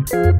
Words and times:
Всем 0.00 0.38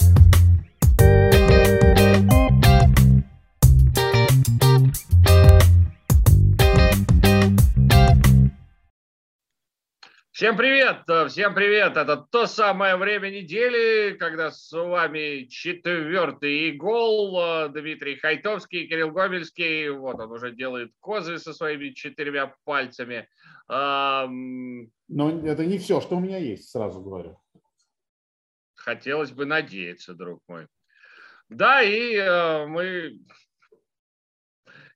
привет! 10.57 11.05
Всем 11.29 11.55
привет! 11.55 11.97
Это 11.99 12.17
то 12.17 12.47
самое 12.47 12.97
время 12.97 13.29
недели, 13.29 14.17
когда 14.17 14.51
с 14.51 14.73
вами 14.73 15.47
четвертый 15.51 16.73
гол. 16.73 17.69
Дмитрий 17.69 18.17
Хайтовский, 18.17 18.87
Кирилл 18.87 19.11
Гомельский. 19.11 19.91
Вот 19.91 20.19
он 20.21 20.33
уже 20.33 20.53
делает 20.53 20.93
козы 21.01 21.39
со 21.39 21.53
своими 21.53 21.91
четырьмя 21.91 22.55
пальцами. 22.65 23.29
Но 23.69 24.31
это 25.11 25.67
не 25.67 25.77
все, 25.77 26.01
что 26.01 26.17
у 26.17 26.21
меня 26.21 26.39
есть, 26.39 26.71
сразу 26.71 27.03
говорю. 27.03 27.40
Хотелось 28.81 29.31
бы 29.31 29.45
надеяться, 29.45 30.15
друг 30.15 30.43
мой. 30.49 30.67
Да, 31.49 31.83
и 31.83 32.15
э, 32.15 32.67
мы 32.67 33.19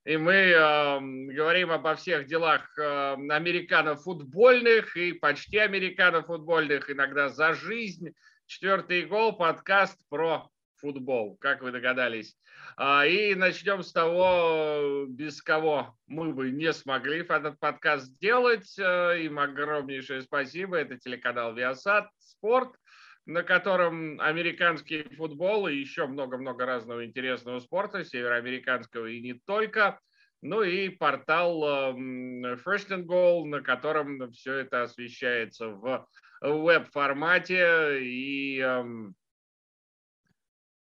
и 0.05 0.17
мы 0.17 0.33
э, 0.33 0.99
говорим 1.33 1.71
обо 1.71 1.95
всех 1.95 2.25
делах 2.25 2.77
э, 2.77 3.13
американо-футбольных 3.13 4.95
и 4.97 5.13
почти 5.13 5.57
американо-футбольных, 5.57 6.89
иногда 6.89 7.29
за 7.29 7.53
жизнь. 7.53 8.13
Четвертый 8.45 9.05
гол, 9.05 9.35
подкаст 9.35 9.99
про 10.09 10.47
футбол, 10.77 11.37
как 11.37 11.61
вы 11.61 11.71
догадались. 11.71 12.37
Э, 12.77 13.07
и 13.07 13.35
начнем 13.35 13.83
с 13.83 13.91
того, 13.91 15.05
без 15.09 15.41
кого 15.41 15.95
мы 16.07 16.33
бы 16.33 16.51
не 16.51 16.71
смогли 16.71 17.19
этот 17.19 17.59
подкаст 17.59 18.05
сделать. 18.05 18.77
Э, 18.79 19.19
им 19.19 19.37
огромнейшее 19.39 20.21
спасибо. 20.21 20.77
Это 20.77 20.97
телеканал 20.97 21.55
Viasat 21.55 22.07
Спорт 22.19 22.75
на 23.25 23.43
котором 23.43 24.19
американский 24.21 25.03
футбол 25.15 25.67
и 25.67 25.75
еще 25.75 26.05
много-много 26.07 26.65
разного 26.65 27.05
интересного 27.05 27.59
спорта, 27.59 28.05
североамериканского 28.05 29.07
и 29.07 29.21
не 29.21 29.33
только. 29.33 29.99
Ну 30.41 30.61
и 30.61 30.89
портал 30.89 31.93
эм, 31.93 32.45
First 32.45 32.89
and 32.89 33.05
Goal, 33.05 33.45
на 33.45 33.61
котором 33.61 34.31
все 34.31 34.57
это 34.57 34.83
освещается 34.83 35.69
в 35.69 36.07
веб-формате 36.41 38.03
и 38.03 38.59
эм, 38.59 39.15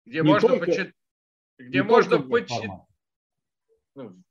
где 0.06 0.22
не 0.22 0.28
можно 0.28 0.58
почитать 0.58 0.94
где 1.58 1.82
можно 1.82 2.22
почитать 2.22 2.70
ну, 3.96 4.22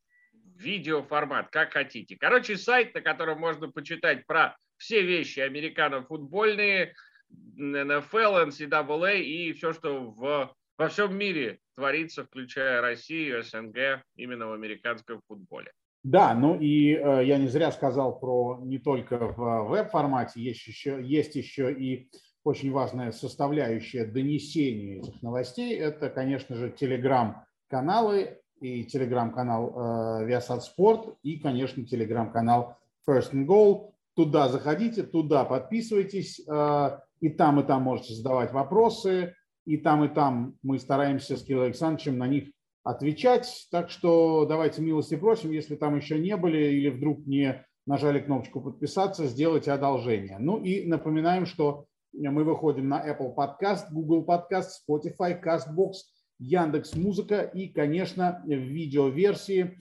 видеоформат, 0.57 1.51
как 1.51 1.73
хотите. 1.73 2.17
Короче, 2.17 2.57
сайт, 2.57 2.95
на 2.95 3.01
котором 3.01 3.41
можно 3.41 3.71
почитать 3.71 4.27
про 4.27 4.57
все 4.77 5.03
вещи 5.03 5.41
американо-футбольные, 5.41 6.95
НФЛ, 7.31 8.49
NCAA 8.49 9.21
и 9.21 9.53
все, 9.53 9.73
что 9.73 10.11
в, 10.11 10.55
во 10.79 10.89
всем 10.89 11.17
мире 11.17 11.59
творится, 11.75 12.25
включая 12.25 12.81
Россию, 12.81 13.43
СНГ, 13.43 14.03
именно 14.17 14.47
в 14.47 14.53
американском 14.53 15.21
футболе. 15.29 15.73
Да, 16.03 16.35
ну 16.35 16.57
и 16.59 16.95
э, 16.95 17.25
я 17.25 17.37
не 17.37 17.49
зря 17.49 17.73
сказал 17.73 18.19
про 18.21 18.61
не 18.63 18.79
только 18.79 19.19
в 19.19 19.69
веб-формате, 19.69 20.41
есть 20.41 20.65
еще, 20.67 21.03
есть 21.03 21.35
еще 21.35 21.73
и 21.73 22.09
очень 22.45 22.71
важная 22.71 23.11
составляющая 23.11 24.05
донесения 24.05 25.01
этих 25.01 25.21
новостей. 25.21 25.77
Это, 25.77 26.09
конечно 26.09 26.55
же, 26.55 26.71
телеграм-каналы 26.71 28.39
и 28.61 28.85
телеграм-канал 28.85 29.73
э, 29.75 30.29
Viasat 30.29 30.61
Sport 30.61 31.17
и, 31.25 31.41
конечно, 31.41 31.85
телеграм-канал 31.85 32.79
First 33.09 33.33
and 33.33 33.47
Goal. 33.47 33.91
Туда 34.15 34.49
заходите, 34.49 35.03
туда 35.03 35.45
подписывайтесь. 35.45 36.41
Э, 36.47 37.01
и 37.21 37.29
там, 37.29 37.61
и 37.61 37.67
там 37.67 37.83
можете 37.83 38.15
задавать 38.15 38.53
вопросы, 38.53 39.35
и 39.65 39.77
там, 39.77 40.05
и 40.05 40.09
там 40.09 40.57
мы 40.63 40.79
стараемся 40.79 41.37
с 41.37 41.43
Кириллом 41.43 41.67
Александровичем 41.67 42.19
на 42.19 42.27
них 42.27 42.51
отвечать. 42.85 43.67
Так 43.71 43.91
что 43.91 44.47
давайте 44.47 44.83
милости 44.83 45.17
просим, 45.17 45.51
если 45.51 45.77
там 45.77 45.97
еще 45.97 46.19
не 46.19 46.37
были 46.37 46.73
или 46.73 46.91
вдруг 46.91 47.27
не 47.27 47.65
нажали 47.87 48.21
кнопочку 48.21 48.61
подписаться, 48.61 49.27
сделайте 49.27 49.73
одолжение. 49.73 50.39
Ну 50.39 50.63
и 50.63 50.87
напоминаем, 50.87 51.47
что 51.47 51.87
мы 52.13 52.45
выходим 52.45 52.89
на 52.89 53.05
Apple 53.07 53.35
Podcast, 53.35 53.87
Google 53.91 54.25
Podcast, 54.25 54.69
Spotify, 54.89 55.41
CastBox, 55.43 55.93
Яндекс 56.39 56.95
Музыка 56.95 57.41
и, 57.41 57.69
конечно, 57.69 58.43
в 58.45 58.51
видеоверсии 58.51 59.79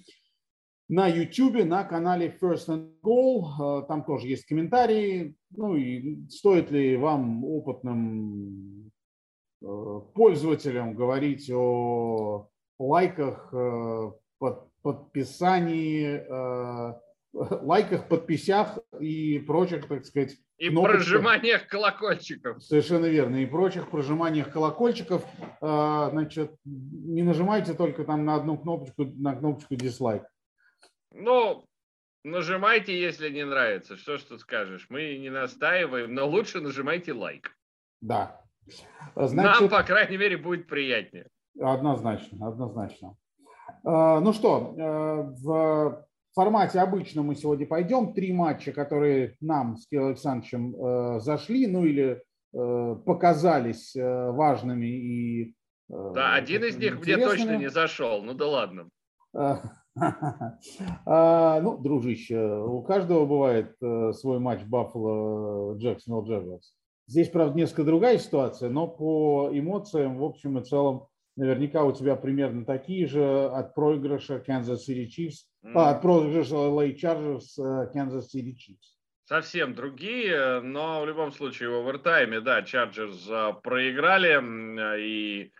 на 0.87 1.07
YouTube, 1.07 1.65
на 1.65 1.83
канале 1.83 2.35
First 2.41 2.67
and 2.67 2.91
Goal. 3.03 3.81
Э, 3.81 3.87
там 3.87 4.03
тоже 4.03 4.27
есть 4.27 4.45
комментарии. 4.45 5.35
Ну 5.57 5.75
и 5.75 6.27
стоит 6.29 6.71
ли 6.71 6.97
вам, 6.97 7.43
опытным 7.43 8.91
э, 9.61 10.01
пользователям, 10.13 10.95
говорить 10.95 11.49
о 11.51 12.49
лайках, 12.79 13.49
э, 13.53 14.11
под, 14.37 14.69
подписании, 14.81 16.23
лайках, 17.33 18.07
подписях 18.07 18.77
и 18.99 19.39
прочих, 19.39 19.87
так 19.87 20.05
сказать, 20.05 20.37
и 20.57 20.69
прожиманиях 20.69 21.67
колокольчиков. 21.67 22.63
Совершенно 22.63 23.07
верно. 23.07 23.37
И 23.37 23.45
прочих 23.45 23.89
прожиманиях 23.89 24.51
колокольчиков. 24.51 25.25
Значит, 25.59 26.55
не 26.63 27.23
нажимайте 27.23 27.73
только 27.73 28.05
там 28.05 28.23
на 28.23 28.35
одну 28.35 28.57
кнопочку, 28.57 29.03
на 29.05 29.35
кнопочку 29.35 29.75
дизлайк. 29.75 30.23
Ну, 31.11 31.65
нажимайте, 32.25 32.99
если 32.99 33.29
не 33.29 33.45
нравится. 33.45 33.95
Что 33.95 34.17
ж 34.17 34.23
тут 34.23 34.41
скажешь? 34.41 34.87
Мы 34.89 35.17
не 35.17 35.29
настаиваем, 35.29 36.13
но 36.13 36.27
лучше 36.27 36.59
нажимайте 36.59 37.13
лайк. 37.13 37.55
Да. 38.01 38.41
Значит, 39.15 39.61
Нам, 39.61 39.69
по 39.69 39.83
крайней 39.83 40.17
мере, 40.17 40.37
будет 40.37 40.67
приятнее. 40.67 41.27
Однозначно, 41.61 42.47
однозначно. 42.47 43.15
А, 43.83 44.19
ну 44.19 44.33
что, 44.33 44.75
э, 44.77 44.81
в 45.43 46.05
формате 46.33 46.79
обычно 46.79 47.21
мы 47.21 47.35
сегодня 47.35 47.67
пойдем. 47.67 48.13
Три 48.13 48.33
матча, 48.33 48.71
которые 48.73 49.35
нам 49.39 49.77
с 49.77 49.87
Кириллом 49.87 50.09
Александровичем 50.09 50.75
э, 50.75 51.19
зашли, 51.19 51.67
ну 51.67 51.85
или 51.85 52.23
э, 52.53 52.95
показались 53.05 53.95
важными 53.95 54.87
и 54.87 55.55
Да, 55.87 56.33
один 56.33 56.63
из 56.63 56.77
них 56.77 56.99
мне 56.99 57.17
точно 57.17 57.57
не 57.57 57.69
зашел. 57.69 58.23
Ну 58.23 58.33
да 58.33 58.47
ладно. 58.47 58.89
А, 61.05 61.61
ну, 61.61 61.77
дружище, 61.77 62.57
у 62.57 62.81
каждого 62.81 63.25
бывает 63.25 63.75
э, 63.81 64.11
свой 64.13 64.39
матч 64.39 64.63
Баффало 64.63 65.77
Джексонвилл 65.77 66.25
Джагуарс. 66.25 66.75
Здесь, 67.07 67.29
правда, 67.29 67.55
несколько 67.55 67.83
другая 67.83 68.17
ситуация, 68.17 68.69
но 68.69 68.87
по 68.87 69.49
эмоциям, 69.53 70.17
в 70.17 70.23
общем 70.23 70.57
и 70.57 70.63
целом, 70.63 71.07
наверняка 71.35 71.83
у 71.83 71.91
тебя 71.91 72.15
примерно 72.15 72.65
такие 72.65 73.07
же 73.07 73.45
от 73.45 73.75
проигрыша 73.75 74.43
Kansas 74.45 74.79
City 74.87 75.07
Chiefs, 75.07 75.45
mm. 75.63 75.71
а, 75.75 75.91
от 75.91 76.01
проигрыша 76.01 76.55
LA 76.55 76.95
Chargers 76.95 77.45
э, 77.57 77.91
Kansas 77.93 78.23
City 78.33 78.53
Chiefs. 78.53 78.95
Совсем 79.25 79.75
другие, 79.75 80.61
но 80.61 81.01
в 81.01 81.07
любом 81.07 81.31
случае 81.31 81.69
в 81.69 81.75
овертайме, 81.75 82.41
да, 82.41 82.61
Chargers 82.61 83.29
э, 83.29 83.53
проиграли 83.61 84.99
и 84.99 85.51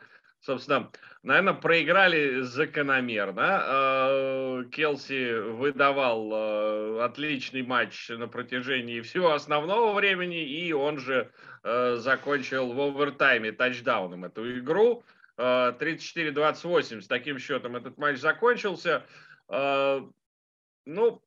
собственно, 0.46 0.91
наверное, 1.25 1.53
проиграли 1.53 2.41
закономерно. 2.41 3.59
А, 3.62 4.63
Келси 4.66 5.40
выдавал 5.40 6.30
а, 6.31 7.06
отличный 7.06 7.63
матч 7.63 8.09
на 8.09 8.28
протяжении 8.28 9.02
всего 9.02 9.34
основного 9.34 9.94
времени, 9.94 10.47
и 10.47 10.72
он 10.72 11.00
же 11.00 11.31
а, 11.64 11.96
закончил 11.97 12.72
в 12.72 12.80
овертайме 12.80 13.52
тачдауном 13.52 14.25
эту 14.25 14.59
игру. 14.59 15.03
34-28 15.38 17.02
с 17.02 17.08
таким 17.08 17.40
счетом 17.40 17.75
этот 17.75 17.97
матч 17.97 18.19
закончился. 18.19 19.03
Ну, 19.50 21.22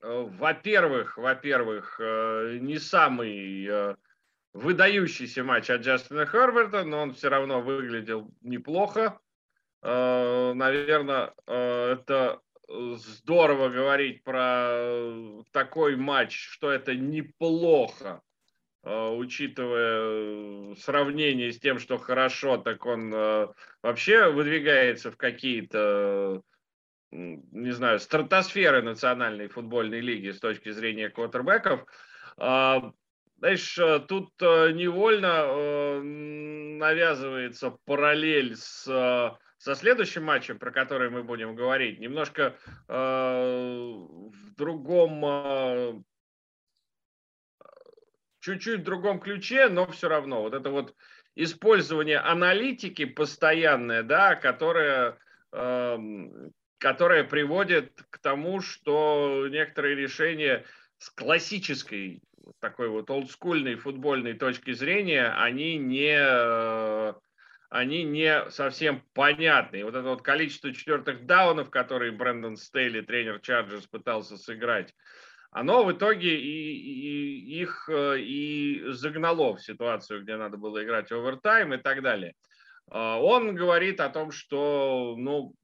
во-первых, 0.00 1.18
во-первых, 1.18 2.00
не 2.00 2.78
самый 2.78 3.96
выдающийся 4.52 5.44
матч 5.44 5.70
от 5.70 5.82
Джастина 5.82 6.26
Херберта, 6.26 6.84
но 6.84 7.02
он 7.02 7.14
все 7.14 7.28
равно 7.28 7.60
выглядел 7.60 8.30
неплохо. 8.42 9.18
Э, 9.82 10.52
Наверное, 10.54 11.32
э, 11.46 11.92
это 11.92 12.40
здорово 12.68 13.68
говорить 13.68 14.22
про 14.22 15.42
такой 15.52 15.96
матч, 15.96 16.38
что 16.38 16.70
это 16.70 16.94
неплохо, 16.94 18.22
э, 18.84 19.08
учитывая 19.08 20.74
сравнение 20.76 21.52
с 21.52 21.58
тем, 21.58 21.78
что 21.78 21.98
хорошо, 21.98 22.58
так 22.58 22.86
он 22.86 23.10
вообще 23.82 24.30
выдвигается 24.30 25.10
в 25.10 25.16
какие-то 25.16 26.42
не 27.10 27.72
знаю, 27.72 28.00
стратосферы 28.00 28.80
национальной 28.80 29.48
футбольной 29.48 30.00
лиги 30.00 30.30
с 30.30 30.40
точки 30.40 30.70
зрения 30.70 31.10
квотербеков. 31.10 31.84
Знаешь, 33.42 33.76
э, 33.76 33.98
тут 34.06 34.30
э, 34.40 34.70
невольно 34.70 35.26
э, 35.26 36.00
навязывается 36.00 37.76
параллель 37.86 38.54
с, 38.54 38.84
со 38.84 39.74
следующим 39.74 40.22
матчем, 40.22 40.60
про 40.60 40.70
который 40.70 41.10
мы 41.10 41.24
будем 41.24 41.56
говорить, 41.56 41.98
немножко 41.98 42.54
в 42.86 44.54
другом 44.56 46.04
чуть-чуть 48.38 48.82
в 48.82 48.84
другом 48.84 49.18
ключе, 49.18 49.68
но 49.68 49.90
все 49.90 50.08
равно. 50.08 50.42
Вот 50.42 50.54
это 50.54 50.70
вот 50.70 50.94
использование 51.34 52.18
аналитики 52.18 53.06
постоянное, 53.06 54.04
да, 54.04 54.36
которое, 54.36 55.18
э, 55.50 55.98
которое 56.78 57.24
приводит 57.24 58.04
к 58.08 58.18
тому, 58.18 58.60
что 58.60 59.48
некоторые 59.50 59.96
решения 59.96 60.64
с 60.98 61.10
классической 61.10 62.22
такой 62.60 62.88
вот 62.88 63.10
олдскульной 63.10 63.76
футбольной 63.76 64.34
точки 64.34 64.72
зрения, 64.72 65.28
они 65.36 65.76
не, 65.76 66.16
э, 66.18 67.14
они 67.70 68.04
не 68.04 68.50
совсем 68.50 69.02
понятны. 69.14 69.84
вот 69.84 69.94
это 69.94 70.08
вот 70.08 70.22
количество 70.22 70.72
четвертых 70.72 71.26
даунов, 71.26 71.70
которые 71.70 72.12
Брэндон 72.12 72.56
Стейли, 72.56 73.00
тренер 73.00 73.40
Чарджерс, 73.40 73.86
пытался 73.86 74.36
сыграть, 74.36 74.94
оно 75.50 75.84
в 75.84 75.92
итоге 75.92 76.34
и, 76.34 76.72
и, 76.72 77.60
их 77.60 77.88
э, 77.88 78.20
и 78.20 78.84
загнало 78.88 79.54
в 79.54 79.62
ситуацию, 79.62 80.22
где 80.22 80.36
надо 80.36 80.56
было 80.56 80.82
играть 80.82 81.12
овертайм 81.12 81.74
и 81.74 81.76
так 81.76 82.02
далее. 82.02 82.34
А, 82.90 83.20
он 83.20 83.54
говорит 83.54 84.00
о 84.00 84.08
том, 84.08 84.32
что 84.32 85.14
ну, 85.18 85.54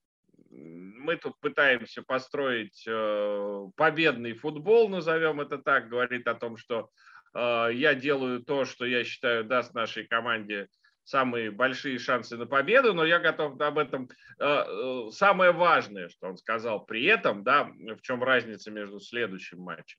мы 0.50 1.16
тут 1.16 1.38
пытаемся 1.40 2.02
построить 2.02 2.84
э, 2.86 3.66
победный 3.76 4.34
футбол, 4.34 4.88
назовем 4.88 5.40
это 5.40 5.58
так, 5.58 5.88
говорит 5.88 6.26
о 6.26 6.34
том, 6.34 6.56
что 6.56 6.90
э, 7.34 7.70
я 7.72 7.94
делаю 7.94 8.42
то, 8.42 8.64
что 8.64 8.84
я 8.84 9.04
считаю 9.04 9.44
даст 9.44 9.74
нашей 9.74 10.06
команде 10.06 10.68
самые 11.04 11.50
большие 11.50 11.98
шансы 11.98 12.36
на 12.36 12.46
победу, 12.46 12.92
но 12.92 13.04
я 13.04 13.18
готов 13.18 13.60
об 13.60 13.78
этом. 13.78 14.08
Э, 14.38 15.08
самое 15.10 15.52
важное, 15.52 16.08
что 16.08 16.28
он 16.28 16.36
сказал 16.36 16.84
при 16.84 17.04
этом, 17.04 17.42
да, 17.44 17.64
в 17.64 18.00
чем 18.00 18.22
разница 18.22 18.70
между 18.70 19.00
следующим 19.00 19.60
матчем. 19.60 19.98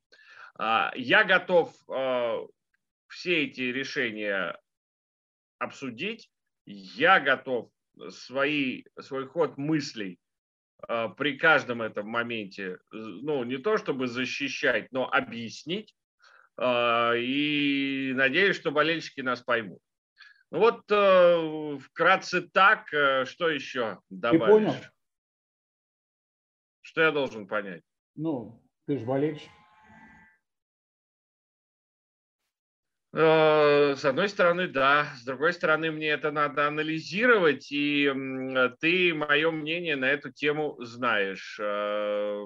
А, 0.57 0.91
я 0.95 1.23
готов 1.23 1.73
все 3.07 3.43
эти 3.45 3.61
решения 3.61 4.59
обсудить, 5.57 6.29
я 6.65 7.19
готов 7.19 7.69
свои, 8.09 8.83
свой 8.99 9.25
ход 9.25 9.57
мыслей 9.57 10.19
при 10.87 11.37
каждом 11.37 11.81
этом 11.81 12.07
моменте, 12.07 12.79
ну, 12.91 13.43
не 13.43 13.57
то 13.57 13.77
чтобы 13.77 14.07
защищать, 14.07 14.91
но 14.91 15.09
объяснить. 15.11 15.95
И 16.61 18.11
надеюсь, 18.15 18.55
что 18.55 18.71
болельщики 18.71 19.21
нас 19.21 19.41
поймут. 19.41 19.79
Ну 20.51 20.59
вот 20.59 20.83
э, 20.89 21.77
вкратце 21.77 22.41
так, 22.41 22.91
э, 22.91 23.25
что 23.25 23.49
еще 23.49 23.99
добавишь? 24.09 24.41
Ты 24.41 24.47
понял? 24.47 24.75
Что 26.81 27.01
я 27.01 27.11
должен 27.11 27.47
понять? 27.47 27.83
Ну, 28.15 28.59
ты 28.87 28.97
же 28.97 29.05
болельщик. 29.05 29.49
С 33.11 34.05
одной 34.05 34.29
стороны, 34.29 34.67
да. 34.67 35.13
С 35.17 35.23
другой 35.23 35.53
стороны, 35.53 35.91
мне 35.91 36.09
это 36.09 36.31
надо 36.31 36.67
анализировать, 36.67 37.71
и 37.71 38.11
ты 38.79 39.13
мое 39.13 39.51
мнение 39.51 39.95
на 39.95 40.05
эту 40.05 40.31
тему 40.31 40.75
знаешь. 40.79 41.59
Э, 41.59 42.43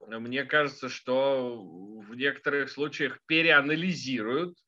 мне 0.00 0.44
кажется, 0.44 0.88
что 0.88 1.62
в 1.62 2.14
некоторых 2.14 2.70
случаях 2.70 3.20
переанализируют 3.26 4.58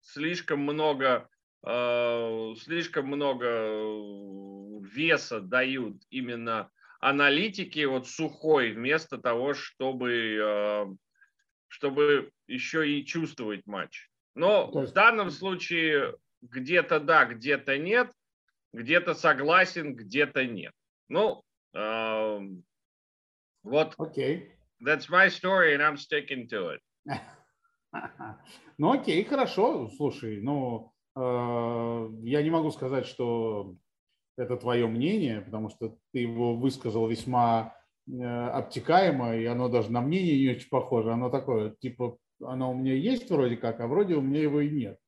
слишком 0.00 0.60
много, 0.60 1.28
э, 1.66 2.54
слишком 2.60 3.06
много 3.06 3.46
э, 3.46 4.78
веса 4.82 5.40
дают 5.40 6.02
именно 6.10 6.70
аналитики 7.00 7.84
вот 7.84 8.08
сухой, 8.08 8.72
вместо 8.72 9.18
того, 9.18 9.54
чтобы, 9.54 10.12
э, 10.40 10.86
чтобы 11.72 12.30
еще 12.46 12.86
и 12.86 13.04
чувствовать 13.04 13.66
матч. 13.66 14.10
Но 14.34 14.70
в 14.70 14.92
данном 14.92 15.30
случае 15.30 16.14
где-то 16.42 17.00
да, 17.00 17.24
где-то 17.24 17.78
нет, 17.78 18.12
где-то 18.74 19.14
согласен, 19.14 19.94
где-то 19.94 20.44
нет. 20.44 20.74
Ну, 21.08 21.42
э, 21.74 22.40
вот. 23.62 23.94
Okay. 23.98 24.50
That's 24.84 25.08
my 25.08 25.28
story, 25.28 25.74
and 25.74 25.82
I'm 25.82 25.96
sticking 25.96 26.46
to 26.48 26.76
it. 26.76 26.80
Ну 28.78 28.92
окей, 28.92 29.22
хорошо, 29.22 29.90
слушай, 29.90 30.40
ну 30.40 30.92
э, 31.14 32.08
я 32.22 32.42
не 32.42 32.50
могу 32.50 32.70
сказать, 32.70 33.06
что 33.06 33.76
это 34.38 34.56
твое 34.56 34.86
мнение, 34.86 35.42
потому 35.42 35.68
что 35.68 35.98
ты 36.12 36.20
его 36.20 36.56
высказал 36.56 37.06
весьма 37.06 37.76
обтекаемо, 38.08 39.36
и 39.36 39.44
оно 39.44 39.68
даже 39.68 39.92
на 39.92 40.00
мнение 40.00 40.38
не 40.38 40.56
очень 40.56 40.68
похоже. 40.68 41.12
Оно 41.12 41.30
такое, 41.30 41.74
типа, 41.80 42.16
оно 42.42 42.72
у 42.72 42.74
меня 42.74 42.94
есть 42.94 43.30
вроде 43.30 43.56
как, 43.56 43.80
а 43.80 43.86
вроде 43.86 44.14
у 44.14 44.20
меня 44.20 44.42
его 44.42 44.60
и 44.60 44.70
нет. 44.70 44.98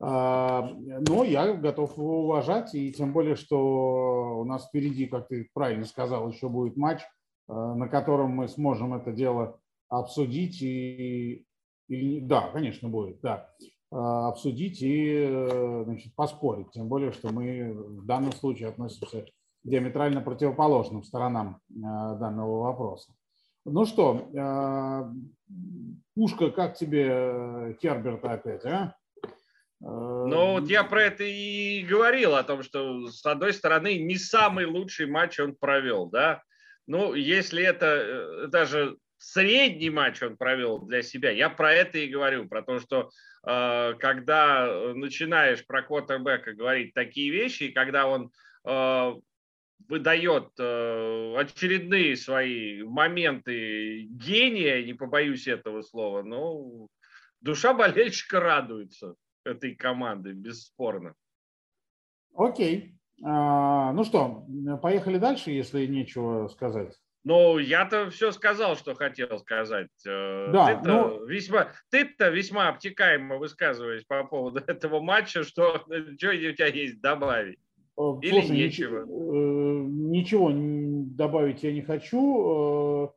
А, 0.00 0.68
но 1.08 1.22
я 1.22 1.52
готов 1.54 1.96
его 1.96 2.24
уважать, 2.24 2.74
и 2.74 2.92
тем 2.92 3.12
более, 3.12 3.36
что 3.36 4.40
у 4.40 4.44
нас 4.44 4.66
впереди, 4.66 5.06
как 5.06 5.28
ты 5.28 5.48
правильно 5.54 5.84
сказал, 5.84 6.28
еще 6.28 6.48
будет 6.48 6.76
матч, 6.76 7.02
э, 7.02 7.52
на 7.52 7.86
котором 7.88 8.30
мы 8.30 8.48
сможем 8.48 8.94
это 8.94 9.12
дело 9.12 9.60
обсудить 9.88 10.60
и 10.60 11.46
или, 11.88 12.20
да, 12.20 12.48
конечно, 12.52 12.88
будет, 12.88 13.20
да. 13.20 13.48
А, 13.92 14.28
обсудить 14.28 14.82
и 14.82 15.08
э, 15.14 15.82
значит, 15.84 16.14
поспорить. 16.16 16.70
Тем 16.72 16.88
более, 16.88 17.12
что 17.12 17.32
мы 17.32 17.72
в 17.72 18.06
данном 18.06 18.32
случае 18.32 18.70
относимся 18.70 19.26
диаметрально 19.64 20.20
противоположным 20.20 21.02
сторонам 21.04 21.60
э, 21.70 21.74
данного 21.74 22.62
вопроса. 22.62 23.12
Ну 23.64 23.84
что, 23.86 24.28
э, 24.34 25.12
Пушка, 26.14 26.50
как 26.50 26.74
тебе 26.74 27.76
Херберта 27.80 28.32
опять, 28.32 28.64
а? 28.64 28.94
Ну, 29.80 30.52
вот 30.52 30.68
я 30.68 30.84
про 30.84 31.02
это 31.02 31.24
и 31.24 31.82
говорил, 31.82 32.36
о 32.36 32.44
том, 32.44 32.62
что, 32.62 33.08
с 33.08 33.26
одной 33.26 33.52
стороны, 33.52 33.98
не 33.98 34.16
самый 34.16 34.64
лучший 34.64 35.06
матч 35.06 35.40
он 35.40 35.56
провел, 35.56 36.06
да. 36.06 36.42
Ну, 36.86 37.14
если 37.14 37.64
это 37.64 38.46
даже 38.48 38.96
средний 39.22 39.90
матч 39.90 40.22
он 40.22 40.36
провел 40.36 40.80
для 40.80 41.02
себя. 41.02 41.30
Я 41.30 41.48
про 41.48 41.72
это 41.72 41.98
и 41.98 42.08
говорю, 42.08 42.48
про 42.48 42.62
то, 42.62 42.80
что 42.80 43.10
э, 43.46 43.94
когда 43.98 44.92
начинаешь 44.94 45.64
про 45.64 45.82
квотербека 45.82 46.54
говорить 46.54 46.92
такие 46.92 47.30
вещи, 47.30 47.64
и 47.64 47.72
когда 47.72 48.06
он 48.08 48.32
э, 48.64 49.12
выдает 49.88 50.50
э, 50.58 51.34
очередные 51.36 52.16
свои 52.16 52.82
моменты 52.82 54.02
гения, 54.02 54.84
не 54.84 54.94
побоюсь 54.94 55.46
этого 55.48 55.82
слова, 55.82 56.22
ну, 56.22 56.88
душа 57.40 57.74
болельщика 57.74 58.40
радуется 58.40 59.14
этой 59.44 59.74
команды, 59.74 60.32
бесспорно. 60.32 61.14
Окей. 62.34 62.94
А, 63.24 63.92
ну 63.92 64.04
что, 64.04 64.46
поехали 64.82 65.18
дальше, 65.18 65.50
если 65.50 65.86
нечего 65.86 66.48
сказать. 66.48 66.98
Ну, 67.24 67.58
я-то 67.58 68.10
все 68.10 68.32
сказал, 68.32 68.76
что 68.76 68.94
хотел 68.94 69.38
сказать. 69.38 69.90
Э, 70.04 70.50
да, 70.52 70.74
ты-то, 70.74 70.88
ну... 70.88 71.26
весьма, 71.26 71.72
ты-то 71.88 72.30
весьма 72.30 72.68
обтекаемо 72.68 73.36
высказываешь 73.36 74.04
по 74.06 74.24
поводу 74.24 74.58
этого 74.66 75.00
матча, 75.00 75.44
что, 75.44 75.84
что 76.18 76.30
у 76.30 76.52
тебя 76.52 76.66
есть 76.66 77.00
добавить. 77.00 77.60
Э, 77.96 78.02
Или 78.22 78.40
Слушай, 78.40 78.56
нечего? 78.56 79.04
Ничего 79.86 80.50
добавить 80.52 81.62
я 81.62 81.72
не 81.72 81.82
хочу. 81.82 83.12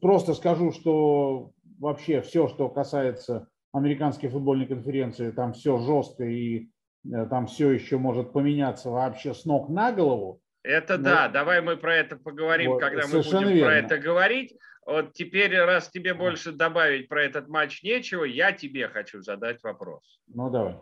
Просто 0.00 0.34
скажу, 0.34 0.72
что 0.72 1.52
вообще 1.78 2.20
все, 2.20 2.48
что 2.48 2.68
касается 2.68 3.48
американской 3.72 4.28
футбольной 4.28 4.66
конференции, 4.66 5.30
там 5.30 5.52
все 5.52 5.78
жестко 5.78 6.24
и 6.24 6.68
там 7.30 7.46
все 7.46 7.70
еще 7.70 7.98
может 7.98 8.32
поменяться 8.32 8.90
вообще 8.90 9.34
с 9.34 9.44
ног 9.44 9.68
на 9.68 9.92
голову. 9.92 10.40
Это 10.62 10.98
ну, 10.98 11.04
да, 11.04 11.28
давай 11.28 11.60
мы 11.60 11.76
про 11.76 11.94
это 11.94 12.16
поговорим, 12.16 12.72
вот, 12.72 12.80
когда 12.80 13.06
мы 13.06 13.22
будем 13.22 13.48
верно. 13.48 13.64
про 13.66 13.74
это 13.76 13.98
говорить. 13.98 14.56
Вот 14.84 15.12
теперь, 15.14 15.56
раз 15.56 15.88
тебе 15.88 16.14
больше 16.14 16.52
добавить 16.52 17.08
про 17.08 17.22
этот 17.24 17.48
матч 17.48 17.82
нечего, 17.82 18.24
я 18.24 18.52
тебе 18.52 18.88
хочу 18.88 19.20
задать 19.20 19.62
вопрос. 19.62 20.20
Ну 20.26 20.50
давай. 20.50 20.76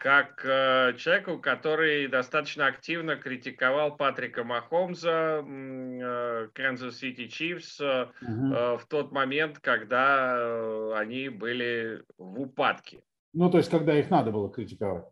Как 0.00 0.42
э, 0.46 0.94
человеку, 0.96 1.38
который 1.38 2.08
достаточно 2.08 2.66
активно 2.66 3.16
критиковал 3.16 3.98
Патрика 3.98 4.44
Махомза, 4.44 5.44
Kansas 5.44 6.92
City 7.02 7.28
Chiefs, 7.28 7.80
э, 7.80 8.06
угу. 8.22 8.54
э, 8.54 8.78
в 8.78 8.86
тот 8.88 9.12
момент, 9.12 9.58
когда 9.58 10.36
э, 10.38 10.94
они 10.96 11.28
были 11.28 12.02
в 12.16 12.40
упадке. 12.40 13.02
Ну, 13.34 13.50
то 13.50 13.58
есть, 13.58 13.70
когда 13.70 13.94
их 13.94 14.08
надо 14.08 14.30
было 14.30 14.50
критиковать. 14.50 15.04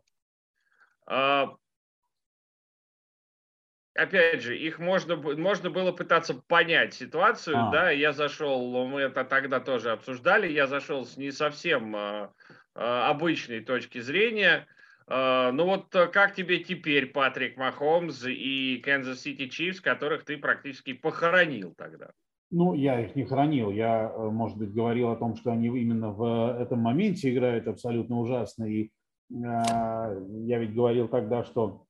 Опять 3.93 4.41
же, 4.41 4.57
их 4.57 4.79
можно, 4.79 5.17
можно 5.17 5.69
было 5.69 5.91
пытаться 5.91 6.33
понять 6.33 6.95
ситуацию, 6.95 7.57
а. 7.57 7.71
да, 7.71 7.91
я 7.91 8.11
зашел, 8.11 8.87
мы 8.87 9.01
это 9.01 9.23
тогда 9.23 9.59
тоже 9.59 9.91
обсуждали, 9.91 10.51
я 10.51 10.65
зашел 10.67 11.05
с 11.05 11.17
не 11.17 11.31
совсем 11.31 11.95
а, 11.95 12.31
обычной 12.75 13.59
точки 13.59 13.99
зрения, 13.99 14.67
ну 15.09 15.65
вот 15.65 15.95
э, 15.95 16.07
как 16.07 16.35
тебе 16.35 16.63
теперь 16.63 17.07
Патрик 17.07 17.57
Махомс 17.57 18.25
и 18.25 18.81
Kansas 18.85 19.15
City 19.25 19.49
Chiefs, 19.49 19.81
которых 19.81 20.23
ты 20.23 20.37
практически 20.37 20.93
похоронил 20.93 21.73
тогда? 21.75 22.11
Ну, 22.51 22.73
я 22.73 22.99
их 22.99 23.15
не 23.15 23.25
хранил. 23.25 23.69
Я, 23.69 24.11
э, 24.11 24.29
может 24.29 24.57
быть, 24.57 24.73
говорил 24.73 25.09
о 25.09 25.15
том, 25.15 25.35
что 25.35 25.51
они 25.51 25.67
именно 25.67 26.11
в 26.11 26.59
этом 26.59 26.79
моменте 26.79 27.31
играют 27.31 27.67
абсолютно 27.67 28.19
ужасно. 28.19 28.63
И 28.65 28.85
э, 28.85 28.89
я 29.29 30.59
ведь 30.59 30.73
говорил 30.73 31.07
тогда, 31.07 31.43
что 31.43 31.85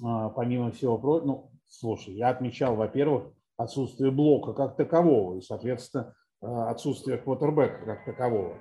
э, 0.00 0.04
помимо 0.36 0.70
всего 0.70 0.98
прочего, 0.98 1.26
ну, 1.26 1.50
слушай, 1.66 2.14
я 2.14 2.28
отмечал, 2.28 2.76
во-первых, 2.76 3.32
отсутствие 3.56 4.12
блока 4.12 4.52
как 4.52 4.76
такового 4.76 5.38
и, 5.38 5.40
соответственно, 5.40 6.14
э, 6.40 6.46
отсутствие 6.46 7.18
квотербека 7.18 7.84
как 7.84 8.04
такового. 8.04 8.58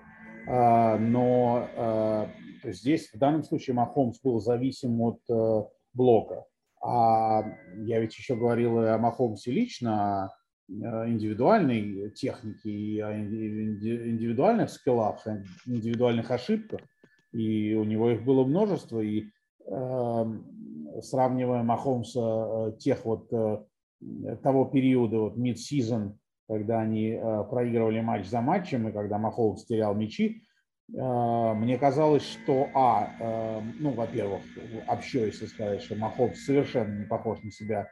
Э, 0.47 0.97
но 0.97 1.67
э, 1.75 2.27
здесь 2.63 3.11
в 3.13 3.17
данном 3.17 3.43
случае 3.43 3.75
Махомс 3.75 4.19
был 4.21 4.39
зависим 4.39 4.99
от 5.01 5.19
э, 5.29 5.63
блока. 5.93 6.45
А 6.83 7.43
я 7.77 7.99
ведь 7.99 8.17
еще 8.17 8.35
говорил 8.35 8.79
о 8.79 8.97
Махомсе 8.97 9.51
лично, 9.51 10.31
Э, 10.71 11.07
индивидуальной 11.07 12.11
техники 12.11 12.67
и 12.67 12.99
о 12.99 13.11
индивидуальных 13.13 14.69
скиллах, 14.69 15.25
индивидуальных 15.65 16.31
ошибках. 16.31 16.81
И 17.33 17.73
у 17.73 17.83
него 17.83 18.11
их 18.11 18.23
было 18.23 18.45
множество. 18.45 19.01
И 19.01 19.25
э, 19.65 20.25
сравнивая 21.01 21.63
Махомса 21.63 22.19
э, 22.19 22.77
тех 22.79 23.03
вот 23.05 23.29
того 24.41 24.65
периода, 24.65 25.19
вот 25.19 25.37
mid-season, 25.37 26.13
когда 26.47 26.79
они 26.79 27.21
проигрывали 27.51 28.01
матч 28.01 28.25
за 28.25 28.41
матчем, 28.41 28.87
и 28.87 28.91
когда 28.91 29.19
Махомс 29.19 29.63
терял 29.65 29.93
мячи, 29.93 30.41
мне 30.93 31.77
казалось, 31.77 32.23
что, 32.23 32.67
а, 32.73 33.09
э, 33.19 33.61
ну, 33.79 33.91
во-первых, 33.91 34.41
общо, 34.87 35.25
если 35.25 35.45
сказать, 35.45 35.81
что 35.81 35.95
Махомс 35.95 36.43
совершенно 36.43 36.99
не 36.99 37.05
похож 37.05 37.41
на 37.43 37.51
себя, 37.51 37.87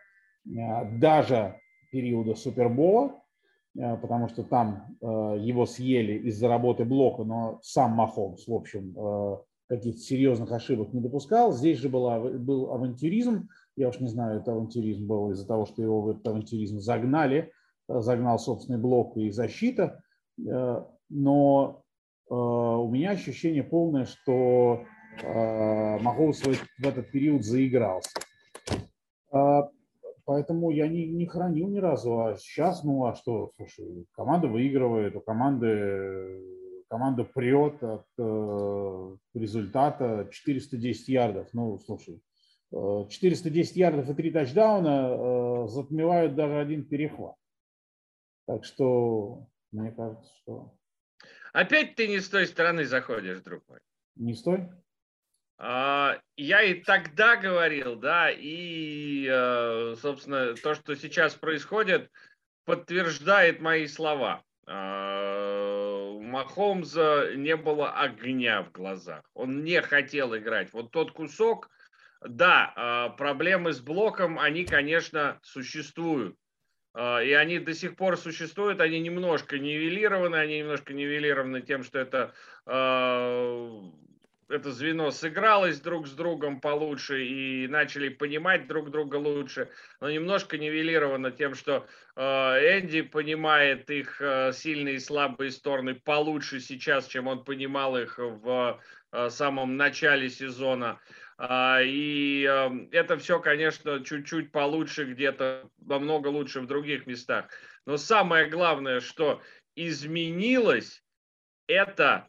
даже 0.46 1.56
периода 1.92 2.36
Супербола, 2.36 3.22
э, 3.78 3.98
потому 3.98 4.28
что 4.28 4.44
там 4.44 4.98
э, 5.02 5.06
его 5.40 5.66
съели 5.66 6.28
из-за 6.30 6.48
работы 6.48 6.86
блока, 6.86 7.24
но 7.24 7.60
сам 7.62 7.92
Махомс, 7.92 8.48
в 8.48 8.54
общем, 8.54 8.96
э, 8.98 9.38
каких-то 9.68 10.00
серьезных 10.00 10.52
ошибок 10.52 10.94
не 10.94 11.02
допускал. 11.02 11.54
Здесь 11.54 11.78
же 11.78 11.90
была, 11.90 12.20
был 12.20 12.72
авантюризм. 12.72 13.50
Я 13.76 13.90
уж 13.90 14.00
не 14.00 14.08
знаю, 14.08 14.40
это 14.40 14.52
авантюризм 14.52 15.08
был 15.08 15.32
из-за 15.32 15.48
того, 15.48 15.66
что 15.66 15.82
его 15.82 16.02
в 16.02 16.10
этот 16.10 16.28
авантюризм 16.28 16.80
загнали, 16.80 17.52
загнал 17.88 18.40
собственный 18.40 18.80
блок 18.80 19.16
и 19.18 19.30
защита. 19.30 20.02
Но 20.38 21.84
у 22.30 22.90
меня 22.92 23.12
ощущение 23.12 23.64
полное, 23.64 24.06
что 24.06 24.86
Махомс 25.24 26.42
в 26.42 26.86
этот 26.86 27.12
период 27.12 27.44
заигрался. 27.44 28.20
Поэтому 30.26 30.70
я 30.70 30.88
не, 30.88 31.08
не 31.08 31.26
хранил 31.26 31.68
ни 31.70 31.80
разу. 31.80 32.20
А 32.20 32.36
сейчас, 32.38 32.84
ну 32.84 33.06
а 33.06 33.16
что, 33.16 33.52
слушай, 33.58 34.06
команда 34.12 34.48
выигрывает, 34.48 35.16
у 35.16 35.22
команды 35.22 36.40
команда 36.90 37.24
прет 37.24 37.82
от 37.84 38.06
э, 38.18 39.16
результата 39.36 40.28
410 40.32 41.08
ярдов. 41.08 41.48
Ну, 41.54 41.78
слушай, 41.80 42.22
410 42.72 43.78
э, 43.78 43.80
ярдов 43.80 44.10
и 44.10 44.14
три 44.14 44.32
тачдауна 44.32 45.66
э, 45.66 45.68
затмевают 45.68 46.36
даже 46.36 46.60
один 46.60 46.86
перехват. 46.86 47.36
Так 48.46 48.66
что, 48.66 49.48
мне 49.72 49.92
кажется, 49.92 50.32
что... 50.42 50.74
Опять 51.54 51.96
ты 51.96 52.08
не 52.08 52.20
с 52.20 52.30
той 52.30 52.48
стороны 52.48 52.86
заходишь, 52.86 53.42
друг 53.42 53.64
мой. 53.68 53.80
Не 54.16 54.34
с 54.34 54.44
той? 54.44 54.70
А, 55.58 56.18
я 56.38 56.62
и 56.62 56.76
тогда 56.76 57.36
говорил, 57.36 57.96
да, 57.96 58.30
и, 58.32 59.28
э, 59.30 59.96
собственно, 60.02 60.56
то, 60.56 60.74
что 60.74 60.96
сейчас 60.96 61.36
происходит, 61.36 62.10
подтверждает 62.66 63.60
мои 63.60 63.88
слова. 63.88 64.44
А, 64.68 66.12
у 66.12 66.22
Махомза 66.22 67.34
не 67.36 67.58
было 67.58 67.92
огня 67.92 68.62
в 68.62 68.72
глазах. 68.72 69.24
Он 69.34 69.64
не 69.64 69.82
хотел 69.82 70.38
играть. 70.38 70.72
Вот 70.72 70.92
тот 70.92 71.12
кусок, 71.12 71.70
да, 72.22 72.72
а, 72.76 73.10
проблемы 73.10 73.74
с 73.74 73.82
блоком, 73.82 74.40
они, 74.40 74.64
конечно, 74.64 75.40
существуют. 75.42 76.38
И 77.00 77.32
они 77.32 77.60
до 77.60 77.74
сих 77.74 77.96
пор 77.96 78.18
существуют, 78.18 78.82
они 78.82 79.00
немножко 79.00 79.58
нивелированы, 79.58 80.36
они 80.36 80.60
немножко 80.60 80.94
нивелированы 80.94 81.62
тем, 81.62 81.84
что 81.84 82.00
это 82.00 82.34
это 84.50 84.72
звено 84.72 85.12
сыгралось 85.12 85.80
друг 85.80 86.08
с 86.08 86.12
другом 86.12 86.60
получше 86.60 87.24
и 87.24 87.68
начали 87.68 88.10
понимать 88.10 88.68
друг 88.68 88.90
друга 88.90 89.16
лучше, 89.16 89.70
но 90.02 90.10
немножко 90.10 90.58
нивелировано 90.58 91.32
тем, 91.32 91.54
что 91.54 91.86
э, 92.16 92.22
Энди 92.22 93.02
понимает 93.02 93.90
их 93.92 94.20
сильные 94.54 94.96
и 94.96 95.00
слабые 95.00 95.52
стороны 95.52 95.94
получше 95.94 96.60
сейчас, 96.60 97.08
чем 97.08 97.28
он 97.28 97.44
понимал 97.44 97.96
их 97.96 98.18
в 98.18 98.82
самом 99.30 99.78
начале 99.78 100.30
сезона. 100.30 101.00
А, 101.42 101.80
и 101.82 102.42
это 102.92 103.18
все, 103.18 103.40
конечно, 103.40 104.04
чуть-чуть 104.04 104.52
получше 104.52 105.06
где-то, 105.06 105.70
намного 105.78 106.28
лучше 106.28 106.60
в 106.60 106.68
других 106.68 107.08
местах. 107.08 107.50
Но 107.86 107.96
самое 107.96 108.50
главное, 108.50 109.00
что 109.00 109.42
изменилось, 109.74 111.02
это 111.68 112.28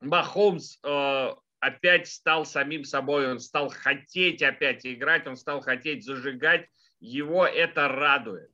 Махомс 0.00 0.78
э, 0.82 1.34
опять 1.60 2.08
стал 2.08 2.46
самим 2.46 2.84
собой, 2.84 3.30
он 3.30 3.40
стал 3.40 3.68
хотеть 3.68 4.42
опять 4.42 4.86
играть, 4.86 5.26
он 5.26 5.36
стал 5.36 5.60
хотеть 5.60 6.04
зажигать, 6.04 6.66
его 6.98 7.44
это 7.46 7.88
радует. 7.88 8.50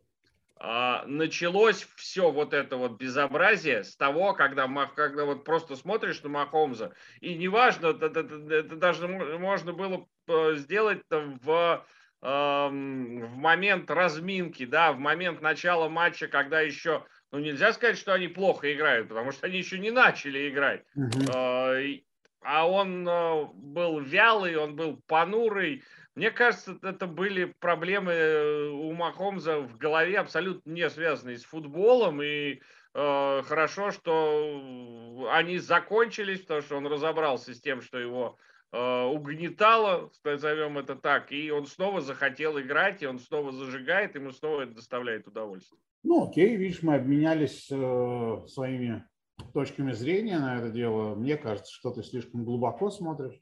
Э, 0.65 1.03
началось 1.07 1.87
все 1.97 2.31
вот 2.31 2.55
это 2.55 2.77
вот 2.77 2.93
безобразие 2.93 3.85
с 3.85 3.97
того, 3.97 4.33
когда, 4.33 4.67
когда 4.95 5.25
вот 5.27 5.45
просто 5.45 5.77
смотришь 5.77 6.23
на 6.23 6.31
Махомза, 6.31 6.95
и 7.21 7.35
неважно, 7.35 7.89
это, 7.89 8.07
это, 8.07 8.55
это 8.55 8.77
даже 8.77 9.07
можно 9.07 9.73
было 9.75 10.07
э, 10.27 10.55
сделать 10.55 11.03
в 11.11 11.85
эм, 12.23 13.27
в 13.27 13.37
момент 13.37 13.91
разминки, 13.91 14.65
да, 14.65 14.93
в 14.93 14.99
момент 14.99 15.43
начала 15.43 15.91
матча, 15.91 16.29
когда 16.29 16.63
еще 16.63 17.05
ну, 17.31 17.41
нельзя 17.41 17.73
сказать, 17.75 17.99
что 17.99 18.15
они 18.15 18.29
плохо 18.29 18.73
играют, 18.73 19.09
потому 19.09 19.33
что 19.33 19.47
они 19.47 19.59
еще 19.59 19.79
не 19.79 19.91
начали 19.91 20.49
играть. 20.49 20.85
Uh-huh. 20.97 22.03
А 22.45 22.69
он 22.69 23.07
а, 23.09 23.45
был 23.53 24.01
вялый, 24.01 24.57
он 24.57 24.77
был 24.77 25.03
понурый. 25.07 25.83
Мне 26.15 26.31
кажется, 26.31 26.79
это 26.83 27.07
были 27.07 27.45
проблемы 27.45 28.13
э, 28.13 28.69
у 28.69 28.93
Махомза 28.93 29.61
в 29.61 29.77
голове, 29.77 30.19
абсолютно 30.19 30.71
не 30.71 30.89
связанные 30.89 31.39
с 31.39 31.45
футболом. 31.45 32.23
И 32.23 32.61
э, 32.95 33.43
хорошо, 33.43 33.91
что 33.91 35.29
они 35.33 35.59
закончились, 35.59 36.41
потому 36.41 36.63
что 36.63 36.77
он 36.77 36.87
разобрался 36.87 37.53
с 37.53 37.61
тем, 37.61 37.81
что 37.83 37.99
его 37.99 38.37
э, 38.71 39.03
угнетало, 39.03 40.13
назовем 40.23 40.79
это 40.79 40.95
так, 40.95 41.33
и 41.33 41.51
он 41.51 41.67
снова 41.67 42.01
захотел 42.01 42.61
играть, 42.61 43.03
и 43.03 43.07
он 43.07 43.19
снова 43.19 43.51
зажигает, 43.51 44.15
ему 44.15 44.31
снова 44.31 44.63
это 44.63 44.75
доставляет 44.75 45.27
удовольствие. 45.27 45.81
Ну, 46.05 46.29
окей, 46.29 46.55
видишь, 46.55 46.83
мы 46.83 46.95
обменялись 46.95 47.69
э, 47.73 48.47
своими 48.47 49.05
точками 49.53 49.91
зрения 49.91 50.39
на 50.39 50.59
это 50.59 50.71
дело. 50.71 51.17
Мне 51.17 51.37
кажется, 51.37 51.73
что 51.73 51.91
ты 51.91 52.05
слишком 52.05 52.45
глубоко 52.45 52.91
смотришь. 52.91 53.41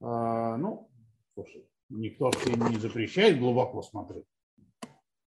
Э, 0.00 0.56
ну, 0.56 0.90
слушай, 1.34 1.66
никто 1.88 2.30
не 2.46 2.78
запрещает 2.78 3.38
глубоко 3.38 3.82
смотреть. 3.82 4.26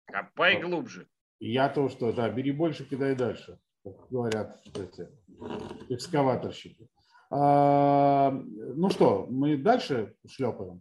Копай 0.06 0.56
вот. 0.56 0.70
глубже. 0.70 1.08
Я 1.38 1.68
то, 1.68 1.88
что, 1.88 2.12
да, 2.12 2.30
бери 2.30 2.52
больше, 2.52 2.84
кидай 2.84 3.14
дальше, 3.14 3.58
как 3.84 4.08
говорят 4.08 4.60
эти 4.74 5.08
экскаваторщики. 5.88 6.88
А, 7.30 8.30
ну 8.30 8.88
что, 8.90 9.26
мы 9.28 9.56
дальше 9.56 10.14
шлепаем? 10.26 10.80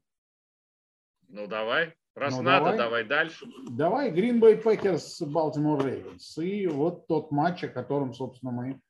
Ну, 1.27 1.47
давай. 1.47 1.95
Раз 2.15 2.37
ну, 2.37 2.43
надо, 2.43 2.65
давай, 2.65 2.77
давай 2.77 3.03
дальше. 3.03 3.45
Давай 3.69 4.11
Green 4.11 4.39
Bay 4.39 4.63
Packers, 4.63 5.21
Baltimore 5.21 5.81
Ravens. 5.81 6.41
И 6.41 6.65
вот 6.67 7.07
тот 7.07 7.31
матч, 7.31 7.65
о 7.65 7.67
котором, 7.67 8.13
собственно, 8.13 8.53
мы 8.53 8.81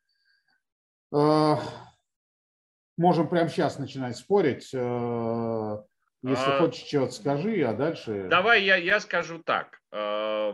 э, 1.12 1.56
можем 2.98 3.28
прямо 3.28 3.50
сейчас 3.50 3.80
начинать 3.80 4.18
спорить. 4.18 4.70
Э, 4.76 5.78
если 6.30 6.52
а, 6.52 6.60
хочешь 6.60 6.84
чего-то 6.84 7.12
скажи, 7.12 7.62
а 7.62 7.74
дальше... 7.74 8.28
Давай 8.30 8.64
я, 8.64 8.78
я 8.78 9.00
скажу 9.00 9.40
так. 9.40 9.82
Э, 9.92 10.54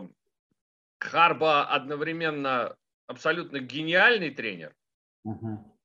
Харба 0.98 1.64
одновременно 1.64 2.76
абсолютно 3.06 3.58
гениальный 3.58 4.30
тренер. 4.30 4.74
Угу. 5.24 5.78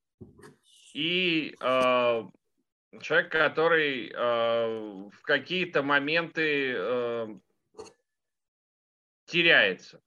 И 0.94 1.56
э, 1.58 2.22
человек, 3.00 3.32
который 3.32 4.10
э, 4.10 5.08
в 5.10 5.22
какие-то 5.22 5.82
моменты 5.82 6.74
э, 6.76 7.26
теряется. 9.26 10.02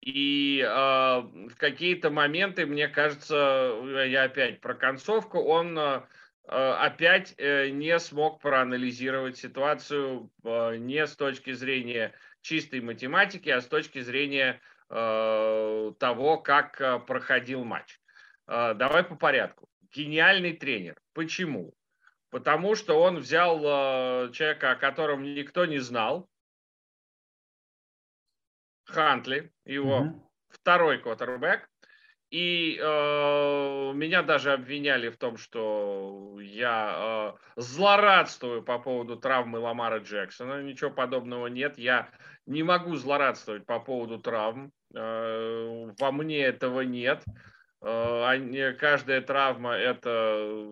И 0.00 0.60
э, 0.60 0.66
в 0.70 1.56
какие-то 1.56 2.10
моменты, 2.10 2.66
мне 2.66 2.88
кажется, 2.88 3.74
я 4.06 4.24
опять 4.24 4.60
про 4.60 4.74
концовку, 4.74 5.40
он 5.40 5.78
э, 5.78 6.02
опять 6.52 7.34
э, 7.38 7.68
не 7.68 7.96
смог 8.00 8.40
проанализировать 8.40 9.36
ситуацию 9.36 10.30
э, 10.42 10.76
не 10.78 11.06
с 11.06 11.14
точки 11.14 11.52
зрения 11.52 12.12
чистой 12.40 12.80
математики, 12.80 13.48
а 13.48 13.60
с 13.60 13.66
точки 13.66 14.00
зрения 14.00 14.60
э, 14.88 15.92
того, 15.98 16.38
как 16.38 16.80
э, 16.80 16.98
проходил 16.98 17.64
матч. 17.64 18.00
Э, 18.48 18.74
давай 18.74 19.04
по 19.04 19.14
порядку. 19.14 19.68
Гениальный 19.92 20.52
тренер. 20.52 21.00
Почему? 21.12 21.72
Потому 22.30 22.74
что 22.74 23.00
он 23.00 23.18
взял 23.18 23.58
э, 23.58 24.32
человека, 24.32 24.72
о 24.72 24.76
котором 24.76 25.22
никто 25.22 25.66
не 25.66 25.78
знал, 25.78 26.28
Хантли, 28.86 29.52
его 29.64 30.00
угу. 30.00 30.30
второй 30.48 30.98
квотербек, 30.98 31.69
и 32.30 32.78
э, 32.80 33.92
меня 33.92 34.22
даже 34.22 34.52
обвиняли 34.52 35.08
в 35.08 35.16
том, 35.16 35.36
что 35.36 36.38
я 36.40 37.34
э, 37.56 37.60
злорадствую 37.60 38.62
по 38.62 38.78
поводу 38.78 39.16
травмы 39.16 39.58
Ламара 39.58 39.98
Джексона. 39.98 40.62
Ничего 40.62 40.90
подобного 40.90 41.48
нет. 41.48 41.76
Я 41.76 42.08
не 42.46 42.62
могу 42.62 42.94
злорадствовать 42.94 43.66
по 43.66 43.80
поводу 43.80 44.18
травм. 44.18 44.72
Э, 44.94 45.90
во 45.98 46.12
мне 46.12 46.40
этого 46.42 46.82
нет. 46.82 47.24
Э, 47.82 48.74
каждая 48.78 49.22
травма 49.22 49.72
это 49.72 50.66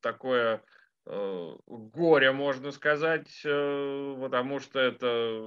такое 0.00 0.62
э, 1.06 1.56
горе, 1.66 2.30
можно 2.30 2.70
сказать, 2.70 3.40
э, 3.44 4.16
потому 4.20 4.60
что 4.60 4.78
это 4.78 5.42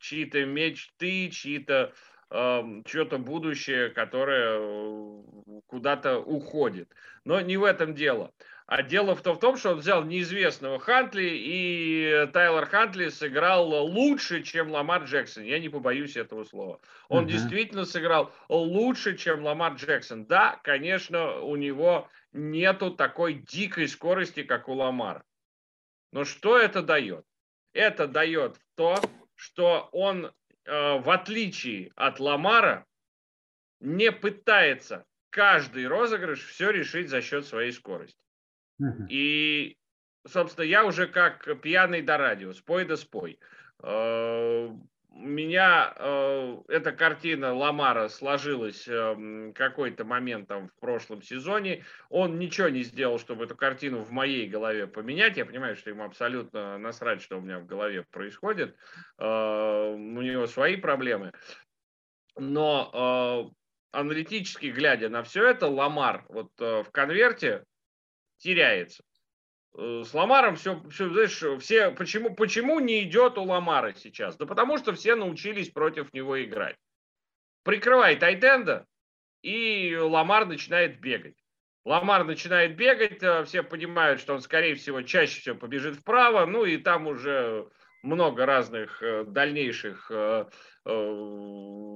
чьи-то 0.00 0.44
мечты, 0.44 1.30
чьи-то 1.30 1.94
чье-то 2.34 3.18
будущее, 3.18 3.90
которое 3.90 4.58
э, 4.58 5.22
куда-то 5.66 6.18
уходит. 6.18 6.90
Но 7.24 7.40
не 7.40 7.56
в 7.56 7.62
этом 7.62 7.94
дело. 7.94 8.32
А 8.66 8.82
дело 8.82 9.14
в 9.14 9.22
том, 9.22 9.36
в 9.36 9.40
том, 9.40 9.56
что 9.56 9.72
он 9.72 9.78
взял 9.78 10.02
неизвестного 10.04 10.80
Хантли, 10.80 11.30
и 11.32 12.28
Тайлер 12.32 12.66
Хантли 12.66 13.10
сыграл 13.10 13.68
лучше, 13.68 14.42
чем 14.42 14.70
Ламар 14.70 15.04
Джексон. 15.04 15.44
Я 15.44 15.60
не 15.60 15.68
побоюсь 15.68 16.16
этого 16.16 16.44
слова. 16.44 16.80
Он 17.08 17.24
uh-huh. 17.24 17.28
действительно 17.28 17.84
сыграл 17.84 18.32
лучше, 18.48 19.16
чем 19.16 19.44
Ламар 19.44 19.74
Джексон. 19.74 20.24
Да, 20.24 20.58
конечно, 20.64 21.40
у 21.40 21.54
него 21.56 22.08
нету 22.32 22.90
такой 22.90 23.34
дикой 23.34 23.86
скорости, 23.86 24.42
как 24.42 24.68
у 24.68 24.72
Ламара. 24.72 25.22
Но 26.10 26.24
что 26.24 26.58
это 26.58 26.82
дает? 26.82 27.24
Это 27.74 28.08
дает 28.08 28.56
то, 28.76 28.96
что 29.36 29.88
он 29.92 30.32
в 30.66 31.10
отличие 31.12 31.92
от 31.94 32.20
Ламара, 32.20 32.86
не 33.80 34.10
пытается 34.12 35.04
каждый 35.30 35.86
розыгрыш 35.86 36.44
все 36.46 36.70
решить 36.70 37.08
за 37.08 37.20
счет 37.20 37.46
своей 37.46 37.72
скорости. 37.72 38.18
И, 39.08 39.76
собственно, 40.26 40.64
я 40.64 40.84
уже 40.84 41.06
как 41.06 41.60
пьяный 41.60 42.02
до 42.02 42.16
радио, 42.16 42.52
спой 42.52 42.84
да 42.84 42.96
спой. 42.96 43.38
Меня 45.16 45.94
э, 45.96 46.56
эта 46.66 46.90
картина 46.90 47.54
Ламара 47.54 48.08
сложилась 48.08 48.88
э, 48.88 49.52
какой-то 49.54 50.04
момент 50.04 50.48
там 50.48 50.66
в 50.66 50.74
прошлом 50.80 51.22
сезоне. 51.22 51.84
Он 52.08 52.40
ничего 52.40 52.68
не 52.68 52.82
сделал, 52.82 53.20
чтобы 53.20 53.44
эту 53.44 53.54
картину 53.54 54.00
в 54.00 54.10
моей 54.10 54.48
голове 54.48 54.88
поменять. 54.88 55.36
Я 55.36 55.46
понимаю, 55.46 55.76
что 55.76 55.90
ему 55.90 56.02
абсолютно 56.02 56.78
насрать, 56.78 57.22
что 57.22 57.38
у 57.38 57.40
меня 57.40 57.60
в 57.60 57.66
голове 57.66 58.04
происходит. 58.10 58.76
Э, 59.18 59.92
у 59.94 60.20
него 60.20 60.48
свои 60.48 60.74
проблемы. 60.74 61.32
Но 62.36 63.52
э, 63.94 63.96
аналитически 63.96 64.66
глядя 64.66 65.08
на 65.10 65.22
все 65.22 65.46
это, 65.46 65.68
Ламар 65.68 66.24
вот 66.28 66.50
э, 66.58 66.82
в 66.82 66.90
конверте 66.90 67.62
теряется. 68.38 69.04
Э, 69.76 70.02
с 70.04 70.14
Ламаром 70.14 70.56
все, 70.56 70.80
все, 70.90 71.08
знаешь, 71.10 71.62
все, 71.62 71.90
почему, 71.90 72.34
почему 72.34 72.80
не 72.80 73.02
идет 73.02 73.38
у 73.38 73.42
Ламара 73.42 73.92
сейчас? 73.94 74.36
Да 74.36 74.46
потому 74.46 74.78
что 74.78 74.92
все 74.94 75.14
научились 75.16 75.70
против 75.70 76.12
него 76.12 76.42
играть. 76.42 76.76
Прикрывай 77.64 78.16
тайтенда, 78.16 78.86
и 79.42 79.96
Ламар 79.96 80.46
начинает 80.46 81.00
бегать. 81.00 81.36
Ламар 81.84 82.24
начинает 82.24 82.76
бегать, 82.76 83.22
э, 83.22 83.44
все 83.44 83.62
понимают, 83.62 84.20
что 84.20 84.34
он, 84.34 84.40
скорее 84.40 84.74
всего, 84.74 85.02
чаще 85.02 85.40
всего 85.40 85.56
побежит 85.56 85.96
вправо, 85.96 86.46
ну 86.46 86.64
и 86.64 86.78
там 86.78 87.06
уже 87.06 87.68
много 88.02 88.46
разных 88.46 89.02
э, 89.02 89.24
дальнейших 89.24 90.10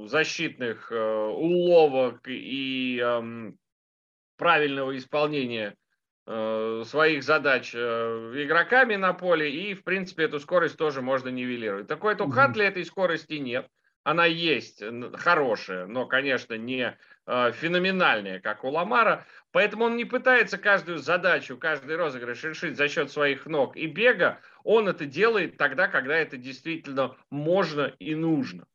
защитных 0.09 0.91
уловок 0.91 2.27
и 2.27 2.99
эм, 2.99 3.59
правильного 4.39 4.97
исполнения 4.97 5.77
своих 6.85 7.23
задач 7.23 7.73
э, 7.75 7.79
игроками 7.79 8.97
на 8.97 9.15
поле, 9.15 9.51
и, 9.51 9.75
в 9.75 9.83
принципе, 9.83 10.25
эту 10.25 10.41
скорость 10.41 10.77
тоже 10.77 11.01
можно 11.01 11.31
нивелировать. 11.31 11.87
Такой 11.87 12.15
у 12.15 12.29
Хантли 12.29 12.67
этой 12.67 12.85
скорости 12.85 13.35
нет. 13.35 13.67
Она 14.05 14.27
есть, 14.27 14.83
хорошая, 15.15 15.87
но, 15.87 16.07
конечно, 16.07 16.55
не 16.55 16.97
э, 17.27 17.53
феноменальная, 17.53 18.41
как 18.41 18.65
у 18.65 18.69
Ламара. 18.69 19.27
Поэтому 19.53 19.85
он 19.85 19.97
не 19.97 20.05
пытается 20.05 20.59
каждую 20.59 20.99
задачу, 20.99 21.57
каждый 21.57 21.97
розыгрыш 21.97 22.45
решить 22.45 22.77
за 22.77 22.89
счет 22.89 23.11
своих 23.11 23.47
ног 23.47 23.77
и 23.77 23.87
бега. 23.87 24.41
Он 24.65 24.89
это 24.89 25.07
делает 25.07 25.57
тогда, 25.57 25.89
когда 25.89 26.17
это 26.17 26.37
действительно 26.37 27.17
можно 27.31 27.93
и 27.99 28.15
нужно. 28.15 28.67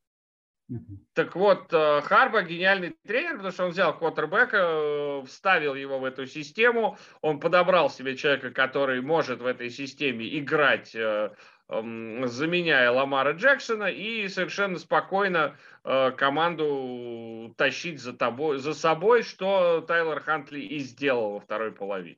Так 1.14 1.36
вот, 1.36 1.72
э, 1.74 2.02
Харба 2.02 2.44
гениальный 2.44 2.96
тренер, 3.06 3.34
потому 3.34 3.52
что 3.52 3.66
он 3.66 3.72
взял 3.72 3.98
квотербека, 3.98 4.58
э, 4.58 5.24
вставил 5.26 5.76
его 5.76 6.00
в 6.00 6.06
эту 6.06 6.26
систему, 6.26 6.98
он 7.22 7.40
подобрал 7.40 7.90
себе 7.90 8.16
человека, 8.16 8.52
который 8.52 9.02
может 9.02 9.42
в 9.42 9.46
этой 9.46 9.70
системе 9.70 10.26
играть, 10.40 10.96
э, 10.96 11.32
заменяя 11.70 12.92
Ламара 12.92 13.34
Джексона, 13.34 13.86
и 13.86 14.28
совершенно 14.28 14.78
спокойно 14.78 15.56
команду 15.84 17.54
тащить 17.58 18.00
за, 18.00 18.14
тобой, 18.14 18.60
за 18.60 18.74
ну. 18.74 19.24
что 19.24 19.82
Тайлер 19.82 20.20
Хантли 20.22 20.60
и 20.60 20.80
сделал 20.80 21.34
во 21.34 21.40
второй 21.40 21.72
половине. 21.72 22.18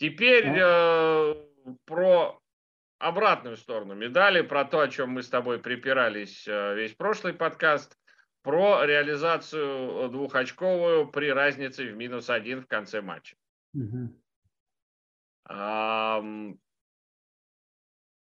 Теперь 0.00 0.46
э, 0.56 1.34
про 1.84 2.39
обратную 3.00 3.56
сторону 3.56 3.94
медали, 3.94 4.42
про 4.42 4.64
то, 4.64 4.80
о 4.80 4.88
чем 4.88 5.10
мы 5.10 5.22
с 5.22 5.28
тобой 5.28 5.58
припирались 5.58 6.46
э, 6.46 6.74
весь 6.76 6.94
прошлый 6.94 7.32
подкаст, 7.32 7.98
про 8.42 8.84
реализацию 8.84 10.08
двухочковую 10.10 11.08
при 11.08 11.32
разнице 11.32 11.86
в 11.86 11.96
минус 11.96 12.30
один 12.30 12.62
в 12.62 12.66
конце 12.66 13.00
матча. 13.00 13.36
Угу. 13.74 14.20
А, 15.46 16.22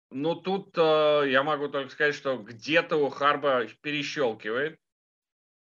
ну, 0.09 0.35
тут 0.35 0.73
а, 0.77 1.23
я 1.23 1.43
могу 1.43 1.67
только 1.67 1.91
сказать, 1.91 2.15
что 2.15 2.37
где-то 2.37 2.95
у 2.97 3.09
Харба 3.09 3.67
перещелкивает, 3.81 4.79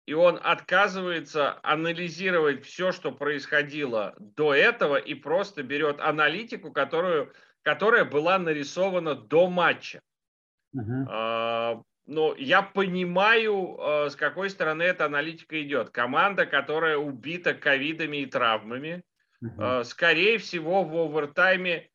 и 0.07 0.15
он 0.15 0.39
отказывается 0.43 1.59
анализировать 1.63 2.65
все, 2.65 2.93
что 2.93 3.13
происходило 3.13 4.15
до 4.19 4.55
этого, 4.55 4.97
и 4.97 5.15
просто 5.15 5.63
берет 5.63 6.01
аналитику, 6.01 6.73
которую 6.73 7.33
которая 7.63 8.05
была 8.05 8.39
нарисована 8.39 9.15
до 9.15 9.49
матча. 9.49 10.01
Uh-huh. 10.77 11.83
Но 12.07 12.35
я 12.37 12.63
понимаю, 12.63 13.77
а, 13.79 14.11
с 14.11 14.17
какой 14.17 14.49
стороны 14.49 14.83
эта 14.83 15.05
аналитика 15.05 15.61
идет. 15.63 15.91
Команда, 15.91 16.47
которая 16.47 16.97
убита 16.97 17.53
ковидами 17.53 18.19
и 18.19 18.27
травмами, 18.27 19.03
uh-huh. 19.45 19.85
скорее 19.85 20.39
всего, 20.39 20.85
в 20.85 20.97
овертайме 20.97 21.91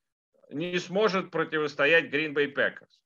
не 0.52 0.78
сможет 0.80 1.32
противостоять 1.32 2.14
Green 2.14 2.34
Bay 2.34 2.54
Packers. 2.54 3.00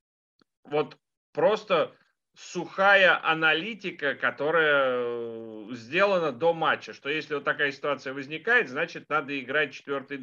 Вот 0.64 0.98
просто 1.32 1.96
сухая 2.38 3.20
аналитика, 3.24 4.14
которая 4.14 5.00
э, 5.00 5.68
сделана 5.72 6.32
до 6.32 6.54
матча, 6.54 6.94
что 6.94 7.10
если 7.10 7.34
вот 7.34 7.44
такая 7.44 7.72
ситуация 7.72 8.14
возникает, 8.14 8.70
значит, 8.70 9.10
надо 9.10 9.38
играть 9.40 9.74
четвертый, 9.74 10.20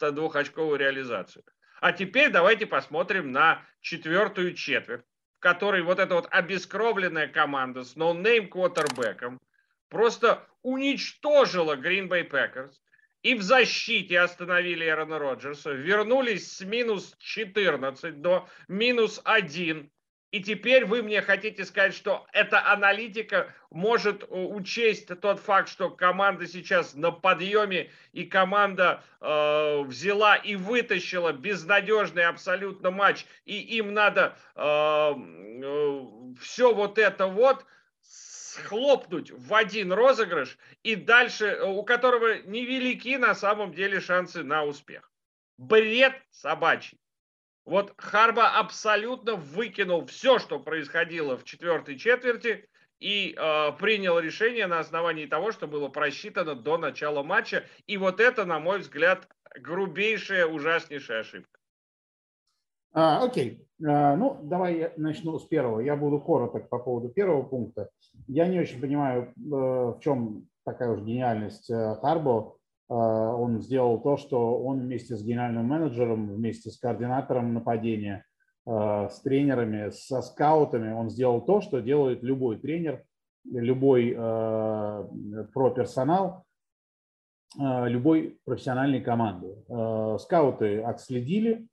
двухочковую 0.00 0.78
реализацию. 0.78 1.44
А 1.80 1.92
теперь 1.92 2.30
давайте 2.30 2.64
посмотрим 2.64 3.30
на 3.30 3.62
четвертую 3.82 4.54
четверть, 4.54 5.04
в 5.36 5.40
которой 5.40 5.82
вот 5.82 5.98
эта 5.98 6.14
вот 6.14 6.26
обескровленная 6.30 7.28
команда 7.28 7.84
с 7.84 7.94
ноунейм 7.94 8.48
квотербеком 8.48 9.38
просто 9.90 10.46
уничтожила 10.62 11.76
Green 11.76 12.08
Bay 12.08 12.26
Packers 12.26 12.72
и 13.22 13.34
в 13.34 13.42
защите 13.42 14.18
остановили 14.18 14.88
Эрона 14.88 15.18
Роджерса, 15.18 15.72
вернулись 15.72 16.50
с 16.56 16.62
минус 16.62 17.14
14 17.18 18.22
до 18.22 18.48
минус 18.66 19.20
1 19.24 19.90
и 20.34 20.42
теперь 20.42 20.84
вы 20.84 21.04
мне 21.04 21.22
хотите 21.22 21.64
сказать, 21.64 21.94
что 21.94 22.26
эта 22.32 22.72
аналитика 22.72 23.54
может 23.70 24.24
э, 24.24 24.26
учесть 24.34 25.06
тот 25.20 25.38
факт, 25.38 25.68
что 25.68 25.90
команда 25.90 26.48
сейчас 26.48 26.94
на 26.94 27.12
подъеме, 27.12 27.92
и 28.12 28.24
команда 28.24 29.04
э, 29.20 29.82
взяла 29.82 30.34
и 30.34 30.56
вытащила 30.56 31.32
безнадежный 31.32 32.24
абсолютно 32.24 32.90
матч, 32.90 33.26
и 33.44 33.60
им 33.76 33.94
надо 33.94 34.36
э, 34.56 34.60
э, 34.64 36.00
все 36.40 36.74
вот 36.74 36.98
это 36.98 37.28
вот 37.28 37.64
схлопнуть 38.02 39.30
в 39.30 39.54
один 39.54 39.92
розыгрыш, 39.92 40.58
и 40.82 40.96
дальше, 40.96 41.46
э, 41.46 41.64
у 41.64 41.84
которого 41.84 42.42
невелики 42.42 43.14
на 43.18 43.36
самом 43.36 43.72
деле 43.72 44.00
шансы 44.00 44.42
на 44.42 44.64
успех. 44.64 45.12
Бред 45.58 46.20
собачий. 46.32 46.98
Вот 47.64 47.94
Харба 47.96 48.58
абсолютно 48.58 49.36
выкинул 49.36 50.04
все, 50.06 50.38
что 50.38 50.60
происходило 50.60 51.38
в 51.38 51.44
четвертой 51.44 51.98
четверти, 51.98 52.68
и 53.00 53.34
э, 53.36 53.72
принял 53.78 54.18
решение 54.18 54.66
на 54.66 54.80
основании 54.80 55.26
того, 55.26 55.52
что 55.52 55.66
было 55.66 55.88
просчитано 55.88 56.54
до 56.54 56.78
начала 56.78 57.22
матча. 57.22 57.64
И 57.86 57.96
вот 57.96 58.20
это, 58.20 58.44
на 58.44 58.60
мой 58.60 58.78
взгляд, 58.78 59.28
грубейшая, 59.58 60.46
ужаснейшая 60.46 61.20
ошибка. 61.20 61.58
А, 62.92 63.24
окей. 63.24 63.66
А, 63.84 64.16
ну, 64.16 64.38
давай 64.42 64.78
я 64.78 64.92
начну 64.96 65.38
с 65.38 65.44
первого. 65.44 65.80
Я 65.80 65.96
буду 65.96 66.20
короток 66.20 66.68
по 66.68 66.78
поводу 66.78 67.08
первого 67.08 67.42
пункта. 67.42 67.90
Я 68.26 68.46
не 68.46 68.60
очень 68.60 68.80
понимаю, 68.80 69.32
э, 69.36 69.50
в 69.50 69.98
чем 70.00 70.46
такая 70.64 70.90
уж 70.90 71.00
гениальность 71.00 71.70
э, 71.70 71.96
Харбо. 72.00 72.56
Э, 72.94 72.96
он 72.96 73.60
сделал 73.60 74.00
то, 74.00 74.16
что 74.16 74.58
он 74.62 74.80
вместе 74.80 75.16
с 75.16 75.22
генеральным 75.22 75.66
менеджером, 75.66 76.28
вместе 76.32 76.70
с 76.70 76.78
координатором 76.78 77.54
нападения, 77.54 78.24
с 78.66 79.20
тренерами, 79.20 79.90
со 79.90 80.22
скаутами, 80.22 80.90
он 80.90 81.10
сделал 81.10 81.42
то, 81.42 81.60
что 81.60 81.80
делает 81.80 82.22
любой 82.22 82.56
тренер, 82.56 83.04
любой 83.44 84.14
про 84.14 85.70
персонал, 85.76 86.44
любой 87.58 88.38
профессиональной 88.46 89.02
команды. 89.02 89.54
Скауты 90.18 90.80
отследили, 90.80 91.68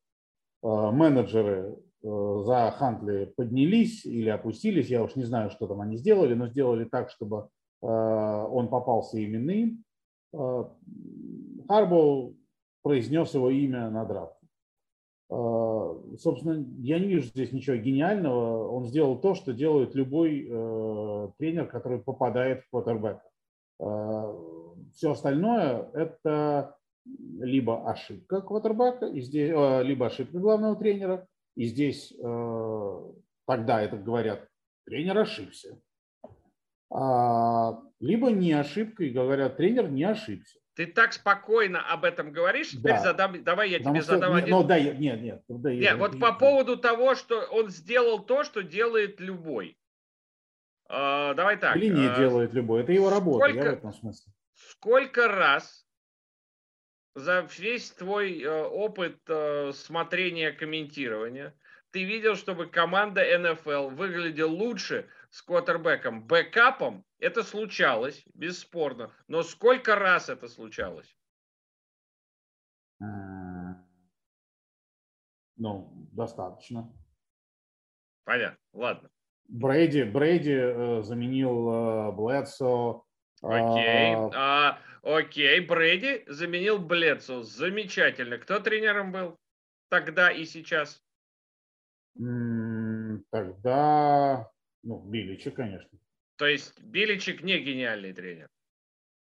менеджеры 0.62 1.78
за 2.02 2.76
Хантли 2.78 3.32
поднялись 3.38 4.06
или 4.06 4.28
опустились, 4.28 4.90
я 4.90 5.02
уж 5.02 5.16
не 5.16 5.24
знаю, 5.24 5.50
что 5.50 5.68
там 5.68 5.80
они 5.80 5.96
сделали, 5.96 6.34
но 6.34 6.48
сделали 6.48 6.84
так, 6.84 7.10
чтобы 7.10 7.48
он 7.80 8.68
попался 8.68 9.18
именно 9.18 9.52
им. 9.52 9.86
Харбоу 10.34 12.36
произнес 12.84 13.34
его 13.34 13.50
имя 13.50 13.90
на 13.90 14.06
драфт. 14.06 14.38
Собственно, 16.20 16.66
я 16.80 17.00
не 17.00 17.08
вижу 17.08 17.28
здесь 17.28 17.54
ничего 17.54 17.78
гениального. 17.78 18.68
Он 18.70 18.86
сделал 18.86 19.18
то, 19.20 19.34
что 19.34 19.54
делает 19.54 19.96
любой 19.96 20.44
тренер, 21.38 21.68
который 21.68 22.00
попадает 22.00 22.64
в 22.64 22.70
квотербека. 22.70 23.24
Все 24.94 25.12
остальное– 25.12 25.90
это 25.94 26.76
либо 27.06 27.90
ошибка 27.90 28.42
квотербека, 28.42 29.08
и 29.08 29.22
здесь, 29.22 29.50
либо 29.50 30.06
ошибка 30.06 30.38
главного 30.38 30.76
тренера, 30.76 31.26
и 31.56 31.66
здесь 31.66 32.14
тогда 33.48 33.82
это 33.82 33.98
говорят, 33.98 34.48
тренер 34.86 35.18
ошибся. 35.20 35.80
А, 38.02 38.06
либо 38.06 38.30
не 38.32 38.54
ошибка, 38.54 39.04
и 39.04 39.10
говорят, 39.10 39.58
тренер 39.58 39.90
не 39.90 40.04
ошибся. 40.04 40.60
Ты 40.76 40.88
так 40.88 41.14
спокойно 41.14 41.82
об 41.82 42.06
этом 42.06 42.32
говоришь, 42.32 42.72
теперь 42.72 42.94
да. 42.94 43.00
задам, 43.02 43.44
давай 43.44 43.70
я 43.70 43.80
Потому 43.80 43.96
тебе 43.96 44.04
что, 44.04 44.14
задам 44.14 44.36
нет, 44.36 44.44
один... 44.44 44.56
Ну, 44.56 44.64
да, 44.64 44.80
нет, 44.80 45.22
нет. 45.22 45.44
Да, 45.48 45.74
нет, 45.74 45.98
вот 45.98 46.20
по 46.20 46.34
поводу 46.34 46.78
того, 46.78 47.16
что 47.16 47.42
он 47.52 47.70
сделал 47.70 48.20
то, 48.20 48.44
что 48.44 48.64
делает 48.64 49.20
любой. 49.20 49.78
Uh, 50.90 51.34
давай 51.36 51.58
так. 51.58 51.76
Или 51.78 51.88
не 51.88 52.08
uh, 52.08 52.18
делает 52.18 52.54
любой, 52.54 52.82
это 52.82 52.92
его 52.92 53.10
работа, 53.10 53.46
сколько, 53.46 53.66
я 53.66 53.72
в 53.72 53.74
этом 53.74 53.94
смысле. 53.94 54.34
Сколько 54.54 55.28
раз 55.30 55.86
за 57.16 57.48
весь 57.58 57.92
твой 57.92 58.42
uh, 58.42 58.64
опыт 58.64 59.20
смотрения, 59.76 60.52
комментирования 60.52 61.54
ты 61.92 62.04
видел, 62.04 62.36
чтобы 62.36 62.68
команда 62.68 63.22
НФЛ 63.38 63.90
выглядела 63.90 64.50
лучше 64.50 65.08
с 65.32 65.42
квотербеком, 65.42 66.28
бэкапом, 66.28 67.06
это 67.18 67.42
случалось, 67.44 68.24
бесспорно. 68.34 69.12
Но 69.28 69.44
сколько 69.44 69.96
раз 69.96 70.30
это 70.30 70.48
случалось? 70.48 71.18
Ну, 75.56 76.08
достаточно. 76.12 76.94
Понятно, 78.26 78.60
ладно. 78.74 79.10
Брейди, 79.48 80.04
Брейди 80.04 80.54
э, 80.54 81.02
заменил 81.02 81.70
э, 81.70 82.12
Блэдсо. 82.12 83.02
Окей, 83.42 84.16
а, 84.16 84.30
а, 84.34 84.80
окей, 85.04 85.60
Брейди 85.62 86.24
заменил 86.28 86.78
Блэдсо. 86.78 87.44
Замечательно. 87.44 88.38
Кто 88.38 88.60
тренером 88.60 89.12
был 89.12 89.38
тогда 89.90 90.32
и 90.32 90.46
сейчас? 90.46 91.02
Тогда 93.32 94.52
ну, 94.84 95.00
Биличек, 95.00 95.56
конечно. 95.56 95.90
То 96.38 96.48
есть 96.48 96.80
Биличек 96.82 97.44
не 97.44 97.60
гениальный 97.60 98.14
тренер? 98.14 98.50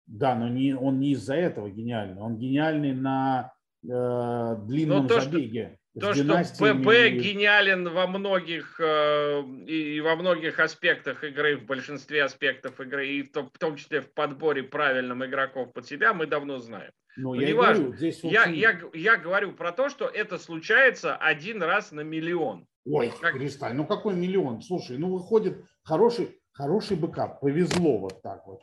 Да, 0.06 0.36
но 0.36 0.48
не, 0.48 0.74
он 0.74 1.00
не 1.00 1.12
из-за 1.12 1.36
этого 1.36 1.70
гениальный. 1.70 2.22
Он 2.22 2.38
гениальный 2.38 2.94
на 2.94 3.54
э, 3.84 3.88
длинном 3.88 5.04
ну, 5.04 5.08
то, 5.08 5.22
забеге. 5.22 5.78
Что, 5.98 6.14
то, 6.14 6.44
что 6.44 6.74
ББ 6.74 6.86
гениален 7.20 7.90
во 7.90 8.08
многих 8.08 8.80
э, 8.80 9.44
и 9.68 10.00
во 10.02 10.16
многих 10.16 10.60
аспектах 10.60 11.24
игры, 11.24 11.58
в 11.58 11.66
большинстве 11.66 12.24
аспектов 12.24 12.80
игры, 12.80 13.08
и 13.08 13.24
в 13.24 13.32
том, 13.32 13.50
в 13.54 13.58
том 13.58 13.76
числе 13.76 14.02
в 14.02 14.14
подборе 14.14 14.64
правильным 14.64 15.26
игроков 15.26 15.74
под 15.74 15.86
себя, 15.86 16.14
мы 16.14 16.26
давно 16.26 16.60
знаем. 16.60 16.92
Но, 17.18 17.34
Но 17.34 17.42
я, 17.42 17.56
важно. 17.56 17.84
говорю, 17.84 17.98
здесь 17.98 18.24
я, 18.24 18.46
я, 18.46 18.80
я 18.94 19.18
говорю 19.18 19.52
про 19.54 19.72
то, 19.74 19.90
что 19.90 20.08
это 20.08 20.38
случается 20.38 21.16
один 21.18 21.62
раз 21.62 21.92
на 21.92 22.02
миллион. 22.02 22.66
Ой, 22.92 23.12
как... 23.22 23.34
Кристаль, 23.34 23.76
ну 23.76 23.86
какой 23.86 24.16
миллион? 24.16 24.62
Слушай, 24.62 24.98
ну 24.98 25.12
выходит 25.12 25.64
хороший, 25.84 26.40
хороший 26.52 26.98
бэкап, 26.98 27.40
повезло 27.40 28.00
вот 28.00 28.22
так 28.22 28.46
вот. 28.48 28.62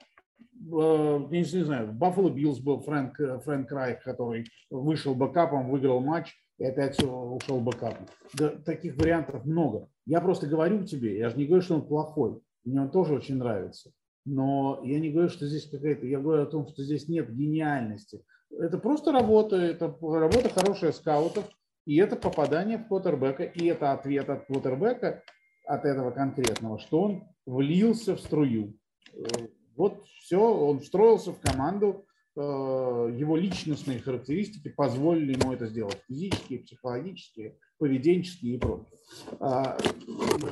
Э, 0.73 1.27
я 1.31 1.39
не 1.39 1.45
знаю, 1.45 1.89
в 1.89 1.95
Buffalo 1.95 2.31
Bills 2.31 2.59
был 2.59 2.81
Фрэнк, 2.81 3.17
Фрэнк 3.45 3.71
Райх, 3.71 4.03
который 4.03 4.47
вышел 4.71 5.15
бэкапом, 5.15 5.71
выиграл 5.71 6.01
матч 6.01 6.35
и 6.59 6.65
опять 6.65 7.01
ушел 7.03 7.61
бэкапом. 7.61 8.07
Да, 8.35 8.51
таких 8.65 8.97
вариантов 8.97 9.45
много. 9.45 9.89
Я 10.07 10.21
просто 10.21 10.47
говорю 10.47 10.85
тебе, 10.85 11.19
я 11.19 11.31
же 11.31 11.37
не 11.37 11.47
говорю, 11.47 11.63
что 11.63 11.77
он 11.77 11.87
плохой, 11.87 12.41
мне 12.65 12.81
он 12.81 12.91
тоже 12.91 13.15
очень 13.15 13.37
нравится. 13.37 13.93
Но 14.25 14.81
я 14.83 14.99
не 14.99 15.11
говорю, 15.11 15.29
что 15.29 15.47
здесь 15.47 15.71
какая-то, 15.71 16.05
я 16.05 16.19
говорю 16.19 16.43
о 16.43 16.47
том, 16.47 16.67
что 16.67 16.83
здесь 16.83 17.09
нет 17.09 17.33
гениальности. 17.33 18.25
Это 18.51 18.79
просто 18.79 19.13
работа, 19.13 19.57
это 19.57 19.97
работа 20.01 20.49
хорошая 20.49 20.91
скаутов, 20.91 21.49
и 21.87 21.97
это 21.97 22.17
попадание 22.17 22.79
в 22.79 22.89
квотербека, 22.89 23.45
и 23.45 23.67
это 23.67 23.93
ответ 23.93 24.29
от 24.29 24.47
квотербека, 24.47 25.23
от 25.65 25.85
этого 25.85 26.11
конкретного, 26.11 26.79
что 26.79 27.01
он 27.03 27.25
влился 27.47 28.17
в 28.17 28.21
струю. 28.21 28.75
Э, 29.15 29.25
вот 29.77 30.05
все, 30.21 30.39
он 30.39 30.81
встроился 30.81 31.33
в 31.33 31.41
команду, 31.41 32.05
э, 32.37 32.41
его 32.41 33.37
личностные 33.37 34.01
характеристики 34.01 34.69
позволили 34.69 35.39
ему 35.41 35.53
это 35.53 35.67
сделать. 35.67 36.03
Физические, 36.09 36.61
психологические, 36.61 37.59
поведенческие 37.79 38.57
и 38.57 38.59
прочее. 38.59 38.99
А, 39.39 39.79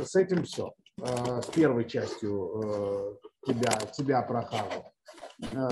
с 0.05 0.14
этим 0.14 0.44
все. 0.44 0.73
А, 1.01 1.42
с 1.42 1.47
первой 1.47 1.88
частью 1.88 3.18
э, 3.44 3.53
тебя, 3.53 3.73
тебя 3.92 4.23
прохавал. 4.23 4.92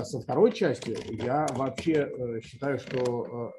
Со 0.03 0.19
второй 0.19 0.51
частью 0.51 0.97
я 1.23 1.47
вообще 1.55 2.41
считаю, 2.43 2.79
что 2.79 3.53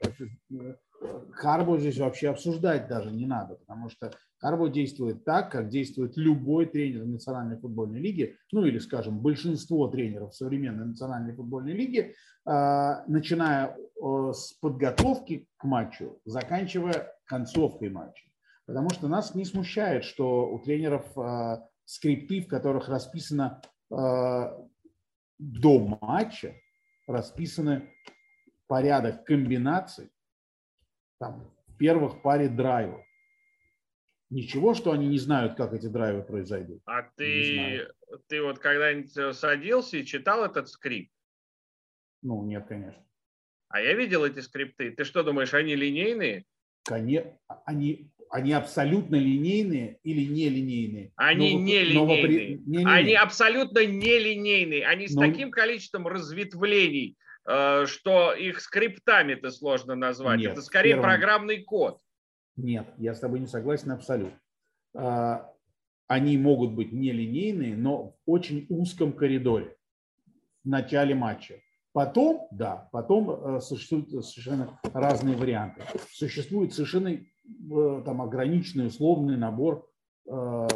Харбо 1.32 1.78
здесь 1.78 1.98
вообще 1.98 2.30
обсуждать 2.30 2.88
даже 2.88 3.10
не 3.10 3.26
надо, 3.26 3.56
потому 3.56 3.88
что 3.88 4.12
Харбо 4.38 4.68
действует 4.68 5.24
так, 5.24 5.50
как 5.50 5.68
действует 5.68 6.16
любой 6.16 6.66
тренер 6.66 7.04
Национальной 7.04 7.56
футбольной 7.56 8.00
лиги, 8.00 8.36
ну 8.52 8.64
или, 8.64 8.78
скажем, 8.78 9.20
большинство 9.20 9.88
тренеров 9.88 10.34
современной 10.34 10.86
Национальной 10.86 11.34
футбольной 11.34 11.72
лиги, 11.72 12.14
а, 12.44 13.04
начиная 13.06 13.76
с 13.96 14.52
подготовки 14.60 15.48
к 15.56 15.64
матчу, 15.64 16.20
заканчивая 16.24 17.12
концовкой 17.26 17.90
матча. 17.90 18.24
Потому 18.66 18.90
что 18.90 19.08
нас 19.08 19.34
не 19.34 19.44
смущает, 19.44 20.04
что 20.04 20.48
у 20.50 20.58
тренеров 20.58 21.06
а, 21.16 21.66
скрипты, 21.84 22.40
в 22.40 22.48
которых 22.48 22.88
расписано 22.88 23.60
а, 23.90 24.58
до 25.38 25.98
матча, 26.00 26.54
расписаны 27.06 27.90
порядок 28.66 29.24
комбинаций, 29.24 30.10
там, 31.18 31.50
в 31.68 31.76
первых 31.76 32.22
паре 32.22 32.48
драйвов. 32.48 33.04
Ничего, 34.30 34.74
что 34.74 34.92
они 34.92 35.06
не 35.06 35.18
знают, 35.18 35.54
как 35.54 35.74
эти 35.74 35.86
драйвы 35.86 36.22
произойдут. 36.22 36.82
А 36.86 37.02
ты, 37.16 37.88
ты 38.26 38.42
вот 38.42 38.58
когда-нибудь 38.58 39.16
э, 39.16 39.32
садился 39.32 39.98
и 39.98 40.04
читал 40.04 40.44
этот 40.44 40.68
скрипт? 40.68 41.12
Ну, 42.22 42.44
нет, 42.44 42.66
конечно. 42.66 43.04
А 43.68 43.80
я 43.80 43.94
видел 43.94 44.24
эти 44.24 44.40
скрипты. 44.40 44.90
Ты 44.90 45.04
что 45.04 45.22
думаешь, 45.22 45.54
они 45.54 45.76
линейные? 45.76 46.46
Конечно, 46.84 47.38
они, 47.64 48.10
они 48.30 48.52
абсолютно 48.52 49.16
линейные 49.16 49.98
или 50.02 50.24
нелинейные? 50.24 51.12
Они 51.16 51.54
нелинейные. 51.54 52.58
Не 52.66 52.84
они 52.84 53.14
абсолютно 53.14 53.84
нелинейные. 53.84 54.86
Они 54.86 55.06
с 55.06 55.14
но... 55.14 55.22
таким 55.22 55.50
количеством 55.50 56.06
разветвлений, 56.06 57.16
что 57.46 58.32
их 58.32 58.60
скриптами-то 58.60 59.50
сложно 59.50 59.94
назвать. 59.94 60.40
Нет, 60.40 60.52
Это 60.52 60.62
скорее 60.62 60.94
первым... 60.94 61.04
программный 61.04 61.62
код. 61.62 62.00
Нет, 62.56 62.86
я 62.98 63.14
с 63.14 63.20
тобой 63.20 63.40
не 63.40 63.46
согласен 63.46 63.90
абсолютно. 63.90 64.38
А, 64.96 65.50
они 66.06 66.38
могут 66.38 66.72
быть 66.72 66.92
нелинейные, 66.92 67.76
но 67.76 68.10
в 68.10 68.14
очень 68.26 68.66
узком 68.68 69.12
коридоре 69.12 69.76
в 70.64 70.68
начале 70.68 71.14
матча. 71.14 71.60
Потом, 71.92 72.48
да, 72.50 72.88
потом 72.92 73.30
э, 73.30 73.60
существуют 73.60 74.10
совершенно 74.24 74.80
разные 74.92 75.36
варианты. 75.36 75.82
Существует 76.10 76.74
совершенно 76.74 77.08
э, 77.08 78.02
там 78.04 78.20
ограниченный 78.20 78.88
условный 78.88 79.36
набор 79.36 79.88
э, 80.26 80.68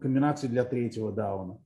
комбинаций 0.00 0.48
для 0.48 0.64
третьего 0.64 1.12
дауна. 1.12 1.62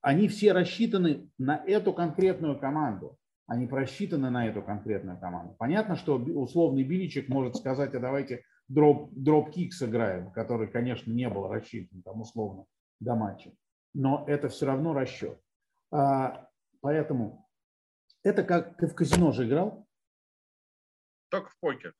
Они 0.00 0.28
все 0.28 0.52
рассчитаны 0.52 1.30
на 1.38 1.62
эту 1.66 1.92
конкретную 1.92 2.58
команду. 2.58 3.16
Они 3.46 3.66
просчитаны 3.66 4.30
на 4.30 4.46
эту 4.46 4.62
конкретную 4.62 5.18
команду. 5.18 5.56
Понятно, 5.58 5.96
что 5.96 6.16
условный 6.16 6.84
Биличек 6.84 7.28
может 7.28 7.56
сказать, 7.56 7.94
а 7.94 8.00
давайте 8.00 8.44
дроп, 8.68 9.10
дроп-кик 9.12 9.72
сыграем, 9.72 10.30
который, 10.30 10.68
конечно, 10.68 11.12
не 11.12 11.28
был 11.28 11.48
рассчитан 11.48 12.02
там 12.02 12.20
условно 12.20 12.64
до 13.00 13.16
матча. 13.16 13.50
Но 13.92 14.24
это 14.28 14.48
все 14.48 14.66
равно 14.66 14.94
расчет. 14.94 15.40
А, 15.90 16.46
Поэтому 16.80 17.46
это 18.22 18.42
как 18.42 18.76
ты 18.76 18.86
в 18.86 18.94
казино 18.94 19.32
же 19.32 19.46
играл? 19.46 19.86
Только 21.28 21.50
в 21.50 21.58
покер. 21.60 21.94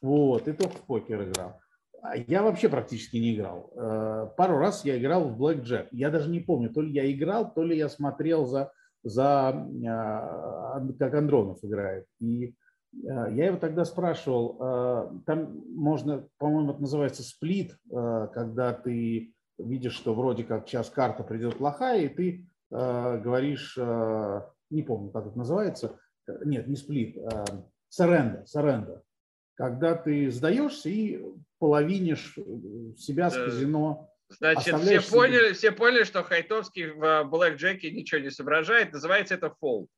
Вот, 0.00 0.46
и 0.46 0.52
только 0.52 0.76
в 0.76 0.86
покер 0.86 1.22
играл. 1.28 1.60
А 2.02 2.16
я 2.16 2.42
вообще 2.42 2.68
практически 2.68 3.16
не 3.16 3.34
играл. 3.34 3.70
Э, 3.74 4.28
пару 4.36 4.58
раз 4.58 4.84
я 4.84 4.98
играл 4.98 5.28
в 5.28 5.36
Блэк 5.36 5.62
Джек. 5.62 5.88
Я 5.90 6.10
даже 6.10 6.30
не 6.30 6.40
помню, 6.40 6.70
то 6.70 6.80
ли 6.80 6.92
я 6.92 7.10
играл, 7.10 7.52
то 7.52 7.62
ли 7.62 7.76
я 7.76 7.88
смотрел 7.88 8.46
за, 8.46 8.72
за 9.02 9.48
а, 9.48 10.86
как 10.98 11.14
Андронов 11.14 11.58
играет. 11.62 12.06
И 12.20 12.46
э, 12.46 12.52
я 13.02 13.46
его 13.46 13.56
тогда 13.56 13.84
спрашивал, 13.84 14.58
э, 14.60 15.10
там 15.26 15.62
можно, 15.74 16.26
по-моему, 16.38 16.72
это 16.72 16.80
называется 16.80 17.22
сплит, 17.22 17.76
когда 17.90 18.72
ты 18.72 19.32
видишь, 19.58 19.94
что 19.94 20.14
вроде 20.14 20.44
как 20.44 20.68
сейчас 20.68 20.88
карта 20.88 21.24
придет 21.24 21.56
плохая, 21.56 22.02
и 22.02 22.08
ты 22.08 22.48
Э, 22.70 23.18
говоришь, 23.18 23.76
э, 23.78 24.40
не 24.70 24.82
помню, 24.82 25.10
как 25.10 25.26
это 25.26 25.38
называется, 25.38 25.98
нет, 26.44 26.66
не 26.66 26.76
сплит, 26.76 27.16
саренда, 27.88 28.44
саренда, 28.44 29.02
когда 29.54 29.94
ты 29.94 30.30
сдаешься 30.30 30.90
и 30.90 31.24
половинишь 31.58 32.36
себя 32.96 33.30
с 33.30 33.34
казино. 33.34 34.10
Значит, 34.28 34.76
все 34.80 35.00
поняли, 35.00 35.52
все 35.52 35.72
поняли, 35.72 36.04
что 36.04 36.22
Хайтовский 36.22 36.90
в 36.90 37.24
Блэк 37.24 37.56
Джеке 37.56 37.90
ничего 37.90 38.20
не 38.20 38.30
соображает. 38.30 38.92
Называется 38.92 39.34
это 39.34 39.50
фолд. 39.50 39.88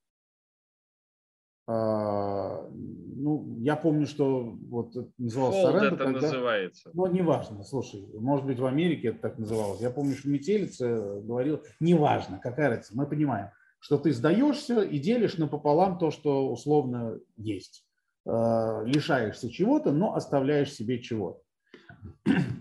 А, 1.66 2.68
ну, 2.72 3.56
я 3.60 3.76
помню, 3.76 4.06
что 4.06 4.56
вот 4.68 4.92
назывался 5.18 5.58
Fold 5.58 5.62
Соренто, 5.62 5.94
это 5.94 6.04
когда... 6.04 6.20
называется. 6.20 6.90
Ну, 6.94 7.06
неважно, 7.06 7.62
слушай, 7.62 8.04
может 8.14 8.44
быть, 8.44 8.58
в 8.58 8.66
Америке 8.66 9.08
это 9.08 9.20
так 9.20 9.38
называлось. 9.38 9.80
Я 9.80 9.90
помню, 9.90 10.16
что 10.16 10.28
Метелица 10.28 11.20
говорил, 11.20 11.62
неважно, 11.78 12.40
какая 12.42 12.70
разница, 12.70 12.96
мы 12.96 13.06
понимаем, 13.06 13.50
что 13.78 13.98
ты 13.98 14.12
сдаешься 14.12 14.82
и 14.82 14.98
делишь 14.98 15.38
напополам 15.38 15.98
то, 15.98 16.10
что 16.10 16.50
условно 16.50 17.20
есть. 17.36 17.84
Э, 18.26 18.82
лишаешься 18.84 19.50
чего-то, 19.50 19.92
но 19.92 20.14
оставляешь 20.14 20.72
себе 20.72 21.00
чего-то. 21.00 21.40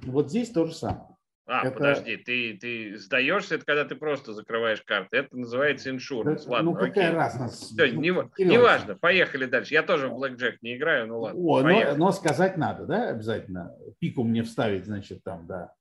Вот 0.04 0.30
здесь 0.30 0.50
то 0.50 0.66
же 0.66 0.74
самое. 0.74 1.10
А, 1.52 1.66
это... 1.66 1.72
подожди, 1.72 2.16
ты, 2.16 2.58
ты 2.62 2.96
сдаешься, 2.98 3.56
это 3.56 3.66
когда 3.66 3.84
ты 3.84 3.96
просто 3.96 4.34
закрываешь 4.34 4.84
карты. 4.84 5.18
Это 5.18 5.36
называется 5.36 5.90
иншуранс. 5.90 6.46
Да, 6.46 6.52
ладно, 6.52 6.72
ну 6.72 6.78
какая 6.78 7.08
окей. 7.08 7.10
разница? 7.10 7.66
Все, 7.66 7.90
не, 7.90 8.14
не 8.44 8.58
важно, 8.60 8.96
поехали 8.96 9.46
дальше. 9.46 9.74
Я 9.74 9.82
тоже 9.82 10.10
в 10.10 10.14
блэкджек 10.14 10.62
не 10.62 10.78
играю, 10.78 11.08
ну 11.08 11.22
ладно. 11.22 11.42
О, 11.42 11.62
но, 11.62 11.96
но 11.96 12.12
сказать 12.12 12.56
надо, 12.56 12.86
да, 12.86 13.10
обязательно. 13.10 13.76
Пику 13.98 14.24
мне 14.24 14.44
вставить, 14.44 14.86
значит, 14.86 15.24
там, 15.24 15.48
да, 15.48 15.74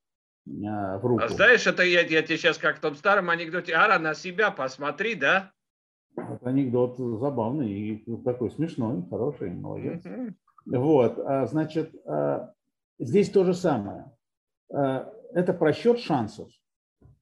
в 0.47 1.01
руку. 1.03 1.23
А 1.23 1.29
знаешь, 1.29 1.67
это 1.67 1.83
я, 1.83 2.01
я 2.01 2.23
тебе 2.23 2.39
сейчас 2.39 2.57
как 2.57 2.79
в 2.79 2.81
том 2.81 2.95
старом 2.95 3.29
анекдоте. 3.29 3.75
Ара, 3.75 3.99
на 3.99 4.15
себя 4.15 4.51
посмотри, 4.51 5.15
да? 5.17 5.53
Это 6.17 6.49
анекдот 6.49 6.97
забавный 6.97 7.71
и 7.71 8.23
такой 8.25 8.51
смешной, 8.51 9.05
хороший, 9.11 9.51
молодец. 9.51 10.03
Mm-hmm. 10.05 10.35
Вот, 10.67 11.19
а, 11.19 11.47
значит, 11.47 11.95
а, 12.07 12.53
здесь 12.99 13.31
то 13.31 13.45
же 13.45 13.55
самое 13.55 14.13
а, 14.73 15.13
это 15.33 15.53
просчет 15.53 15.99
шансов. 16.01 16.51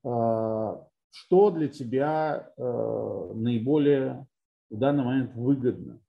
А, 0.04 0.86
что 1.10 1.50
для 1.50 1.68
тебя 1.68 2.52
а, 2.56 3.32
наиболее 3.34 4.26
в 4.70 4.78
данный 4.78 5.04
момент 5.04 5.34
выгодно? 5.34 6.00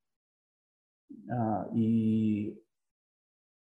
И 1.73 2.61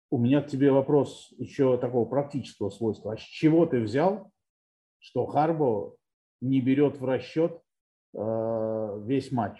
у 0.09 0.17
меня 0.17 0.41
к 0.41 0.47
тебе 0.47 0.71
вопрос 0.71 1.31
еще 1.37 1.77
такого 1.77 2.05
практического 2.05 2.69
свойства. 2.69 3.13
А 3.13 3.17
с 3.17 3.21
чего 3.21 3.67
ты 3.67 3.81
взял, 3.81 4.31
что 4.97 5.27
Харбо 5.27 5.95
не 6.41 6.59
берет 6.59 6.99
в 6.99 7.05
расчет 7.05 7.61
весь 8.13 9.31
матч? 9.31 9.59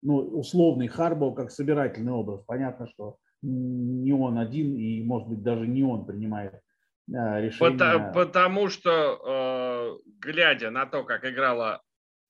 Ну, 0.00 0.16
условный 0.16 0.88
Харбо 0.88 1.34
как 1.34 1.50
собирательный 1.50 2.12
образ. 2.12 2.42
Понятно, 2.44 2.86
что 2.86 3.18
не 3.44 4.12
он 4.12 4.38
один, 4.38 4.76
и, 4.76 5.02
может 5.02 5.28
быть, 5.28 5.42
даже 5.42 5.66
не 5.66 5.82
он 5.82 6.06
принимает 6.06 6.60
решение. 7.06 7.72
Потому, 7.72 8.12
потому 8.12 8.68
что, 8.68 9.20
э, 9.26 10.10
глядя 10.18 10.70
на 10.70 10.86
то, 10.86 11.04
как 11.04 11.24
играла 11.24 11.82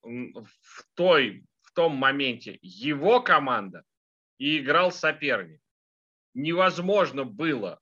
в, 0.03 0.85
той, 0.95 1.47
в 1.63 1.73
том 1.73 1.97
моменте 1.97 2.59
его 2.61 3.21
команда 3.21 3.85
и 4.39 4.59
играл 4.59 4.91
соперник, 4.91 5.61
невозможно 6.35 7.25
было 7.25 7.81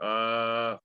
э, 0.00 0.78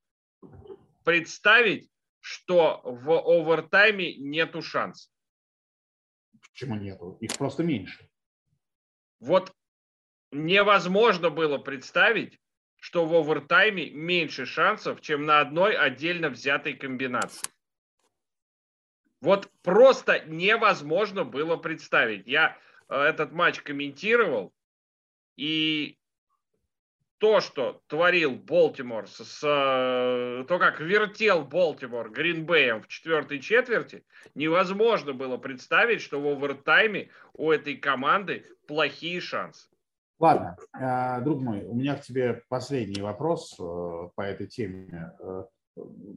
представить, 1.04 1.90
что 2.20 2.80
в 2.84 3.10
овертайме 3.10 4.16
нету 4.16 4.62
шансов. 4.62 5.12
Почему 6.40 6.76
нету? 6.76 7.18
Их 7.20 7.36
просто 7.36 7.62
меньше. 7.62 8.08
Вот 9.20 9.52
невозможно 10.30 11.30
было 11.30 11.58
представить, 11.58 12.38
что 12.80 13.04
в 13.06 13.14
овертайме 13.14 13.90
меньше 13.90 14.46
шансов, 14.46 15.00
чем 15.00 15.26
на 15.26 15.40
одной 15.40 15.76
отдельно 15.76 16.28
взятой 16.30 16.74
комбинации. 16.74 17.48
Вот 19.20 19.50
просто 19.62 20.20
невозможно 20.26 21.24
было 21.24 21.56
представить. 21.56 22.26
Я 22.26 22.56
э, 22.88 22.94
этот 22.94 23.32
матч 23.32 23.60
комментировал, 23.62 24.54
и 25.36 25.98
то, 27.18 27.40
что 27.40 27.82
творил 27.88 28.36
Болтимор, 28.36 29.08
с, 29.08 29.24
с, 29.24 29.40
э, 29.42 30.44
то, 30.46 30.58
как 30.58 30.80
вертел 30.80 31.44
Болтимор 31.44 32.10
Гринбеем 32.10 32.82
в 32.82 32.88
четвертой 32.88 33.40
четверти, 33.40 34.04
невозможно 34.36 35.12
было 35.12 35.36
представить, 35.36 36.00
что 36.00 36.20
в 36.20 36.26
овертайме 36.28 37.10
у 37.32 37.50
этой 37.50 37.76
команды 37.76 38.46
плохие 38.68 39.20
шансы. 39.20 39.67
Ладно, 40.20 40.56
э, 40.76 41.22
друг 41.22 41.40
мой, 41.40 41.64
у 41.64 41.74
меня 41.74 41.94
к 41.94 42.02
тебе 42.02 42.42
последний 42.48 43.00
вопрос 43.00 43.54
э, 43.58 43.62
по 44.16 44.22
этой 44.22 44.48
теме, 44.48 45.12
э, 45.20 45.44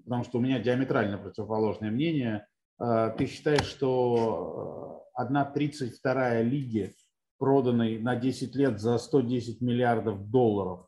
потому 0.04 0.24
что 0.24 0.40
у 0.40 0.42
меня 0.42 0.58
диаметрально 0.60 1.20
противоположное 1.20 1.92
мнение. 1.92 2.48
Ты 2.80 3.28
считаешь, 3.28 3.66
что 3.66 5.06
1,32 5.16 6.42
лиги, 6.42 6.96
проданной 7.38 8.00
на 8.00 8.16
10 8.16 8.56
лет 8.56 8.80
за 8.80 8.98
110 8.98 9.62
миллиардов 9.62 10.32
долларов, 10.32 10.88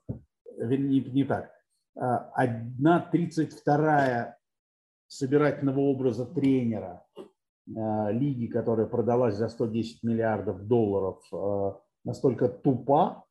не, 0.58 1.02
не 1.02 1.23
так, 1.23 1.52
1,32 1.95 4.34
собирательного 5.06 5.82
образа 5.82 6.26
тренера 6.26 7.06
лиги, 7.67 8.47
которая 8.47 8.88
продалась 8.88 9.36
за 9.36 9.49
110 9.49 10.02
миллиардов 10.02 10.65
долларов, 10.65 11.21
настолько 12.04 12.50
тупа. 12.50 13.26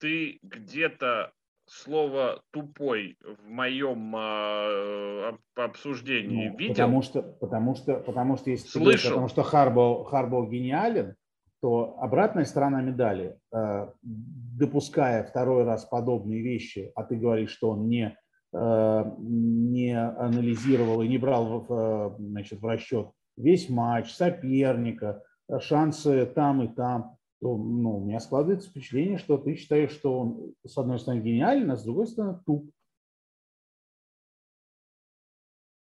Ты 0.00 0.38
где-то 0.42 1.32
слово 1.66 2.42
тупой 2.50 3.16
в 3.20 3.48
моем 3.48 4.14
э, 4.16 5.32
обсуждении 5.56 6.48
ну, 6.48 6.56
видел? 6.56 6.74
Потому 6.74 7.02
что, 7.02 7.22
потому 7.22 7.74
что, 7.74 7.94
потому 7.98 8.36
что 8.36 8.50
если 8.50 8.68
Слышал. 8.68 8.84
Говоришь, 8.84 9.04
потому 9.04 9.28
что 9.28 9.42
Харбо, 9.42 10.04
Харбо 10.04 10.46
гениален, 10.46 11.14
то 11.60 11.98
обратная 12.00 12.44
сторона 12.44 12.80
медали, 12.80 13.38
э, 13.52 13.88
допуская 14.02 15.24
второй 15.24 15.64
раз 15.64 15.84
подобные 15.84 16.42
вещи, 16.42 16.92
а 16.94 17.02
ты 17.02 17.16
говоришь, 17.16 17.50
что 17.50 17.70
он 17.70 17.88
не, 17.88 18.16
э, 18.54 19.04
не 19.18 20.00
анализировал 20.00 21.02
и 21.02 21.08
не 21.08 21.18
брал 21.18 21.66
в, 21.66 22.16
значит, 22.18 22.60
в 22.60 22.66
расчет 22.66 23.10
весь 23.38 23.68
матч, 23.68 24.12
соперника, 24.12 25.22
шансы 25.60 26.26
там 26.26 26.62
и 26.62 26.74
там, 26.74 27.16
то 27.40 27.56
ну, 27.56 27.98
у 27.98 28.04
меня 28.04 28.20
складывается 28.20 28.68
впечатление, 28.68 29.18
что 29.18 29.38
ты 29.38 29.54
считаешь, 29.54 29.92
что 29.92 30.18
он 30.18 30.54
с 30.66 30.76
одной 30.76 30.98
стороны 30.98 31.20
гениален, 31.20 31.70
а 31.70 31.76
с 31.76 31.84
другой 31.84 32.08
стороны 32.08 32.40
туп. 32.44 32.70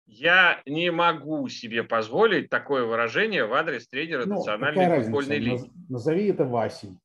Я 0.05 0.61
не 0.65 0.91
могу 0.91 1.47
себе 1.49 1.83
позволить 1.83 2.49
такое 2.49 2.85
выражение 2.85 3.45
в 3.45 3.53
адрес 3.53 3.87
тренера 3.87 4.25
ну, 4.25 4.35
национальной 4.35 5.03
футбольной 5.03 5.39
лиги. 5.39 5.71
Назови 5.89 6.27
это 6.27 6.45
Васей. 6.45 6.97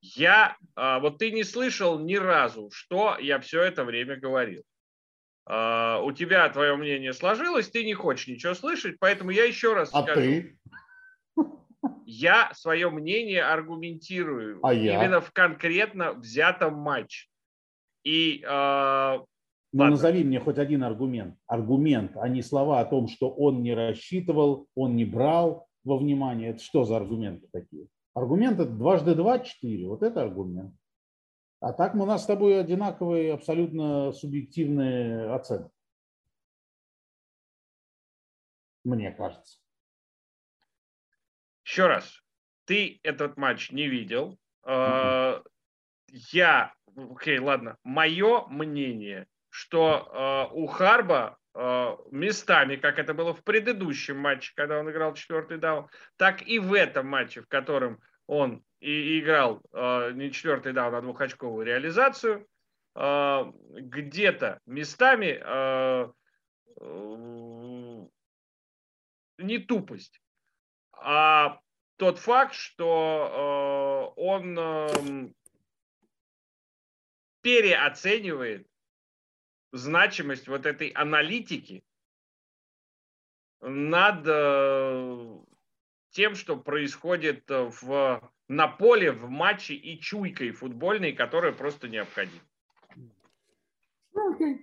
Я, 0.00 0.56
а, 0.76 1.00
вот 1.00 1.18
ты 1.18 1.32
не 1.32 1.42
слышал 1.42 1.98
ни 1.98 2.14
разу, 2.14 2.70
что 2.70 3.18
я 3.18 3.40
все 3.40 3.62
это 3.62 3.84
время 3.84 4.16
говорил. 4.16 4.62
Uh, 5.48 6.02
у 6.02 6.12
тебя 6.12 6.46
твое 6.50 6.76
мнение 6.76 7.14
сложилось, 7.14 7.70
ты 7.70 7.82
не 7.82 7.94
хочешь 7.94 8.28
ничего 8.28 8.52
слышать, 8.52 8.98
поэтому 9.00 9.30
я 9.30 9.44
еще 9.44 9.72
раз 9.72 9.88
а 9.94 10.02
скажу. 10.02 10.20
Ты? 10.20 10.58
Я 12.04 12.50
свое 12.52 12.90
мнение 12.90 13.42
аргументирую 13.42 14.60
а 14.62 14.74
я? 14.74 14.98
именно 14.98 15.22
в 15.22 15.32
конкретно 15.32 16.12
взятом 16.12 16.74
матче. 16.74 17.28
И 18.04 18.44
uh, 18.46 19.24
ну, 19.72 19.80
Ладно. 19.80 19.96
назови 19.96 20.24
мне 20.24 20.40
хоть 20.40 20.58
один 20.58 20.82
аргумент. 20.82 21.36
Аргумент, 21.46 22.12
а 22.16 22.28
не 22.28 22.42
слова 22.42 22.80
о 22.80 22.84
том, 22.84 23.08
что 23.08 23.30
он 23.30 23.62
не 23.62 23.74
рассчитывал, 23.74 24.66
он 24.74 24.96
не 24.96 25.04
брал 25.04 25.66
во 25.84 25.98
внимание. 25.98 26.50
Это 26.50 26.62
что 26.62 26.84
за 26.84 26.96
аргументы 26.96 27.48
такие? 27.52 27.86
Аргумент 28.14 28.60
это 28.60 28.70
дважды 28.70 29.14
два– 29.14 29.38
четыре. 29.40 29.86
Вот 29.88 30.02
это 30.02 30.22
аргумент. 30.22 30.74
А 31.60 31.72
так 31.72 31.94
у 31.94 32.06
нас 32.06 32.22
с 32.22 32.26
тобой 32.26 32.60
одинаковые, 32.60 33.34
абсолютно 33.34 34.12
субъективные 34.12 35.32
оценки. 35.34 35.70
Мне 38.84 39.10
кажется. 39.12 39.58
Еще 41.64 41.86
раз. 41.86 42.22
Ты 42.64 43.00
этот 43.02 43.36
матч 43.36 43.70
не 43.72 43.88
видел. 43.88 44.38
Mm-hmm. 44.64 45.44
Я, 46.32 46.74
окей, 46.96 47.38
ладно, 47.38 47.76
мое 47.82 48.46
мнение– 48.46 49.26
что 49.50 50.48
э, 50.52 50.54
у 50.54 50.66
Харба 50.66 51.38
э, 51.54 51.96
местами, 52.10 52.76
как 52.76 52.98
это 52.98 53.14
было 53.14 53.34
в 53.34 53.42
предыдущем 53.42 54.18
матче, 54.18 54.52
когда 54.54 54.78
он 54.78 54.90
играл 54.90 55.14
четвертый 55.14 55.58
даун, 55.58 55.88
так 56.16 56.46
и 56.46 56.58
в 56.58 56.74
этом 56.74 57.08
матче, 57.08 57.42
в 57.42 57.48
котором 57.48 58.00
он 58.26 58.62
и 58.80 59.20
играл 59.20 59.60
э, 59.72 60.12
не 60.12 60.30
четвертый 60.30 60.72
даун, 60.72 60.94
а 60.94 61.00
двухочковую 61.00 61.66
реализацию, 61.66 62.46
э, 62.94 63.52
где-то 63.72 64.60
местами 64.66 65.40
э, 65.40 66.12
э, 66.80 68.06
не 69.38 69.58
тупость, 69.58 70.20
а 70.92 71.60
тот 71.96 72.18
факт, 72.18 72.54
что 72.54 74.14
э, 74.16 74.20
он 74.20 74.58
э, 74.58 75.32
переоценивает 77.42 78.66
значимость 79.72 80.48
вот 80.48 80.66
этой 80.66 80.88
аналитики 80.88 81.84
над 83.60 84.22
э, 84.26 85.38
тем, 86.18 86.34
что 86.34 86.56
происходит 86.56 87.48
э, 87.48 87.70
в, 87.80 88.32
на 88.48 88.66
поле, 88.66 89.12
в 89.12 89.30
матче 89.30 89.74
и 89.74 90.00
чуйкой 90.00 90.50
футбольной, 90.50 91.12
которая 91.12 91.52
просто 91.52 91.88
необходима. 91.88 92.42
Okay. 94.12 94.56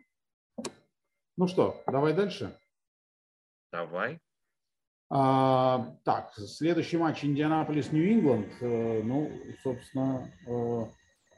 Ну 1.38 1.48
что, 1.48 1.82
давай 1.88 2.13
дальше. 2.13 2.60
Давай. 3.72 4.20
А, 5.10 5.96
так, 6.04 6.34
следующий 6.34 6.98
матч 6.98 7.24
Индианаполис-Нью-Ингланд. 7.24 8.52
Э, 8.60 9.02
ну, 9.04 9.32
собственно, 9.63 10.30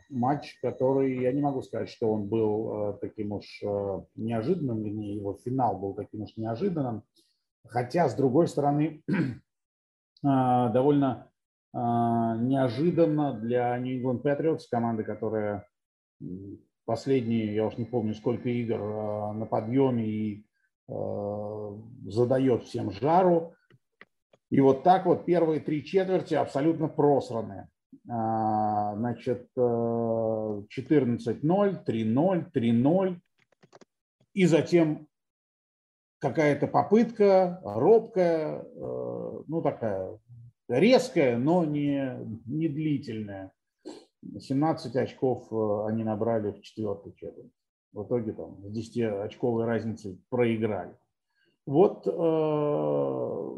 матч, 0.10 0.58
который, 0.63 1.21
я 1.21 1.32
не 1.32 1.41
могу 1.41 1.62
сказать, 1.62 1.89
что 1.89 2.12
он 2.12 2.27
был 2.27 2.95
э, 2.95 2.97
таким 3.01 3.34
уж 3.34 3.62
э, 3.62 4.01
неожиданным, 4.15 4.84
или 4.84 5.13
его 5.19 5.36
финал 5.36 5.77
был 5.77 5.93
таким 5.93 6.23
уж 6.23 6.36
неожиданным. 6.38 7.03
Хотя, 7.67 8.10
с 8.10 8.15
другой 8.15 8.47
стороны, 8.47 9.03
э, 9.08 9.13
довольно 10.21 11.30
неожиданно 11.73 13.34
для 13.34 13.77
New 13.77 14.01
England 14.01 14.21
Patriots, 14.23 14.62
команды, 14.69 15.03
которая 15.03 15.65
последние, 16.86 17.53
я 17.53 17.65
уж 17.65 17.77
не 17.77 17.86
помню, 17.86 18.13
сколько 18.13 18.49
игр 18.49 18.80
на 19.34 19.45
подъеме 19.45 20.06
и 20.06 20.45
задает 22.08 22.63
всем 22.63 22.91
жару. 22.91 23.53
И 24.49 24.62
вот 24.62 24.84
так 24.84 25.06
вот 25.06 25.25
первые 25.25 25.60
три 25.60 25.84
четверти 25.84 26.34
абсолютно 26.34 26.88
просранные. 26.88 27.67
А, 28.10 28.95
значит, 28.95 29.49
14-0, 29.58 30.67
3-0, 31.86 32.51
3-0. 32.53 33.19
И 34.34 34.45
затем 34.45 35.08
какая-то 36.19 36.67
попытка, 36.67 37.62
робкая, 37.63 38.62
э, 38.62 39.41
ну 39.47 39.62
такая 39.62 40.19
резкая, 40.67 41.38
но 41.38 41.63
не, 41.65 42.17
не 42.45 42.67
длительная. 42.67 43.51
17 44.39 44.95
очков 44.95 45.47
э, 45.51 45.88
они 45.88 46.03
набрали 46.03 46.51
в 46.51 46.62
четвертой 46.62 47.13
четверти. 47.13 47.51
В 47.93 48.03
итоге 48.03 48.34
там 48.34 48.58
с 48.63 48.77
10-очковой 48.77 49.65
разницей 49.65 50.21
проиграли. 50.30 50.95
Вот 51.65 52.08
э, 52.08 53.51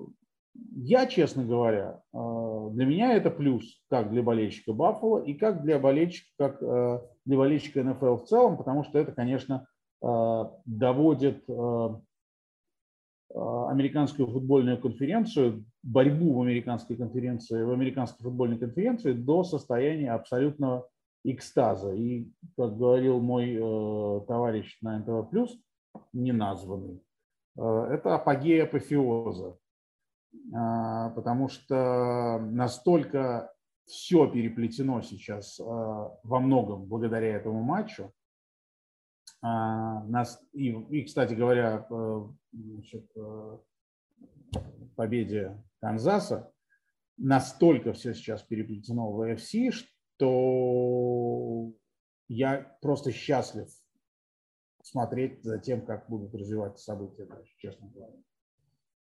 я, 0.75 1.05
честно 1.07 1.45
говоря, 1.45 2.01
для 2.11 2.85
меня 2.85 3.13
это 3.13 3.31
плюс 3.31 3.81
как 3.89 4.11
для 4.11 4.21
болельщика 4.21 4.73
Баффало 4.73 5.23
и 5.23 5.33
как 5.33 5.61
для 5.63 5.79
болельщика, 5.79 6.27
как 6.37 6.59
для 7.25 7.37
болельщика 7.37 7.83
НФЛ 7.83 8.15
в 8.15 8.25
целом, 8.25 8.57
потому 8.57 8.83
что 8.83 8.99
это, 8.99 9.13
конечно, 9.13 9.67
доводит 10.01 11.45
американскую 13.33 14.27
футбольную 14.27 14.79
конференцию, 14.79 15.65
борьбу 15.83 16.33
в 16.33 16.41
американской 16.41 16.95
конференции, 16.95 17.63
в 17.63 17.71
американской 17.71 18.23
футбольной 18.23 18.57
конференции 18.57 19.13
до 19.13 19.43
состояния 19.43 20.11
абсолютного 20.13 20.87
экстаза. 21.23 21.93
И, 21.93 22.27
как 22.57 22.77
говорил 22.77 23.19
мой 23.19 23.55
товарищ 24.25 24.77
на 24.81 24.99
НТВ+, 24.99 25.29
неназванный, 26.13 27.01
это 27.55 28.15
апогея 28.15 28.63
апофеоза. 28.63 29.57
А, 30.53 31.09
потому 31.11 31.49
что 31.49 32.39
настолько 32.39 33.51
все 33.85 34.27
переплетено 34.27 35.01
сейчас 35.01 35.59
а, 35.59 36.11
во 36.23 36.39
многом 36.39 36.85
благодаря 36.85 37.35
этому 37.35 37.63
матчу. 37.63 38.13
А, 39.41 40.03
нас, 40.05 40.41
и, 40.53 40.69
и, 40.69 41.03
кстати 41.03 41.33
говоря, 41.33 41.87
значит, 42.51 43.09
победе 44.95 45.63
Канзаса, 45.79 46.51
настолько 47.17 47.93
все 47.93 48.13
сейчас 48.13 48.43
переплетено 48.43 49.11
в 49.11 49.21
AFC, 49.21 49.71
что 49.71 51.71
я 52.27 52.77
просто 52.81 53.13
счастлив 53.13 53.69
смотреть 54.83 55.41
за 55.43 55.59
тем, 55.59 55.85
как 55.85 56.09
будут 56.09 56.35
развиваться 56.35 56.83
события 56.83 57.25
дальше, 57.25 57.53
честно 57.59 57.87
говоря. 57.87 58.17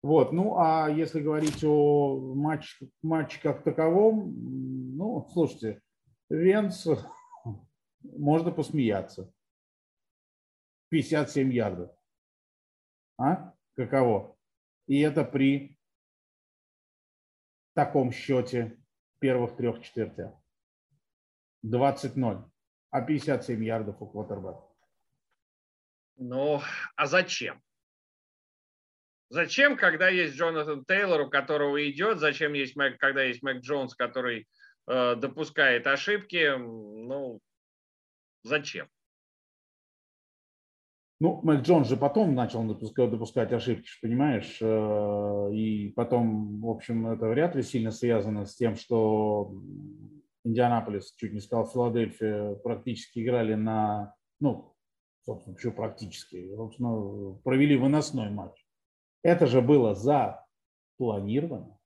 Вот, 0.02 0.32
ну 0.32 0.58
а 0.58 0.90
если 0.90 1.22
говорить 1.22 1.64
о 1.64 2.34
матче, 2.36 2.90
матче 3.04 3.40
как 3.42 3.64
таковом, 3.64 4.34
ну, 4.96 5.28
слушайте, 5.34 5.82
Венц, 6.30 6.88
можно 8.02 8.52
посмеяться. 8.52 9.32
57 10.90 11.52
ярдов. 11.52 11.92
А? 13.18 13.54
Каково? 13.76 14.38
И 14.88 15.00
это 15.00 15.24
при 15.24 15.78
таком 17.74 18.12
счете 18.12 18.78
первых 19.20 19.56
трех 19.58 19.82
четвертях. 19.82 20.34
20-0. 21.66 22.50
А 22.92 23.02
57 23.02 23.64
ярдов 23.64 24.02
у 24.02 24.08
квотербека. 24.08 24.62
Ну, 26.18 26.62
а 26.96 27.06
зачем? 27.08 27.62
Зачем, 29.30 29.76
когда 29.76 30.08
есть 30.08 30.36
Джонатан 30.36 30.86
Тейлор, 30.86 31.22
у 31.22 31.30
которого 31.30 31.90
идет, 31.90 32.20
зачем 32.20 32.54
есть 32.54 32.76
Мэг, 32.76 32.98
когда 33.00 33.24
есть 33.24 33.42
Мэг 33.42 33.62
Джонс, 33.62 33.96
который 33.96 34.48
э, 34.88 35.16
допускает 35.16 35.88
ошибки, 35.88 36.56
ну, 36.58 37.42
зачем? 38.44 38.88
Ну, 41.22 41.40
Мэг 41.44 41.62
Джонс 41.62 41.88
же 41.88 41.96
потом 41.96 42.36
начал 42.36 42.64
допускать, 42.64 43.10
допускать 43.10 43.54
ошибки, 43.54 43.88
понимаешь, 44.02 44.58
э, 44.62 45.54
и 45.54 45.94
потом, 45.96 46.60
в 46.60 46.70
общем, 46.70 47.08
это 47.08 47.28
вряд 47.28 47.56
ли 47.56 47.64
сильно 47.64 47.92
связано 47.92 48.46
с 48.46 48.56
тем, 48.56 48.76
что 48.76 49.54
Индианаполис, 50.44 51.14
чуть 51.16 51.32
не 51.32 51.40
сказал, 51.40 51.68
Филадельфия 51.68 52.56
практически 52.56 53.20
играли 53.20 53.54
на, 53.54 54.14
ну, 54.42 54.76
собственно, 55.26 55.56
почему 55.56 55.74
практически, 55.74 56.54
собственно, 56.54 57.34
провели 57.44 57.78
выносной 57.78 58.30
матч. 58.30 58.66
Это 59.24 59.48
же 59.48 59.62
было 59.62 59.96
запланировано. 59.96 61.80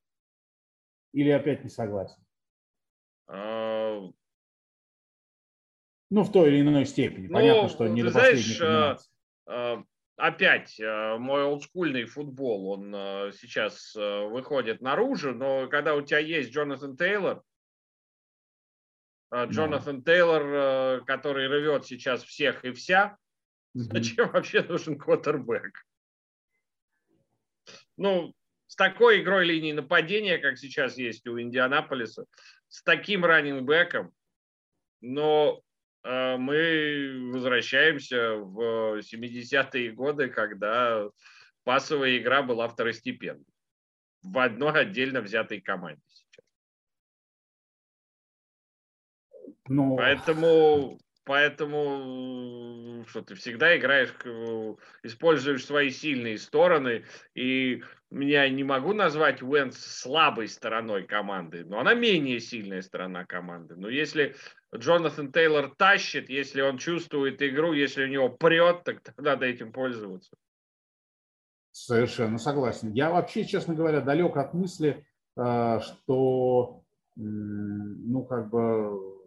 Или 1.14 1.30
опять 1.30 1.64
не 1.64 1.70
согласен? 1.70 2.22
А... 3.28 4.02
Ну, 6.12 6.24
в 6.24 6.32
той 6.32 6.50
или 6.50 6.62
иной 6.62 6.86
степени. 6.86 7.28
Ну, 7.28 7.34
Понятно, 7.34 7.70
что 7.70 7.88
не 7.88 8.02
до 8.02 8.10
знаешь, 8.10 8.60
э, 8.60 8.66
э, 8.66 8.98
опять 10.16 10.80
э, 10.80 11.18
мой 11.18 11.44
олдскульный 11.44 12.06
футбол, 12.06 12.72
он 12.72 12.92
сейчас 13.34 13.96
выходит 13.96 14.82
наружу, 14.82 15.34
но 15.34 15.68
когда 15.68 15.96
у 15.96 16.02
тебя 16.02 16.20
есть 16.20 16.52
Джонатан 16.52 16.98
Тейлор, 16.98 17.44
Джонатан 19.34 20.04
Тейлор, 20.04 21.04
который 21.06 21.48
рвет 21.48 21.86
сейчас 21.86 22.24
всех 22.24 22.66
и 22.66 22.72
вся, 22.72 23.18
Зачем 23.74 24.32
вообще 24.32 24.64
нужен 24.64 24.98
квотербек? 24.98 25.86
Ну, 27.98 28.34
с 28.68 28.76
такой 28.76 29.22
игрой 29.22 29.46
линии 29.46 29.74
нападения, 29.74 30.38
как 30.38 30.58
сейчас 30.58 30.98
есть 30.98 31.28
у 31.28 31.40
Индианаполиса, 31.40 32.26
с 32.68 32.82
таким 32.84 33.26
раннингбеком, 33.26 34.14
но 35.02 35.62
э, 35.62 35.69
мы 36.04 37.32
возвращаемся 37.34 38.36
в 38.36 39.00
70-е 39.00 39.92
годы, 39.92 40.30
когда 40.30 41.08
пасовая 41.64 42.18
игра 42.18 42.42
была 42.42 42.68
второстепенной 42.68 43.46
в 44.22 44.38
одной 44.38 44.82
отдельно 44.82 45.22
взятой 45.22 45.62
команде 45.62 46.02
сейчас. 46.08 46.46
Ну... 49.68 49.98
Поэтому 49.98 51.00
Поэтому 51.30 53.06
что 53.08 53.22
ты 53.22 53.36
всегда 53.36 53.78
играешь, 53.78 54.10
используешь 55.04 55.64
свои 55.64 55.92
сильные 55.92 56.40
стороны. 56.40 57.06
И 57.36 57.84
я 58.10 58.50
не 58.50 58.64
могу 58.64 58.94
назвать 58.94 59.44
Уэнс 59.44 59.78
слабой 59.78 60.48
стороной 60.48 61.04
команды, 61.04 61.64
но 61.66 61.82
она 61.82 61.94
менее 61.94 62.40
сильная 62.40 62.82
сторона 62.82 63.26
команды. 63.26 63.76
Но 63.76 63.90
если 63.90 64.36
Джонатан 64.76 65.32
Тейлор 65.32 65.74
тащит, 65.76 66.30
если 66.30 66.62
он 66.62 66.78
чувствует 66.78 67.42
игру, 67.42 67.74
если 67.74 68.04
у 68.04 68.08
него 68.08 68.30
прет, 68.30 68.84
так 68.84 69.02
надо 69.18 69.46
этим 69.46 69.72
пользоваться. 69.72 70.36
Совершенно 71.72 72.38
согласен. 72.38 72.92
Я 72.94 73.10
вообще, 73.10 73.46
честно 73.46 73.74
говоря, 73.74 74.02
далек 74.02 74.38
от 74.38 74.54
мысли, 74.54 75.06
э, 75.38 75.80
что, 75.80 76.84
ну, 77.16 78.26
как 78.26 78.50
бы 78.50 79.20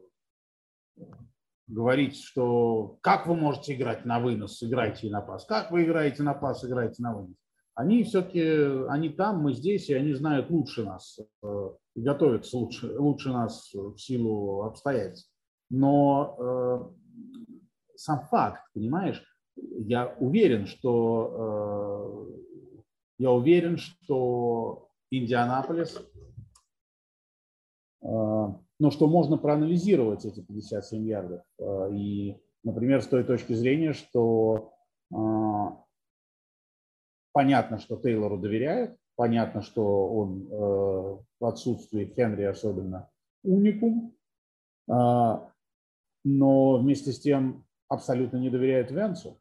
говорить, 1.67 2.23
что 2.23 2.99
как 3.01 3.27
вы 3.27 3.37
можете 3.37 3.75
играть 3.75 4.05
на 4.05 4.21
вынос, 4.21 4.63
играйте 4.63 5.07
и 5.07 5.11
на 5.11 5.23
пас. 5.23 5.45
Как 5.45 5.71
вы 5.71 5.85
играете 5.85 6.23
на 6.23 6.35
пас, 6.35 6.65
играйте 6.65 7.03
на 7.03 7.15
вынос. 7.15 7.37
Они 7.75 8.05
все-таки, 8.05 8.43
они 8.89 9.09
там, 9.09 9.41
мы 9.41 9.55
здесь, 9.55 9.89
и 9.89 9.95
они 9.95 10.13
знают 10.13 10.51
лучше 10.51 10.85
нас, 10.85 11.19
э, 11.43 11.71
и 11.95 12.03
готовятся 12.03 12.59
лучше, 12.59 12.99
лучше 12.99 13.31
нас 13.31 13.73
в 13.73 13.97
силу 13.97 14.63
обстоятельств. 14.65 15.32
Но 15.75 16.37
э, 16.39 17.97
сам 17.97 18.21
факт, 18.27 18.61
понимаешь, 18.75 19.25
я 19.57 20.15
уверен, 20.21 20.67
что 20.67 22.29
э, 22.29 23.23
я 23.23 23.31
уверен, 23.31 23.79
что 23.79 24.91
Индианаполис 25.11 25.97
э, 28.03 28.07
но 28.83 28.91
что 28.91 29.07
можно 29.07 29.39
проанализировать 29.39 30.27
эти 30.27 30.41
57 30.41 31.07
ярдов. 31.07 31.41
Э, 31.59 31.89
и, 31.95 32.37
например, 32.65 33.01
с 33.01 33.07
той 33.07 33.25
точки 33.25 33.55
зрения, 33.55 33.95
что 33.95 34.75
э, 35.11 35.17
понятно, 37.33 37.79
что 37.79 37.97
Тейлору 37.97 38.37
доверяют, 38.37 38.99
понятно, 39.17 39.63
что 39.63 40.09
он 40.09 40.49
э, 40.51 41.19
в 41.41 41.47
отсутствии 41.47 42.13
Хенри 42.15 42.43
особенно 42.43 43.09
уникум, 43.43 44.15
но 46.25 46.79
вместе 46.79 47.13
с 47.13 47.21
тем 47.21 47.65
абсолютно 47.89 48.39
не 48.39 48.51
доверяет 48.51 48.91
Венцу. 48.91 49.41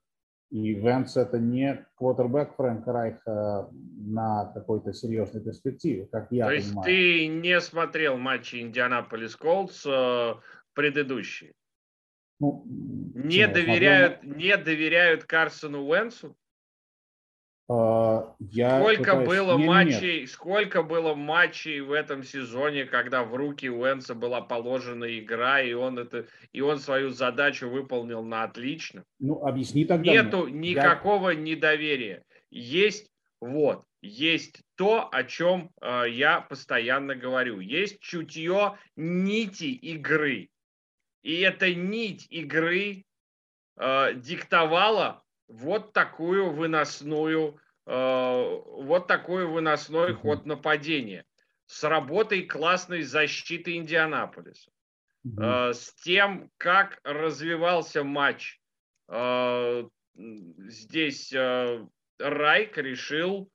И 0.51 0.73
Венс 0.73 1.15
это 1.15 1.39
не 1.39 1.85
квотербек 1.95 2.55
Фрэнка 2.55 2.91
Райха 2.91 3.69
на 3.71 4.51
какой-то 4.53 4.91
серьезной 4.91 5.41
перспективе, 5.41 6.07
как 6.11 6.27
я 6.31 6.47
То 6.47 6.51
есть 6.51 6.73
ты 6.83 7.27
не 7.27 7.61
смотрел 7.61 8.17
матчи 8.17 8.57
Индианаполис 8.57 9.37
Колдс 9.37 9.85
э, 9.85 10.33
предыдущие? 10.73 11.53
Ну, 12.41 12.63
не, 12.65 13.47
доверяют, 13.47 14.19
смотрел... 14.19 14.35
не 14.35 14.57
доверяют 14.57 15.23
Карсону 15.23 15.85
Уэнсу? 15.85 16.35
А, 17.69 18.35
я 18.39 18.79
сколько 18.79 19.15
пытаюсь... 19.15 19.27
было 19.27 19.57
нет, 19.57 19.67
матчей, 19.67 20.19
нет. 20.21 20.29
сколько 20.29 20.83
было 20.83 21.13
матчей 21.13 21.79
в 21.79 21.91
этом 21.91 22.23
сезоне, 22.23 22.85
когда 22.85 23.23
в 23.23 23.33
руки 23.35 23.69
Уэнса 23.69 24.15
была 24.15 24.41
положена 24.41 25.17
игра, 25.19 25.61
и 25.61 25.73
он 25.73 25.99
это, 25.99 26.27
и 26.51 26.61
он 26.61 26.79
свою 26.79 27.11
задачу 27.11 27.69
выполнил 27.69 28.23
на 28.23 28.43
отлично. 28.43 29.03
Ну, 29.19 29.45
объясни 29.45 29.85
тогда. 29.85 30.11
Нету 30.11 30.47
мне. 30.47 30.71
никакого 30.71 31.29
я... 31.29 31.35
недоверия. 31.35 32.23
Есть 32.49 33.11
вот, 33.41 33.85
есть 34.01 34.61
то, 34.75 35.09
о 35.11 35.23
чем 35.23 35.71
э, 35.81 36.05
я 36.09 36.41
постоянно 36.41 37.15
говорю. 37.15 37.59
Есть 37.59 37.99
чутье 37.99 38.77
нити 38.95 39.65
игры. 39.65 40.49
И 41.23 41.39
эта 41.41 41.73
нить 41.73 42.27
игры 42.29 43.05
э, 43.77 44.13
диктовала 44.15 45.23
вот 45.51 45.93
такую 45.93 46.51
выносную, 46.51 47.59
э, 47.85 47.91
вот 47.91 49.07
такой 49.07 49.45
выносной 49.45 50.13
ход 50.13 50.45
нападения 50.45 51.25
с 51.65 51.83
работой 51.83 52.43
классной 52.43 53.03
защиты 53.03 53.75
Индианаполиса, 53.75 54.71
э, 55.25 55.73
с 55.73 55.93
тем, 55.95 56.49
как 56.57 56.99
развивался 57.03 58.03
матч. 58.03 58.59
Э, 59.09 59.87
здесь 60.15 61.33
э, 61.33 61.85
Райк 62.19 62.77
решил 62.77 63.49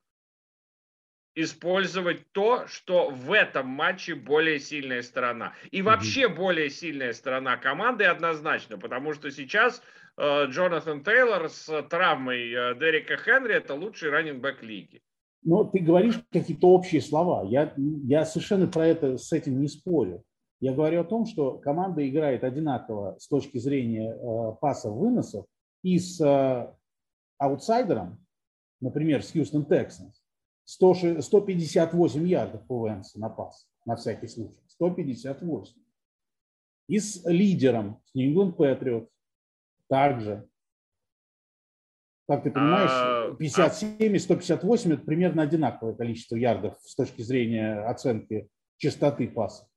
использовать 1.34 2.32
то, 2.32 2.66
что 2.66 3.10
в 3.10 3.30
этом 3.32 3.66
матче 3.66 4.14
более 4.14 4.58
сильная 4.58 5.02
сторона. 5.02 5.52
И 5.70 5.82
вообще 5.82 6.28
более 6.28 6.70
сильная 6.70 7.12
сторона 7.12 7.58
команды 7.58 8.04
однозначно, 8.04 8.78
потому 8.78 9.12
что 9.12 9.30
сейчас 9.30 9.82
Джонатан 10.18 11.04
Тейлор 11.04 11.50
с 11.50 11.82
травмой 11.90 12.50
э, 12.50 12.74
Дерека 12.78 13.16
Хенри– 13.16 13.54
это 13.56 13.74
лучший 13.74 14.10
раннинг 14.10 14.62
лиги. 14.62 15.02
Но 15.42 15.64
ты 15.64 15.78
говоришь 15.78 16.20
какие-то 16.32 16.68
общие 16.68 17.00
слова. 17.00 17.44
Я, 17.44 17.74
я 17.76 18.24
совершенно 18.24 18.66
про 18.66 18.86
это 18.86 19.18
с 19.18 19.32
этим 19.32 19.60
не 19.60 19.68
спорю. 19.68 20.24
Я 20.58 20.72
говорю 20.72 21.02
о 21.02 21.04
том, 21.04 21.26
что 21.26 21.58
команда 21.58 22.08
играет 22.08 22.44
одинаково 22.44 23.16
с 23.18 23.28
точки 23.28 23.58
зрения 23.58 24.10
э, 24.10 24.56
пасов, 24.60 24.96
выносов 24.96 25.46
и 25.82 25.98
с 25.98 26.20
э, 26.20 26.74
аутсайдером, 27.38 28.18
например, 28.80 29.22
с 29.22 29.32
Хьюстон 29.32 29.66
100, 30.64 31.20
158 31.20 32.26
ярдов 32.26 32.66
по 32.66 32.88
Венсу 32.88 33.20
на 33.20 33.28
пас, 33.28 33.68
на 33.84 33.96
всякий 33.96 34.28
случай. 34.28 34.58
158. 34.68 35.74
И 36.88 36.98
с 36.98 37.24
лидером, 37.26 38.00
с 38.04 38.16
England 38.16 38.56
Patriots, 38.56 39.08
также. 39.88 40.48
Как 42.28 42.42
ты 42.42 42.50
понимаешь, 42.50 43.36
57 43.38 43.96
а, 44.00 44.04
и 44.04 44.18
158 44.18 44.92
это 44.92 45.02
примерно 45.02 45.42
одинаковое 45.42 45.94
количество 45.94 46.34
ярдов 46.34 46.76
с 46.80 46.94
точки 46.96 47.22
зрения 47.22 47.80
оценки 47.86 48.48
частоты 48.78 49.28
паса. 49.28 49.68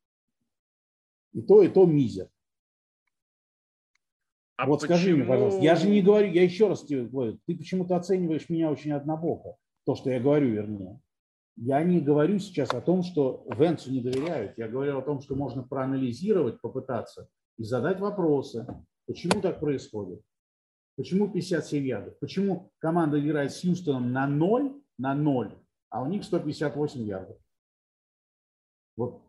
И 1.34 1.42
то, 1.42 1.62
и 1.62 1.68
то 1.68 1.86
мизер. 1.86 2.30
А 4.58 4.66
вот 4.66 4.82
почему... 4.82 4.98
скажи 4.98 5.16
мне, 5.16 5.26
пожалуйста, 5.26 5.62
я 5.62 5.76
же 5.76 5.88
не 5.88 6.02
говорю, 6.02 6.32
я 6.32 6.44
еще 6.44 6.68
раз 6.68 6.84
тебе 6.84 7.06
говорю, 7.06 7.40
ты 7.46 7.56
почему-то 7.56 7.96
оцениваешь 7.96 8.50
меня 8.50 8.70
очень 8.70 8.92
однобоко, 8.92 9.56
то, 9.86 9.96
что 9.96 10.10
я 10.10 10.20
говорю, 10.20 10.50
вернее. 10.50 11.00
Я 11.56 11.84
не 11.84 12.02
говорю 12.02 12.40
сейчас 12.40 12.74
о 12.74 12.82
том, 12.82 13.04
что 13.04 13.46
Венцу 13.56 13.92
не 13.92 14.02
доверяют, 14.02 14.58
я 14.58 14.68
говорю 14.68 14.98
о 14.98 15.02
том, 15.02 15.22
что 15.22 15.36
можно 15.36 15.64
проанализировать, 15.64 16.60
попытаться 16.62 17.30
и 17.58 17.64
задать 17.64 18.00
вопросы, 18.00 18.66
Почему 19.10 19.42
так 19.42 19.60
происходит? 19.60 20.22
Почему 20.96 21.32
57 21.32 21.84
ярдов? 21.84 22.20
Почему 22.20 22.72
команда 22.78 23.20
играет 23.20 23.52
с 23.52 23.60
Хьюстоном 23.60 24.12
на 24.12 24.28
0, 24.28 24.80
на 25.00 25.16
0, 25.16 25.60
а 25.90 26.04
у 26.04 26.06
них 26.06 26.24
158 26.24 27.02
ярдов? 27.08 27.36
Вот. 28.96 29.24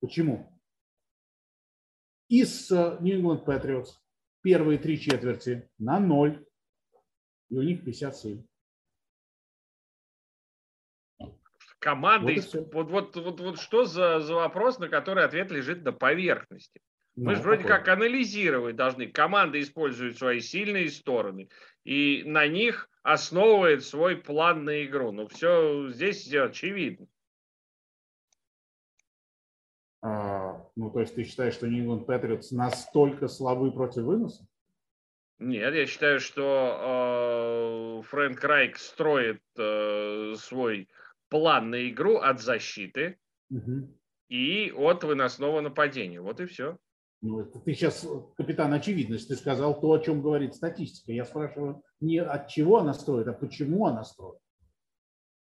Почему? 0.00 0.50
И 2.28 2.46
с 2.46 2.70
New 3.02 3.20
England 3.20 3.44
Patriots 3.44 3.90
первые 4.40 4.78
три 4.78 4.98
четверти 4.98 5.68
на 5.76 6.00
0, 6.00 6.42
и 7.50 7.58
у 7.58 7.62
них 7.62 7.84
57. 7.84 8.46
Команда, 11.80 12.32
вот, 12.32 12.72
вот, 12.72 12.90
вот, 12.90 13.16
вот, 13.16 13.40
вот 13.40 13.58
что 13.58 13.84
за, 13.84 14.20
за 14.20 14.32
вопрос, 14.36 14.78
на 14.78 14.88
который 14.88 15.22
ответ 15.22 15.50
лежит 15.50 15.84
на 15.84 15.92
поверхности? 15.92 16.80
Мы 17.16 17.32
ну, 17.32 17.36
же 17.36 17.42
вроде 17.42 17.64
как 17.64 17.88
анализировать 17.88 18.76
должны. 18.76 19.06
Команда 19.06 19.60
использует 19.60 20.18
свои 20.18 20.40
сильные 20.40 20.90
стороны 20.90 21.48
и 21.84 22.24
на 22.26 22.46
них 22.48 22.90
основывает 23.02 23.84
свой 23.84 24.16
план 24.16 24.64
на 24.64 24.84
игру. 24.84 25.12
Ну, 25.12 25.28
все 25.28 25.88
здесь 25.90 26.32
очевидно. 26.32 27.06
А, 30.02 30.66
ну, 30.76 30.90
то 30.90 31.00
есть 31.00 31.14
ты 31.14 31.24
считаешь, 31.24 31.54
что 31.54 31.66
England 31.66 32.06
Patriots 32.06 32.48
настолько 32.50 33.28
слабы 33.28 33.70
против 33.72 34.02
выноса? 34.02 34.46
Нет, 35.38 35.74
я 35.74 35.86
считаю, 35.86 36.20
что 36.20 38.00
э, 38.00 38.08
Фрэнк 38.08 38.42
Райк 38.42 38.76
строит 38.76 39.42
э, 39.58 40.34
свой 40.36 40.88
план 41.28 41.70
на 41.70 41.88
игру 41.88 42.18
от 42.18 42.40
защиты 42.40 43.18
угу. 43.50 43.88
и 44.28 44.72
от 44.72 45.04
выносного 45.04 45.60
нападения. 45.60 46.20
Вот 46.20 46.40
и 46.40 46.46
все. 46.46 46.78
Ну, 47.24 47.40
это 47.40 47.58
ты 47.58 47.72
сейчас 47.72 48.06
капитан 48.36 48.74
очевидность, 48.74 49.28
ты 49.28 49.36
сказал 49.36 49.80
то, 49.80 49.92
о 49.92 49.98
чем 49.98 50.20
говорит 50.20 50.54
статистика. 50.54 51.10
Я 51.10 51.24
спрашиваю 51.24 51.82
не 52.00 52.18
от 52.18 52.48
чего 52.48 52.78
она 52.78 52.92
строит, 52.92 53.26
а 53.28 53.32
почему 53.32 53.86
она 53.86 54.04
строит. 54.04 54.38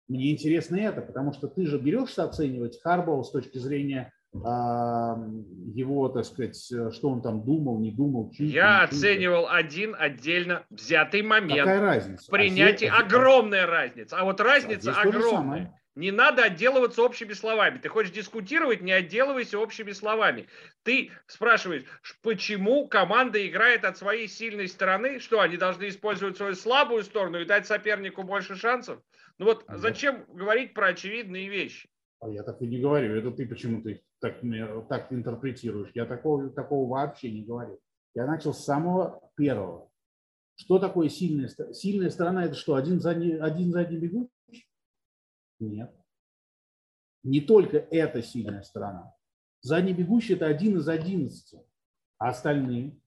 Мне 0.07 0.31
интересно 0.31 0.77
это, 0.77 1.01
потому 1.01 1.33
что 1.33 1.49
ты 1.49 1.67
же 1.67 1.79
берешься 1.79 2.25
оценивать 2.25 2.79
Харбоу 2.83 3.25
с 3.25 3.31
точки 3.31 3.57
зрения 3.57 4.13
его, 4.35 6.09
так 6.11 6.27
сказать, 6.27 6.57
что 6.93 7.09
он 7.09 7.23
там 7.23 7.45
думал, 7.47 7.81
не 7.81 7.93
думал. 7.93 8.31
Чуть, 8.33 8.53
Я 8.53 8.81
не 8.81 8.85
оценивал 8.85 9.49
один 9.49 9.97
отдельно 9.99 10.67
взятый 10.69 11.23
момент. 11.23 11.61
Какая 11.61 11.81
разница? 11.81 12.31
Принятие 12.31 12.91
а 12.91 12.97
здесь, 12.97 13.07
огромная 13.07 13.67
разница. 13.67 14.19
А 14.19 14.25
вот 14.25 14.39
разница 14.41 14.93
а 14.93 15.01
огромная. 15.01 15.81
Не 15.95 16.11
надо 16.11 16.43
отделываться 16.43 17.03
общими 17.03 17.33
словами. 17.35 17.79
Ты 17.79 17.89
хочешь 17.89 18.13
дискутировать, 18.13 18.81
не 18.81 18.91
отделывайся 18.91 19.59
общими 19.61 19.93
словами. 19.93 20.49
Ты 20.83 21.13
спрашиваешь, 21.27 21.85
почему 22.21 22.89
команда 22.89 23.47
играет 23.47 23.85
от 23.85 23.97
своей 23.97 24.27
сильной 24.27 24.67
стороны? 24.67 25.21
Что, 25.21 25.41
они 25.41 25.57
должны 25.57 25.89
использовать 25.89 26.37
свою 26.37 26.55
слабую 26.55 27.05
сторону 27.05 27.41
и 27.41 27.45
дать 27.45 27.67
сопернику 27.67 28.25
больше 28.25 28.57
шансов? 28.57 29.01
Ну 29.39 29.47
вот 29.47 29.65
зачем 29.69 30.25
говорить 30.29 30.75
про 30.75 30.89
очевидные 30.89 31.49
вещи? 31.49 31.89
А 32.21 32.29
я 32.29 32.43
так 32.43 32.61
и 32.61 32.67
не 32.67 32.81
говорю. 32.81 33.15
Это 33.17 33.31
ты 33.31 33.47
почему-то 33.47 33.97
так, 34.21 34.41
так 34.89 35.13
интерпретируешь. 35.13 35.91
Я 35.95 36.07
такого, 36.07 36.51
такого 36.51 36.91
вообще 36.91 37.31
не 37.31 37.45
говорю. 37.45 37.79
Я 38.15 38.27
начал 38.27 38.53
с 38.53 38.65
самого 38.65 39.21
первого. 39.37 39.91
Что 40.57 40.79
такое 40.79 41.09
сильная 41.09 41.49
сторона? 41.49 41.75
Сильная 41.75 42.11
сторона– 42.11 42.45
это 42.47 42.55
что, 42.55 42.75
один 42.77 43.01
задний, 43.01 43.33
один 43.33 43.73
задний 43.73 43.99
бегущий? 43.99 44.31
Нет. 45.61 45.95
Не 47.23 47.41
только 47.41 47.79
эта 47.79 48.23
сильная 48.23 48.63
сторона. 48.63 49.15
Задний 49.63 49.95
бегущий– 49.95 50.35
это 50.35 50.47
один 50.47 50.79
из 50.79 50.89
одиннадцати. 50.89 51.65
А 52.19 52.29
остальные? 52.29 53.01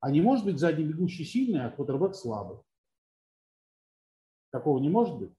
А 0.00 0.10
не 0.10 0.20
может 0.20 0.44
быть 0.44 0.58
задний 0.58 0.84
бегущий 0.84 1.24
сильный, 1.24 1.64
а 1.64 1.70
квотербек 1.70 2.14
слабый? 2.14 2.58
Такого 4.50 4.78
не 4.78 4.88
может 4.88 5.18
быть? 5.18 5.34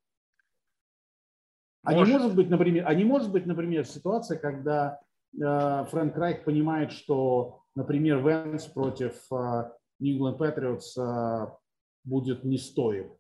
А 1.84 1.92
может. 1.92 2.08
не 2.08 2.20
может 2.20 2.36
быть, 2.36 2.50
например, 2.50 2.88
а 2.88 2.94
не 2.96 3.04
может 3.06 3.32
быть, 3.32 3.46
например, 3.46 3.86
ситуация, 3.86 4.40
когда 4.40 5.00
э, 5.34 5.86
Фрэнк 5.86 6.16
Райк 6.18 6.44
понимает, 6.44 6.92
что, 6.92 7.64
например, 7.76 8.28
Венс 8.28 8.66
против 8.66 9.16
э, 9.32 9.72
New 10.00 10.18
England 10.18 10.38
Patriots 10.38 11.00
э, 11.00 11.56
будет 12.04 12.44
не 12.44 12.58
стоит. 12.58 13.12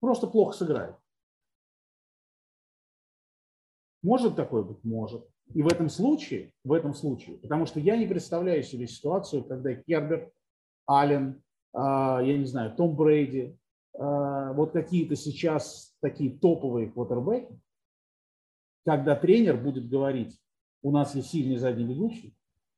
Просто 0.00 0.26
плохо 0.26 0.56
сыграет. 0.56 0.99
Может 4.02 4.36
такое 4.36 4.62
быть? 4.62 4.82
Может. 4.84 5.26
И 5.54 5.62
в 5.62 5.68
этом 5.68 5.88
случае, 5.88 6.52
в 6.64 6.72
этом 6.72 6.94
случае, 6.94 7.38
потому 7.38 7.66
что 7.66 7.80
я 7.80 7.96
не 7.96 8.06
представляю 8.06 8.62
себе 8.62 8.86
ситуацию, 8.86 9.44
когда 9.44 9.74
Кербер, 9.74 10.30
Аллен, 10.86 11.42
э, 11.74 11.78
я 11.78 12.38
не 12.38 12.44
знаю, 12.44 12.74
Том 12.76 12.96
Брейди, 12.96 13.58
Э, 13.94 14.52
вот 14.52 14.72
какие-то 14.72 15.16
сейчас 15.16 15.96
такие 16.00 16.38
топовые 16.38 16.90
квотербеки, 16.90 17.60
когда 18.84 19.14
тренер 19.16 19.56
будет 19.56 19.88
говорить, 19.88 20.40
у 20.82 20.90
нас 20.90 21.14
есть 21.14 21.30
сильный 21.30 21.56
задний 21.56 21.84
бегущий, 21.84 22.34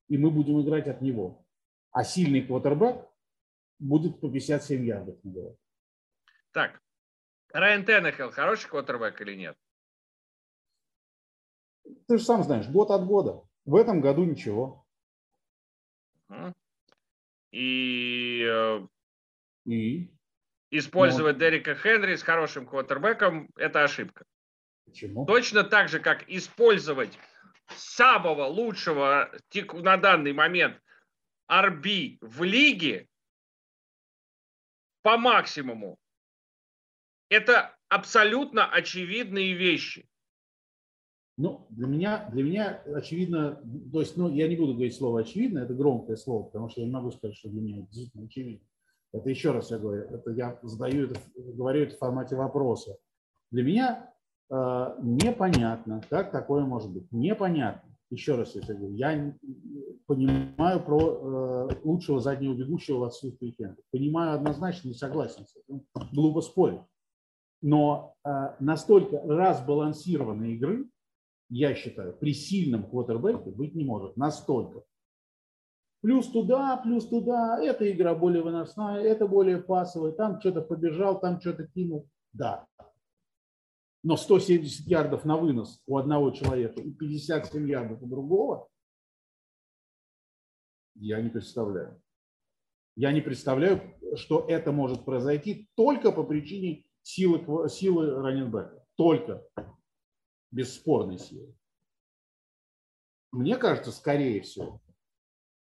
и 0.09 0.19
мы 0.19 0.31
будем 0.31 0.61
играть 0.61 0.89
от 0.89 1.01
него. 1.01 1.45
А 1.93 2.05
сильный 2.05 2.43
квотербек 2.43 3.07
будет 3.79 4.21
по 4.21 4.31
57 4.31 4.85
ярдов. 4.85 5.17
Так, 6.51 6.81
Райан 7.53 7.85
Теннехилл 7.85 8.31
хороший 8.31 8.69
квотербек 8.69 9.21
или 9.21 9.37
нет? 9.37 9.57
Ты 12.13 12.19
же 12.19 12.25
сам 12.25 12.43
знаешь, 12.43 12.69
год 12.69 12.91
от 12.91 13.07
года. 13.07 13.43
В 13.65 13.75
этом 13.75 14.03
году 14.03 14.25
ничего. 14.25 14.85
И, 17.53 18.47
э, 18.47 18.87
и? 19.65 20.11
использовать 20.71 21.37
ну, 21.37 21.41
Дерека 21.41 21.75
Хенри 21.75 22.17
с 22.17 22.23
хорошим 22.23 22.67
квотербеком– 22.67 23.49
это 23.57 23.83
ошибка. 23.83 24.27
Почему? 24.85 25.25
Точно 25.25 25.65
так 25.65 25.89
же, 25.89 26.01
как 26.01 26.29
использовать 26.29 27.19
самого 27.69 28.45
лучшего 28.45 29.33
на 29.73 29.97
данный 29.97 30.35
момент 30.35 30.83
RB 31.51 32.19
в 32.21 32.43
лиге 32.43 33.09
по 35.01 35.17
максимуму. 35.17 35.97
Это 37.31 37.75
абсолютно 37.89 38.71
очевидные 38.71 39.55
вещи. 39.55 40.07
Ну, 41.39 41.67
для 41.71 41.87
меня, 41.87 42.29
для 42.31 42.45
меня 42.45 42.83
очевидно, 42.95 43.63
то 43.91 44.01
есть, 44.01 44.17
ну, 44.17 44.29
я 44.29 44.49
не 44.49 44.57
буду 44.57 44.75
говорить 44.75 44.95
слово 44.95 45.21
очевидно, 45.21 45.61
это 45.61 45.75
громкое 45.75 46.17
слово, 46.17 46.45
потому 46.45 46.69
что 46.69 46.81
я 46.83 46.87
не 46.87 46.93
могу 46.93 47.11
сказать, 47.11 47.37
что 47.37 47.49
для 47.49 47.63
меня 47.63 47.79
это 47.79 47.87
действительно 47.87 48.25
очевидно. 48.27 48.67
Это 49.13 49.29
еще 49.31 49.53
раз 49.53 49.71
я 49.71 49.79
говорю, 49.79 50.03
это 50.03 50.31
я 50.31 50.59
задаю 50.63 51.07
это, 51.07 51.21
говорю 51.37 51.83
это 51.85 51.95
в 51.95 51.99
формате 51.99 52.37
вопроса. 52.37 52.97
Для 53.51 53.63
меня 53.63 54.15
э, 54.51 54.55
непонятно, 55.03 56.03
как 56.09 56.33
такое 56.33 56.65
может 56.65 56.91
быть. 56.91 57.11
Непонятно. 57.13 57.91
Еще 58.11 58.35
раз 58.35 58.55
я 58.55 58.63
говорю, 58.63 58.95
я 58.95 59.35
понимаю 60.07 60.81
про 60.81 61.69
э, 61.71 61.77
лучшего 61.83 62.21
заднего 62.21 62.55
бегущего 62.55 62.99
в 62.99 63.05
отсутствии 63.05 63.51
кента. 63.51 63.83
Понимаю 63.91 64.35
однозначно 64.35 64.91
и 64.91 64.95
согласен 64.95 65.47
с 65.47 65.57
этим. 65.57 65.83
Глупо 66.13 66.41
спорить. 66.41 66.83
Но 67.61 68.15
э, 68.25 68.31
настолько 68.61 69.21
разбалансированной 69.23 70.55
игры, 70.55 70.87
я 71.55 71.75
считаю, 71.75 72.15
при 72.15 72.33
сильном 72.33 72.89
квотербеке 72.89 73.51
быть 73.51 73.75
не 73.75 73.85
может. 73.85 74.17
Настолько. 74.17 74.85
Плюс 76.01 76.27
туда, 76.29 76.79
плюс 76.79 77.07
туда, 77.07 77.63
эта 77.63 77.91
игра 77.93 78.15
более 78.15 78.43
выносная, 78.43 79.03
это 79.03 79.29
более 79.29 79.59
пасовая, 79.63 80.13
там 80.13 80.41
что-то 80.41 80.63
побежал, 80.63 81.21
там 81.21 81.41
что-то 81.41 81.67
кинул. 81.69 82.09
Да. 82.33 82.67
Но 84.03 84.17
170 84.17 84.87
ярдов 84.87 85.25
на 85.25 85.37
вынос 85.37 85.81
у 85.87 85.99
одного 85.99 86.31
человека 86.31 86.81
и 86.81 86.91
57 86.91 87.69
ярдов 87.69 88.03
у 88.03 88.07
другого, 88.07 88.69
я 90.95 91.21
не 91.21 91.29
представляю. 91.29 92.03
Я 92.97 93.13
не 93.13 93.21
представляю, 93.21 93.95
что 94.17 94.45
это 94.49 94.73
может 94.73 95.05
произойти 95.05 95.69
только 95.77 96.13
по 96.13 96.25
причине 96.25 96.85
силы, 97.03 97.69
силы 97.69 98.11
раненбека. 98.11 98.85
Только. 98.97 99.47
Бесспорной 100.53 101.19
силы. 101.19 101.55
Мне 103.33 103.57
кажется, 103.57 103.91
скорее 103.91 104.43
всего, 104.43 104.81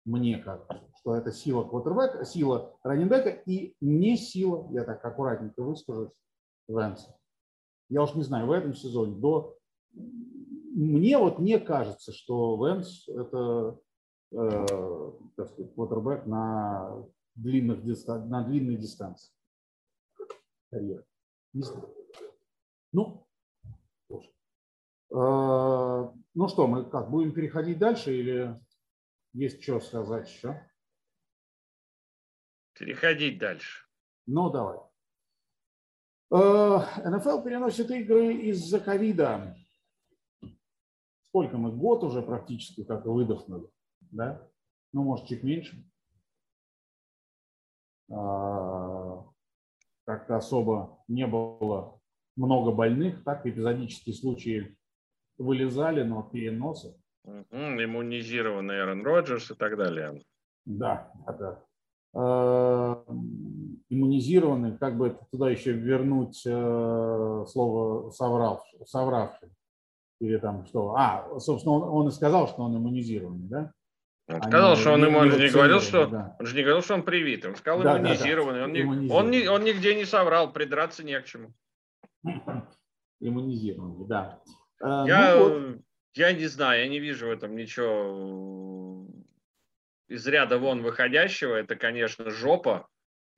мне 0.05 0.37
кажется, 0.37 0.81
что 0.99 1.15
это 1.15 1.33
сила 1.33 1.65
квотербека, 1.65 2.23
сила 2.23 2.79
раненбека 2.81 3.29
и 3.29 3.75
не 3.81 4.15
сила, 4.15 4.67
я 4.71 4.85
так 4.85 5.03
аккуратненько 5.03 5.61
выскажусь, 5.61 6.13
Венса. 6.69 7.17
Я 7.89 8.03
уж 8.03 8.15
не 8.15 8.23
знаю, 8.23 8.47
в 8.47 8.51
этом 8.51 8.73
сезоне 8.73 9.15
до... 9.15 9.57
Мне 9.91 11.17
вот 11.17 11.39
не 11.39 11.59
кажется, 11.59 12.13
что 12.13 12.55
Венс 12.65 13.07
это 13.09 13.79
э, 14.31 14.65
квотербек 15.75 16.25
на, 16.25 17.05
длинных 17.35 17.83
на 18.07 18.43
длинной 18.43 18.77
дистанции. 18.77 19.33
Карьера. 20.69 21.03
Не 21.53 21.63
знаю. 21.63 21.93
Ну, 22.93 23.26
ну 25.09 26.47
что, 26.47 26.67
мы 26.67 26.89
как, 26.89 27.09
будем 27.09 27.33
переходить 27.33 27.79
дальше 27.79 28.15
или... 28.15 28.59
Есть 29.33 29.61
что 29.61 29.79
сказать 29.79 30.29
еще? 30.29 30.59
Переходить 32.73 33.37
дальше. 33.37 33.85
Ну, 34.25 34.49
давай. 34.49 34.79
Э, 36.31 37.09
НФЛ 37.09 37.43
переносит 37.43 37.89
игры 37.91 38.35
из-за 38.35 38.79
ковида. 38.79 39.55
Сколько 41.21 41.57
мы? 41.57 41.71
Год 41.71 42.03
уже 42.03 42.21
практически 42.21 42.83
как 42.83 43.05
выдохнули. 43.05 43.69
Да? 44.11 44.49
Ну, 44.93 45.03
может, 45.03 45.27
чуть 45.27 45.43
меньше. 45.43 45.85
А, 48.09 49.25
как-то 50.05 50.37
особо 50.37 51.03
не 51.07 51.27
было 51.27 51.99
много 52.35 52.71
больных. 52.71 53.23
Так, 53.23 53.45
эпизодические 53.45 54.15
случаи 54.15 54.76
вылезали, 55.37 56.03
но 56.03 56.23
переносы 56.23 56.95
Угу, 57.27 57.43
иммунизированный 57.51 58.77
Эрон 58.77 59.03
Роджерс 59.03 59.51
и 59.51 59.53
так 59.53 59.75
далее. 59.75 60.21
Да, 60.65 61.11
да. 61.37 61.61
Э, 62.13 63.03
иммунизированный, 63.89 64.77
как 64.77 64.97
бы 64.97 65.17
туда 65.29 65.49
еще 65.49 65.73
вернуть 65.73 66.41
э, 66.45 67.45
слово 67.49 68.11
соврав, 68.11 68.63
совравший. 68.85 69.49
Или 70.21 70.37
там 70.37 70.65
что? 70.67 70.95
А, 70.95 71.37
собственно, 71.39 71.75
он, 71.75 71.83
он 71.83 72.07
и 72.07 72.11
сказал, 72.11 72.47
что 72.47 72.63
он 72.63 72.77
иммунизированный, 72.77 73.49
да? 73.49 73.71
Он 74.29 74.41
сказал, 74.41 74.71
Они, 74.71 74.81
что 74.81 74.91
он, 74.93 75.05
ему, 75.05 75.19
он 75.19 75.31
же 75.31 75.39
не 75.39 75.49
говорил, 75.49 75.81
что 75.81 76.07
да. 76.07 76.35
он 76.39 76.45
же 76.45 76.55
не 76.55 76.63
говорил, 76.63 76.81
что 76.81 76.93
он 76.93 77.03
привит. 77.03 77.45
Он 77.45 77.55
сказал 77.57 77.83
да, 77.83 77.99
иммунизированный. 77.99 78.59
Да, 78.59 78.65
да. 78.65 78.65
Он, 78.65 78.71
не, 78.71 79.11
он, 79.11 79.31
не, 79.31 79.47
он 79.47 79.63
нигде 79.65 79.95
не 79.95 80.05
соврал, 80.05 80.53
придраться 80.53 81.03
не 81.03 81.19
к 81.19 81.25
чему. 81.25 81.53
Иммунизированный, 83.19 84.07
да. 84.07 84.41
Э, 84.81 85.03
Я 85.07 85.35
ну, 85.35 85.43
вот 85.43 85.81
Я 86.13 86.31
не 86.33 86.47
знаю, 86.47 86.81
я 86.81 86.87
не 86.87 86.99
вижу 86.99 87.27
в 87.27 87.31
этом 87.31 87.55
ничего 87.55 89.07
из 90.07 90.25
ряда 90.27 90.57
вон 90.57 90.81
выходящего. 90.81 91.55
Это, 91.55 91.75
конечно, 91.75 92.29
жопа 92.31 92.87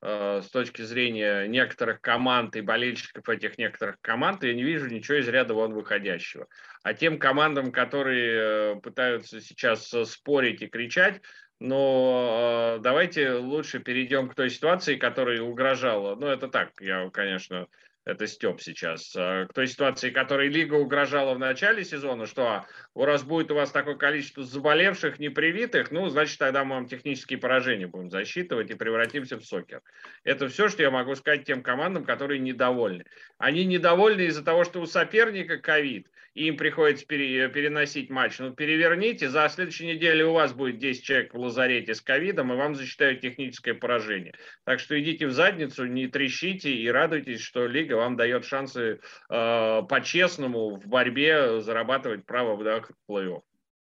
э, 0.02 0.40
с 0.42 0.48
точки 0.50 0.82
зрения 0.82 1.46
некоторых 1.46 2.00
команд 2.00 2.56
и 2.56 2.60
болельщиков 2.60 3.28
этих 3.28 3.58
некоторых 3.58 3.96
команд. 4.00 4.44
Я 4.44 4.54
не 4.54 4.62
вижу 4.62 4.88
ничего 4.88 5.18
из 5.18 5.28
ряда 5.28 5.54
вон 5.54 5.74
выходящего. 5.74 6.46
А 6.82 6.94
тем 6.94 7.18
командам, 7.18 7.72
которые 7.72 8.76
э, 8.76 8.80
пытаются 8.80 9.40
сейчас 9.40 9.88
спорить 10.06 10.62
и 10.62 10.68
кричать, 10.68 11.20
но 11.58 12.76
э, 12.78 12.82
давайте 12.82 13.32
лучше 13.32 13.80
перейдем 13.80 14.28
к 14.28 14.34
той 14.34 14.48
ситуации, 14.48 14.96
которая 14.96 15.42
угрожала. 15.42 16.14
Ну, 16.16 16.26
это 16.26 16.48
так, 16.48 16.70
я, 16.80 17.10
конечно, 17.10 17.66
это 18.04 18.26
Степ 18.26 18.60
сейчас, 18.60 19.14
а, 19.16 19.46
к 19.46 19.52
той 19.52 19.66
ситуации, 19.66 20.10
которой 20.10 20.48
Лига 20.48 20.74
угрожала 20.74 21.34
в 21.34 21.38
начале 21.38 21.84
сезона, 21.84 22.26
что 22.26 22.64
у 22.94 23.04
раз 23.04 23.22
будет 23.22 23.50
у 23.50 23.54
вас 23.54 23.70
такое 23.70 23.96
количество 23.96 24.42
заболевших, 24.42 25.18
непривитых, 25.18 25.90
ну, 25.90 26.08
значит, 26.08 26.38
тогда 26.38 26.64
мы 26.64 26.76
вам 26.76 26.88
технические 26.88 27.38
поражения 27.38 27.86
будем 27.86 28.10
засчитывать 28.10 28.70
и 28.70 28.74
превратимся 28.74 29.36
в 29.36 29.44
сокер. 29.44 29.82
Это 30.24 30.48
все, 30.48 30.68
что 30.68 30.82
я 30.82 30.90
могу 30.90 31.14
сказать 31.14 31.44
тем 31.44 31.62
командам, 31.62 32.04
которые 32.04 32.40
недовольны. 32.40 33.04
Они 33.38 33.64
недовольны 33.64 34.22
из-за 34.22 34.44
того, 34.44 34.64
что 34.64 34.80
у 34.80 34.86
соперника 34.86 35.58
ковид, 35.58 36.08
им 36.34 36.56
приходится 36.56 37.06
переносить 37.06 38.10
матч. 38.10 38.38
Ну, 38.38 38.52
переверните, 38.52 39.28
за 39.28 39.48
следующей 39.48 39.86
неделю 39.86 40.30
у 40.30 40.32
вас 40.34 40.52
будет 40.52 40.78
10 40.78 41.02
человек 41.02 41.34
в 41.34 41.38
лазарете 41.38 41.94
с 41.94 42.00
ковидом, 42.00 42.52
и 42.52 42.56
вам 42.56 42.74
засчитают 42.74 43.20
техническое 43.20 43.74
поражение. 43.74 44.34
Так 44.64 44.78
что 44.78 45.00
идите 45.00 45.26
в 45.26 45.32
задницу, 45.32 45.86
не 45.86 46.06
трещите 46.06 46.72
и 46.72 46.88
радуйтесь, 46.88 47.40
что 47.40 47.66
Лига 47.66 47.94
вам 47.94 48.16
дает 48.16 48.44
шансы 48.44 49.00
э, 49.28 49.82
по-честному 49.88 50.76
в 50.76 50.86
борьбе 50.86 51.60
зарабатывать 51.60 52.24
право 52.26 52.56
в 52.56 52.62
плей-офф. 53.08 53.42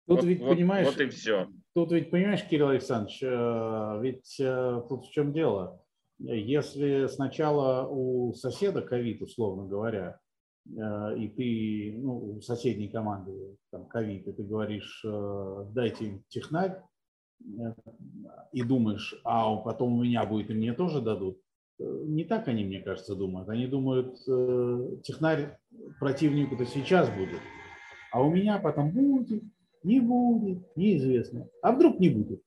Тут 0.09 0.17
вот, 0.17 0.25
ведь, 0.25 0.41
вот, 0.41 0.57
понимаешь, 0.57 0.87
вот 0.87 1.01
и 1.01 1.09
все. 1.09 1.49
Тут 1.75 1.93
ведь, 1.93 2.11
понимаешь, 2.11 2.43
Кирилл 2.49 2.69
Александрович, 2.69 3.23
э, 3.23 4.01
ведь 4.03 4.41
э, 4.41 4.83
тут 4.89 5.07
в 5.07 5.13
чем 5.13 5.33
дело? 5.33 5.81
Если 6.19 7.07
сначала 7.07 7.87
у 7.89 8.33
соседа 8.35 8.83
ковид, 8.83 9.23
условно 9.23 9.67
говоря, 9.67 10.19
э, 10.19 10.22
и 10.65 11.29
ты, 11.29 11.99
ну, 11.99 12.37
у 12.37 12.41
соседней 12.41 12.89
команды 12.89 13.57
там 13.71 13.87
ковид, 13.87 14.29
и 14.29 14.33
ты 14.33 14.43
говоришь, 14.43 15.05
дайте 15.73 16.07
им 16.07 16.25
технарь, 16.29 16.81
и 18.53 18.63
думаешь, 18.63 19.21
а 19.25 19.57
потом 19.57 19.99
у 19.99 20.03
меня 20.03 20.25
будет, 20.25 20.51
и 20.51 20.55
мне 20.55 20.73
тоже 20.73 21.01
дадут, 21.01 21.41
не 21.79 22.25
так 22.25 22.47
они, 22.49 22.65
мне 22.65 22.81
кажется, 22.81 23.17
думают. 23.17 23.49
Они 23.49 23.67
думают, 23.67 24.17
технарь 25.03 25.59
противнику-то 25.99 26.65
сейчас 26.67 27.09
будет, 27.11 27.41
а 28.13 28.23
у 28.23 28.31
меня 28.31 28.59
потом 28.59 28.91
будет, 28.93 29.43
не 29.83 30.01
будет, 30.01 30.77
неизвестно. 30.77 31.49
А 31.61 31.73
вдруг 31.73 31.99
не 31.99 32.09
будет? 32.09 32.41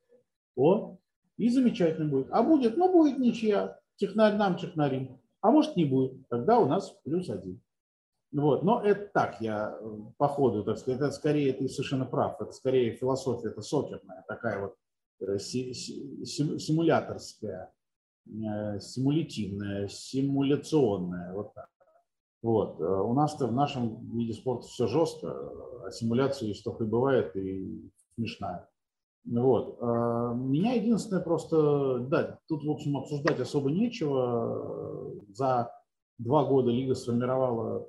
О, 0.55 0.97
и 1.35 1.49
замечательно 1.49 2.07
будет. 2.07 2.27
А 2.31 2.41
будет, 2.43 2.77
ну 2.77 2.89
будет 2.89 3.19
ничья. 3.19 3.77
Технарь 3.97 4.37
нам, 4.37 4.55
технарим. 4.55 5.19
А 5.41 5.51
может 5.51 5.75
не 5.75 5.83
будет. 5.83 6.25
Тогда 6.29 6.59
у 6.59 6.65
нас 6.65 6.97
плюс 7.03 7.29
один. 7.29 7.59
Вот. 8.35 8.63
Но 8.63 8.81
это 8.81 9.09
так, 9.13 9.39
я 9.39 9.79
по 10.17 10.27
ходу, 10.27 10.65
так 10.65 10.77
сказать, 10.77 10.99
это 10.99 11.11
скорее, 11.11 11.53
ты 11.53 11.69
совершенно 11.69 12.05
прав, 12.05 12.41
это 12.41 12.51
скорее 12.51 12.97
философия, 12.97 13.47
это 13.47 13.61
сокерная, 13.61 14.25
такая 14.27 14.61
вот 14.61 14.75
э, 15.21 15.39
симуляторская, 15.39 17.71
э, 18.27 18.79
симулятивная, 18.81 19.87
симуляционная, 19.87 21.33
вот 21.33 21.53
так. 21.53 21.69
Вот. 22.41 22.81
Э, 22.81 22.83
у 22.83 23.13
нас-то 23.13 23.47
в 23.47 23.53
нашем 23.53 24.05
виде 24.11 24.33
спорта 24.33 24.67
все 24.67 24.87
жестко, 24.87 25.33
а 25.85 25.91
симуляция 25.91 26.53
столько 26.53 26.83
и 26.83 26.87
бывает, 26.87 27.33
и 27.37 27.89
смешная. 28.15 28.67
Вот. 29.25 29.77
Э, 29.79 30.33
меня 30.35 30.73
единственное 30.73 31.23
просто, 31.23 31.99
да, 31.99 32.37
тут, 32.49 32.65
в 32.65 32.69
общем, 32.69 32.97
обсуждать 32.97 33.39
особо 33.39 33.71
нечего. 33.71 35.23
За 35.29 35.71
два 36.17 36.43
года 36.43 36.69
лига 36.69 36.95
сформировала 36.95 37.87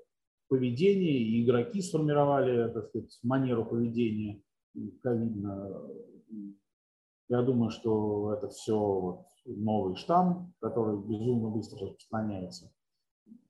поведение, 0.48 1.18
и 1.18 1.44
игроки 1.44 1.82
сформировали, 1.82 2.72
так 2.72 2.88
сказать, 2.88 3.18
манеру 3.22 3.64
поведения 3.64 4.42
ковидно. 5.02 5.82
Я 7.28 7.42
думаю, 7.42 7.70
что 7.70 8.34
это 8.34 8.48
все 8.48 8.78
вот 8.78 9.26
новый 9.44 9.96
штамм, 9.96 10.54
который 10.60 10.98
безумно 10.98 11.48
быстро 11.48 11.80
распространяется 11.80 12.70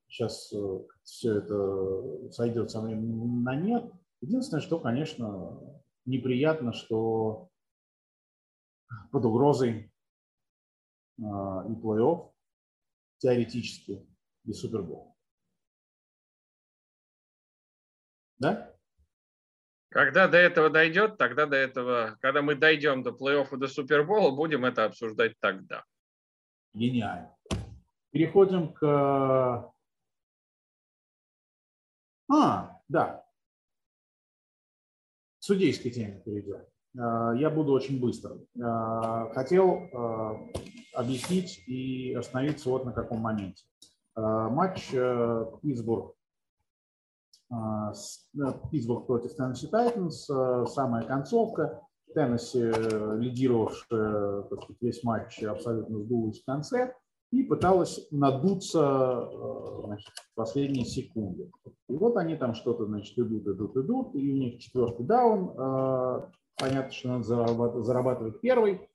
сейчас 0.08 0.52
э, 0.52 0.78
все 1.02 1.38
это 1.38 2.30
сойдет 2.30 2.70
со 2.70 2.80
временем 2.80 3.42
на 3.42 3.54
нет. 3.54 3.92
Единственное, 4.20 4.60
что, 4.60 4.80
конечно, 4.80 5.60
неприятно, 6.04 6.72
что 6.72 7.50
под 9.10 9.24
угрозой 9.24 9.92
э, 11.18 11.22
и 11.22 11.22
плей-офф 11.22 12.30
теоретически 13.18 14.06
и 14.44 14.52
Супербол. 14.52 15.15
Да? 18.38 18.72
Когда 19.88 20.28
до 20.28 20.36
этого 20.36 20.68
дойдет, 20.68 21.16
тогда 21.16 21.46
до 21.46 21.56
этого, 21.56 22.18
когда 22.20 22.42
мы 22.42 22.54
дойдем 22.54 23.02
до 23.02 23.10
плей-оффа, 23.10 23.56
до 23.56 23.68
Супербола, 23.68 24.30
будем 24.34 24.64
это 24.64 24.84
обсуждать 24.84 25.34
тогда. 25.40 25.84
Гениально. 26.74 27.34
Переходим 28.10 28.72
к 28.72 29.72
а, 32.28 32.80
да. 32.88 33.24
К 35.38 35.42
судейской 35.44 35.90
теме 35.90 36.20
перейдем. 36.24 36.64
А, 36.98 37.32
я 37.34 37.50
буду 37.50 37.72
очень 37.72 38.00
быстро. 38.00 38.38
А, 38.60 39.32
хотел 39.32 39.88
объяснить 40.92 41.62
и 41.66 42.14
остановиться 42.14 42.70
вот 42.70 42.84
на 42.84 42.92
каком 42.92 43.20
моменте. 43.20 43.64
Матч 44.14 44.94
э, 44.94 45.44
Питтсбург 45.60 46.12
э, 46.12 46.15
Питтсбург 47.48 49.06
против 49.06 49.34
Теннесси 49.36 49.68
Тайтанс, 49.68 50.28
э, 50.28 50.64
самая 50.68 51.04
концовка. 51.04 51.82
Теннесси, 52.14 52.60
лидировавшая 52.60 54.42
так 54.42 54.62
сказать, 54.62 54.80
весь 54.80 55.04
матч, 55.04 55.42
абсолютно 55.42 55.98
сдулась 55.98 56.40
в 56.40 56.44
конце 56.44 56.94
и 57.32 57.42
пыталась 57.42 58.06
надуться 58.10 59.28
значит, 59.84 60.08
в 60.08 60.34
последние 60.34 60.84
секунды. 60.84 61.50
И 61.88 61.96
вот 61.96 62.16
они 62.16 62.36
там 62.36 62.54
что-то, 62.54 62.86
значит, 62.86 63.18
идут, 63.18 63.46
идут, 63.46 63.76
идут, 63.76 64.14
и 64.14 64.32
у 64.32 64.36
них 64.36 64.58
четвертый 64.58 65.04
даун. 65.04 65.50
Э, 65.58 66.28
понятно, 66.58 66.92
что 66.92 67.08
надо 67.08 67.82
зарабатывать 67.82 68.40
первый 68.40 68.88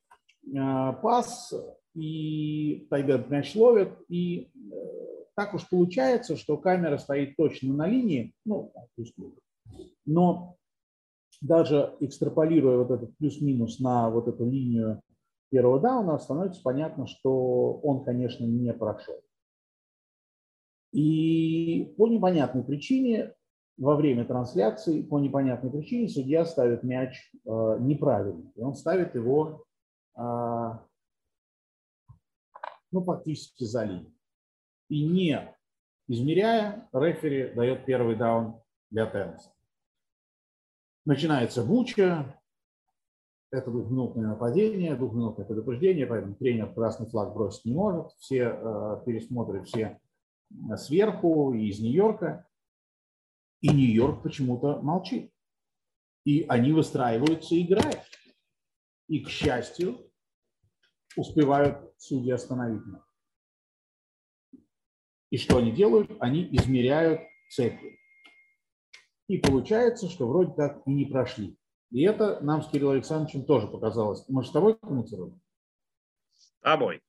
э, 0.45 0.93
пас, 1.01 1.53
и 1.93 2.87
Тайбет 2.89 3.29
мяч 3.29 3.55
ловит, 3.55 3.91
и 4.07 4.49
э, 4.53 5.10
так 5.35 5.53
уж 5.53 5.67
получается, 5.69 6.35
что 6.35 6.57
камера 6.57 6.97
стоит 6.97 7.35
точно 7.37 7.73
на 7.73 7.87
линии, 7.87 8.33
ну, 8.45 8.73
но 10.05 10.57
даже 11.41 11.95
экстраполируя 11.99 12.77
вот 12.77 12.91
этот 12.91 13.17
плюс-минус 13.17 13.79
на 13.79 14.09
вот 14.09 14.27
эту 14.27 14.45
линию 14.45 15.01
первого 15.49 15.79
дауна, 15.79 16.17
становится 16.19 16.61
понятно, 16.61 17.07
что 17.07 17.73
он, 17.83 18.03
конечно, 18.03 18.45
не 18.45 18.73
прошел. 18.73 19.21
И 20.91 21.93
по 21.97 22.07
непонятной 22.07 22.63
причине 22.63 23.33
во 23.77 23.95
время 23.95 24.25
трансляции, 24.25 25.01
по 25.01 25.19
непонятной 25.19 25.71
причине 25.71 26.07
судья 26.07 26.45
ставит 26.45 26.83
мяч 26.83 27.31
э, 27.33 27.77
неправильно. 27.79 28.51
И 28.55 28.61
он 28.61 28.75
ставит 28.75 29.15
его 29.15 29.63
э, 30.15 30.21
ну, 32.91 33.03
фактически 33.03 33.63
за 33.63 33.85
линию. 33.85 34.13
И 34.91 35.05
не 35.05 35.39
измеряя, 36.09 36.89
рефери 36.91 37.53
дает 37.53 37.85
первый 37.85 38.17
даун 38.17 38.61
для 38.89 39.05
тенниса. 39.05 39.49
Начинается 41.05 41.63
буча, 41.63 42.37
это 43.51 43.71
двухминутное 43.71 44.27
нападение, 44.27 44.97
двухминутное 44.97 45.45
предупреждение, 45.45 46.05
поэтому 46.05 46.35
тренер 46.35 46.73
красный 46.73 47.09
флаг 47.09 47.33
бросить 47.33 47.63
не 47.63 47.73
может. 47.73 48.11
Все 48.17 48.49
э, 48.49 49.03
пересмотрят, 49.05 49.65
все 49.65 50.01
сверху 50.75 51.53
из 51.53 51.79
Нью-Йорка, 51.79 52.45
и 53.61 53.69
Нью-Йорк 53.69 54.23
почему-то 54.23 54.81
молчит. 54.81 55.31
И 56.25 56.45
они 56.49 56.73
выстраиваются 56.73 57.55
и 57.55 57.65
играют. 57.65 58.01
И, 59.07 59.23
к 59.23 59.29
счастью, 59.29 60.11
успевают 61.15 61.93
судьи 61.97 62.31
остановить 62.31 62.85
нас. 62.87 63.10
И 65.31 65.37
что 65.37 65.57
они 65.57 65.71
делают? 65.71 66.11
Они 66.19 66.47
измеряют 66.51 67.21
цепи. 67.49 67.97
И 69.27 69.37
получается, 69.37 70.09
что 70.09 70.27
вроде 70.27 70.53
как 70.53 70.81
и 70.85 70.93
не 70.93 71.05
прошли. 71.05 71.57
И 71.89 72.03
это 72.03 72.39
нам 72.41 72.61
с 72.61 72.67
Кириллом 72.67 72.93
Александровичем 72.93 73.45
тоже 73.45 73.67
показалось. 73.67 74.25
Мы 74.27 74.43
же 74.43 74.49
с 74.49 74.51
тобой 74.51 74.77
комментировали? 74.77 75.33
С 76.35 76.51
тобой. 76.61 77.01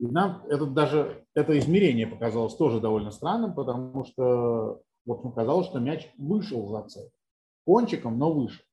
И 0.00 0.06
нам 0.06 0.44
это 0.48 0.66
даже 0.66 1.24
это 1.34 1.56
измерение 1.58 2.08
показалось 2.08 2.56
тоже 2.56 2.80
довольно 2.80 3.12
странным, 3.12 3.54
потому 3.54 4.04
что 4.04 4.82
вот 5.06 5.22
мне 5.22 5.32
казалось, 5.32 5.68
что 5.68 5.78
мяч 5.78 6.10
вышел 6.18 6.68
за 6.68 6.88
цель. 6.88 7.10
кончиком, 7.64 8.18
но 8.18 8.32
выше. 8.32 8.64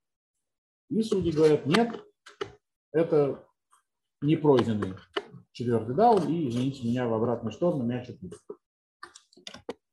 И 0.89 1.01
судьи 1.03 1.32
говорят, 1.32 1.65
нет, 1.65 2.03
это 2.91 3.47
не 4.21 4.36
пройденный 4.36 4.95
четвертый 5.51 5.95
даун, 5.95 6.27
и, 6.27 6.49
извините 6.49 6.88
меня, 6.88 7.07
в 7.07 7.13
обратную 7.13 7.53
сторону 7.53 7.84
мяч 7.84 8.09
отлетел. 8.09 8.39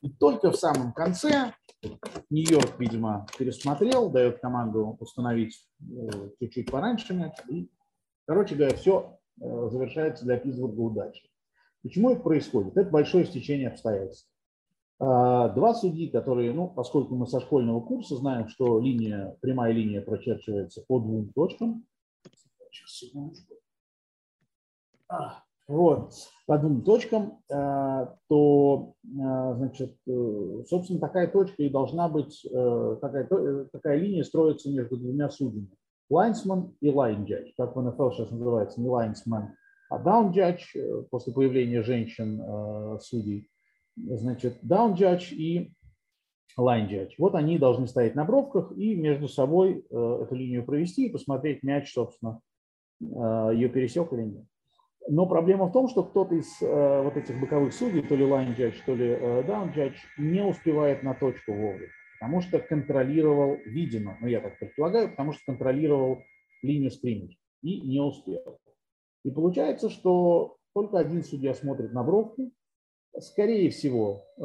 И 0.01 0.11
только 0.11 0.51
в 0.51 0.57
самом 0.57 0.93
конце 0.93 1.53
Нью-Йорк, 2.31 2.79
видимо, 2.79 3.27
пересмотрел, 3.39 4.11
дает 4.11 4.41
команду 4.41 4.97
установить 5.01 5.67
э, 5.81 6.31
чуть-чуть 6.39 6.71
пораньше 6.71 7.15
мяч. 7.15 7.35
И, 7.49 7.71
короче 8.27 8.55
говоря, 8.55 8.77
все 8.77 9.19
э, 9.41 9.69
завершается 9.71 10.25
для 10.25 10.39
Питтсбурга 10.39 10.81
удачей. 10.81 11.31
Почему 11.83 12.11
это 12.11 12.23
происходит? 12.23 12.77
Это 12.77 12.91
большое 12.91 13.25
стечение 13.25 13.69
обстоятельств. 13.69 14.29
А, 15.01 15.49
два 15.51 15.75
судьи, 15.75 16.09
которые, 16.09 16.53
ну, 16.53 16.69
поскольку 16.69 17.15
мы 17.15 17.27
со 17.27 17.41
школьного 17.41 17.81
курса 17.81 18.17
знаем, 18.17 18.49
что 18.49 18.81
линия, 18.81 19.37
прямая 19.41 19.73
линия 19.73 20.01
прочерчивается 20.01 20.83
по 20.87 20.99
двум 20.99 21.33
точкам. 21.33 21.87
Сейчас, 22.71 22.91
секундочку. 22.91 23.55
А, 25.09 25.45
вот, 25.69 26.15
по 26.47 26.59
двум 26.59 26.83
точкам, 26.83 27.41
а, 27.53 28.17
то, 28.29 28.95
значит, 29.05 29.97
э, 30.07 30.63
собственно, 30.67 30.99
такая 30.99 31.29
точка 31.29 31.63
и 31.63 31.69
должна 31.69 32.09
быть, 32.09 32.45
э, 32.51 32.97
такая, 33.01 33.29
э, 33.31 33.67
такая 33.71 33.99
линия 33.99 34.25
строится 34.25 34.71
между 34.71 34.97
двумя 34.97 35.29
судьями. 35.29 35.69
Лайнсман 36.11 36.75
и 36.81 36.91
line 36.91 37.16
judge, 37.16 37.53
как 37.57 37.77
в 37.77 37.83
НФЛ 37.83 38.11
сейчас 38.13 38.31
называется, 38.31 38.81
не 38.81 38.89
лайнсман, 38.89 39.55
а 39.91 39.99
down 39.99 40.33
judge 40.33 40.75
после 41.11 41.35
появления 41.35 41.83
женщин 41.83 42.43
судей 43.01 43.51
значит, 44.07 44.59
judge 44.63 45.33
и 45.33 45.73
judge. 46.57 47.11
Вот 47.19 47.35
они 47.35 47.59
должны 47.59 47.87
стоять 47.87 48.15
на 48.15 48.25
бровках 48.25 48.73
и 48.77 48.95
между 48.97 49.29
собой 49.29 49.85
э, 49.91 50.19
эту 50.23 50.35
линию 50.35 50.65
провести 50.65 51.07
и 51.07 51.13
посмотреть 51.13 51.63
мяч, 51.63 51.93
собственно, 51.93 52.41
э, 53.01 53.05
ее 53.55 53.69
пересек 53.69 54.13
или 54.13 54.23
нет. 54.23 54.45
Но 55.11 55.27
проблема 55.27 55.67
в 55.67 55.73
том, 55.73 55.89
что 55.89 56.03
кто-то 56.05 56.35
из 56.35 56.61
э, 56.61 57.03
вот 57.03 57.17
этих 57.17 57.41
боковых 57.41 57.73
судей, 57.73 58.03
то 58.03 58.15
ли 58.15 58.25
line 58.25 58.55
judge, 58.55 58.77
то 58.85 58.95
ли 58.95 59.15
down 59.15 59.75
judge, 59.75 59.97
не 60.19 60.43
успевает 60.43 61.03
на 61.03 61.15
точку 61.15 61.53
вовремя, 61.53 61.89
потому 62.21 62.43
что 62.43 62.59
контролировал, 62.59 63.57
видимо, 63.65 64.19
ну 64.21 64.27
я 64.27 64.41
так 64.41 64.59
предполагаю, 64.59 65.11
потому 65.11 65.33
что 65.33 65.43
контролировал 65.47 66.19
линию 66.63 66.91
скриммидж 66.91 67.37
и 67.63 67.81
не 67.81 68.01
успел. 68.01 68.59
И 69.25 69.31
получается, 69.31 69.89
что 69.89 70.57
только 70.75 70.99
один 70.99 71.25
судья 71.25 71.55
смотрит 71.55 71.93
на 71.93 72.05
бровку, 72.05 72.53
скорее 73.19 73.71
всего, 73.71 74.25
э, 74.37 74.43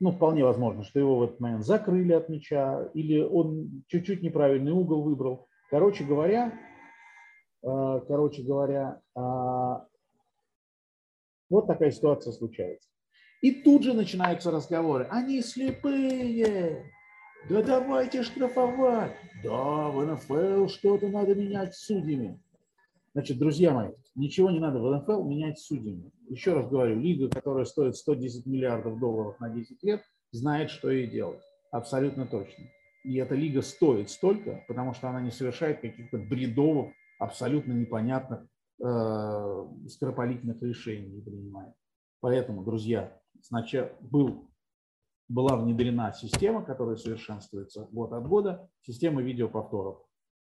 ну, 0.00 0.10
вполне 0.10 0.44
возможно, 0.44 0.84
что 0.84 1.00
его 1.00 1.18
в 1.18 1.22
этот 1.24 1.40
момент 1.40 1.64
закрыли 1.64 2.12
от 2.12 2.28
мяча, 2.28 2.90
или 2.94 3.20
он 3.20 3.84
чуть-чуть 3.88 4.22
неправильный 4.22 4.72
угол 4.72 5.02
выбрал. 5.02 5.46
Короче 5.70 6.04
говоря, 6.04 6.52
э, 6.52 6.73
короче 7.64 8.42
говоря, 8.42 9.00
а, 9.14 9.86
вот 11.48 11.66
такая 11.66 11.90
ситуация 11.90 12.32
случается. 12.32 12.88
И 13.40 13.62
тут 13.62 13.82
же 13.84 13.94
начинаются 13.94 14.50
разговоры. 14.50 15.06
Они 15.10 15.40
слепые. 15.40 16.90
Да 17.48 17.62
давайте 17.62 18.22
штрафовать. 18.22 19.16
Да, 19.42 19.88
в 19.88 20.04
НФЛ 20.04 20.68
что-то 20.68 21.08
надо 21.08 21.34
менять 21.34 21.74
с 21.74 21.84
судьями. 21.84 22.40
Значит, 23.12 23.38
друзья 23.38 23.72
мои, 23.72 23.90
ничего 24.14 24.50
не 24.50 24.58
надо 24.58 24.80
в 24.80 24.96
НФЛ 24.96 25.24
менять 25.24 25.58
судьями. 25.58 26.10
Еще 26.28 26.54
раз 26.54 26.68
говорю, 26.68 26.98
лига, 26.98 27.28
которая 27.28 27.64
стоит 27.64 27.96
110 27.96 28.46
миллиардов 28.46 28.98
долларов 28.98 29.38
на 29.40 29.50
10 29.50 29.82
лет, 29.82 30.02
знает, 30.32 30.70
что 30.70 30.90
ей 30.90 31.06
делать. 31.06 31.42
Абсолютно 31.70 32.26
точно. 32.26 32.64
И 33.04 33.16
эта 33.16 33.34
лига 33.34 33.60
стоит 33.60 34.08
столько, 34.08 34.64
потому 34.66 34.94
что 34.94 35.08
она 35.10 35.20
не 35.20 35.30
совершает 35.30 35.80
каких-то 35.80 36.16
бредовых, 36.16 36.92
абсолютно 37.24 37.72
непонятных, 37.72 38.46
э, 38.82 39.68
скоропалительных 39.88 40.62
решений 40.62 41.20
принимает. 41.20 41.74
Поэтому, 42.20 42.64
друзья, 42.64 43.20
сначала 43.42 43.90
был, 44.00 44.50
была 45.28 45.56
внедрена 45.56 46.12
система, 46.12 46.64
которая 46.64 46.96
совершенствуется 46.96 47.88
год 47.90 48.12
от 48.12 48.26
года, 48.26 48.70
система 48.82 49.22
видеоповторов. 49.22 50.02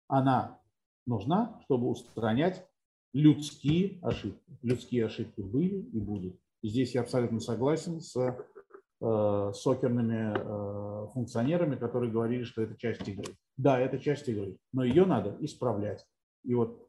Она 0.08 0.60
нужна, 1.06 1.58
чтобы 1.64 1.88
устранять 1.88 2.66
людские 3.12 3.98
ошибки. 4.02 4.58
Людские 4.62 5.06
ошибки 5.06 5.40
были 5.40 5.80
и 5.80 6.00
будут. 6.00 6.38
Здесь 6.62 6.94
я 6.94 7.02
абсолютно 7.02 7.40
согласен 7.40 8.00
с 8.00 8.16
э, 8.16 9.52
сокерными 9.54 10.34
э, 10.34 11.08
функционерами, 11.12 11.76
которые 11.76 12.10
говорили, 12.10 12.42
что 12.44 12.62
это 12.62 12.76
часть 12.76 13.06
игры. 13.08 13.34
Да, 13.56 13.78
это 13.78 13.98
часть 13.98 14.28
игры, 14.28 14.56
но 14.72 14.84
ее 14.84 15.04
надо 15.04 15.36
исправлять. 15.40 16.04
И 16.44 16.54
вот 16.54 16.88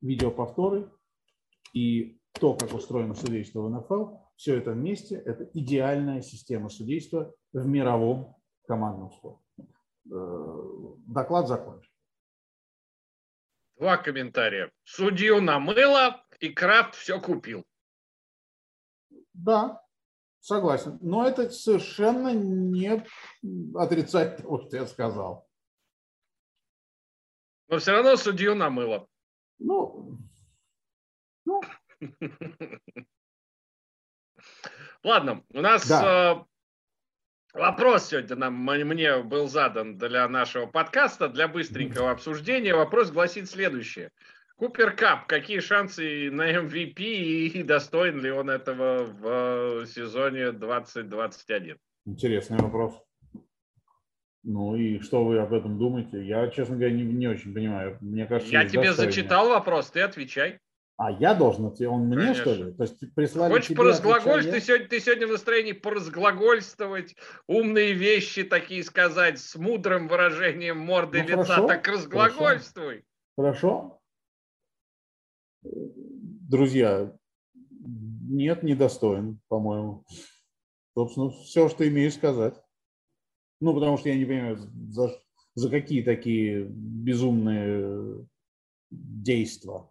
видеоповторы 0.00 0.90
и 1.72 2.20
то, 2.32 2.54
как 2.54 2.72
устроено 2.72 3.14
судейство 3.14 3.62
в 3.62 3.70
НФЛ, 3.70 4.16
все 4.36 4.56
это 4.56 4.70
вместе– 4.70 5.16
это 5.26 5.50
идеальная 5.54 6.22
система 6.22 6.68
судейства 6.68 7.34
в 7.52 7.66
мировом 7.66 8.36
командном 8.66 9.10
спорте. 9.10 9.44
Э, 10.10 10.94
доклад 11.06 11.48
закончен. 11.48 11.90
Два 13.76 13.96
комментария. 13.96 14.70
Судью 14.84 15.40
намыло, 15.40 16.24
и 16.40 16.48
Крафт 16.50 16.94
все 16.94 17.20
купил. 17.20 17.64
Да, 19.32 19.82
согласен. 20.40 20.98
Но 21.00 21.26
это 21.26 21.50
совершенно 21.50 22.32
не 22.32 23.04
отрицать 23.74 24.38
того, 24.38 24.60
что 24.62 24.76
я 24.76 24.86
сказал. 24.86 25.47
Но 27.68 27.78
все 27.78 27.92
равно 27.92 28.16
судью 28.16 28.54
намыло. 28.54 29.06
Ну, 29.58 30.18
ну. 31.44 31.60
Ладно, 35.02 35.44
у 35.50 35.60
нас 35.60 35.88
да. 35.88 36.32
Э, 36.32 36.44
Вопрос 37.54 38.08
сегодня 38.08 38.36
нам, 38.36 38.54
мне 38.54 39.22
был 39.22 39.48
задан 39.48 39.96
для 39.96 40.28
нашего 40.28 40.66
подкаста, 40.66 41.28
для 41.28 41.48
быстренького 41.48 42.10
обсуждения. 42.10 42.74
Вопрос 42.74 43.10
гласит 43.10 43.48
следующее. 43.48 44.10
Купер 44.56 44.94
Кап, 44.94 45.26
какие 45.26 45.60
шансы 45.60 46.30
на 46.30 46.52
MVP 46.52 47.00
и 47.00 47.62
достоин 47.62 48.20
ли 48.20 48.30
он 48.30 48.50
этого 48.50 49.04
в 49.04 49.86
сезоне 49.86 50.52
2021? 50.52 51.78
Интересный 52.04 52.58
вопрос. 52.58 53.02
Ну 54.44 54.76
и 54.76 55.00
что 55.00 55.24
вы 55.24 55.38
об 55.38 55.52
этом 55.52 55.78
думаете? 55.78 56.24
Я, 56.24 56.48
честно 56.48 56.76
говоря, 56.76 56.94
не, 56.94 57.02
не 57.02 57.26
очень 57.26 57.52
понимаю. 57.52 57.98
Мне 58.00 58.26
кажется, 58.26 58.52
я 58.52 58.66
тебе 58.66 58.92
зачитал 58.92 59.48
вопрос, 59.48 59.90
ты 59.90 60.00
отвечай. 60.00 60.60
А 60.96 61.12
я 61.12 61.32
должен, 61.32 61.66
он 61.66 62.06
мне 62.06 62.16
Конечно. 62.16 62.42
что 62.42 62.54
ли? 62.54 62.72
То 62.72 62.82
есть 62.82 63.14
прислали 63.14 63.52
Хочешь 63.52 63.76
поразглагольствовать? 63.76 64.50
Ты 64.50 64.60
сегодня, 64.60 64.88
ты 64.88 64.98
сегодня 64.98 65.26
в 65.28 65.30
настроении 65.30 65.70
поразглагольствовать, 65.70 67.14
умные 67.46 67.92
вещи 67.92 68.42
такие 68.42 68.82
сказать, 68.82 69.38
с 69.38 69.54
мудрым 69.54 70.08
выражением 70.08 70.78
морды 70.78 71.22
ну, 71.22 71.28
лица, 71.28 71.44
хорошо, 71.44 71.68
так 71.68 71.86
разглагольствуй. 71.86 73.04
Хорошо. 73.36 74.00
Друзья, 75.62 77.12
нет, 77.70 78.64
недостоин, 78.64 79.38
по-моему. 79.46 80.04
Собственно, 80.94 81.30
все, 81.30 81.68
что 81.68 81.86
имею 81.86 82.10
сказать. 82.10 82.54
Ну, 83.60 83.74
потому 83.74 83.98
что 83.98 84.08
я 84.08 84.16
не 84.16 84.24
понимаю, 84.24 84.58
за, 84.90 85.20
за 85.54 85.70
какие 85.70 86.02
такие 86.02 86.64
безумные 86.64 88.26
действия 88.90 89.88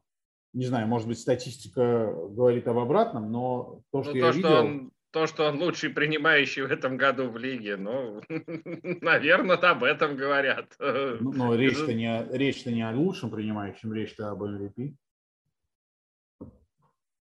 не 0.58 0.66
знаю, 0.66 0.88
может 0.88 1.08
быть, 1.08 1.20
статистика 1.20 2.12
говорит 2.30 2.68
об 2.68 2.80
обратном, 2.80 3.32
но 3.32 3.82
то, 3.92 4.02
что 4.04 4.12
ну, 4.12 4.18
я 4.18 4.32
то, 4.32 4.32
видел... 4.32 4.50
Что 4.50 4.60
он, 4.60 4.92
то, 5.12 5.28
что 5.28 5.48
он 5.48 5.62
лучший 5.62 5.92
принимающий 5.92 6.64
в 6.64 6.72
этом 6.72 6.98
году 6.98 7.30
в 7.30 7.38
лиге, 7.38 7.78
ну, 7.78 8.22
наверное, 9.02 9.58
об 9.58 9.84
этом 9.84 10.16
говорят. 10.16 10.76
Ну, 10.80 11.32
но 11.32 11.56
речь-то 11.56 11.94
не, 11.94 12.26
речь 12.32 12.66
не 12.66 12.82
о 12.82 12.92
лучшем 12.92 13.30
принимающем, 13.30 13.94
речь-то 13.94 14.32
об 14.32 14.44
MVP. 14.44 14.96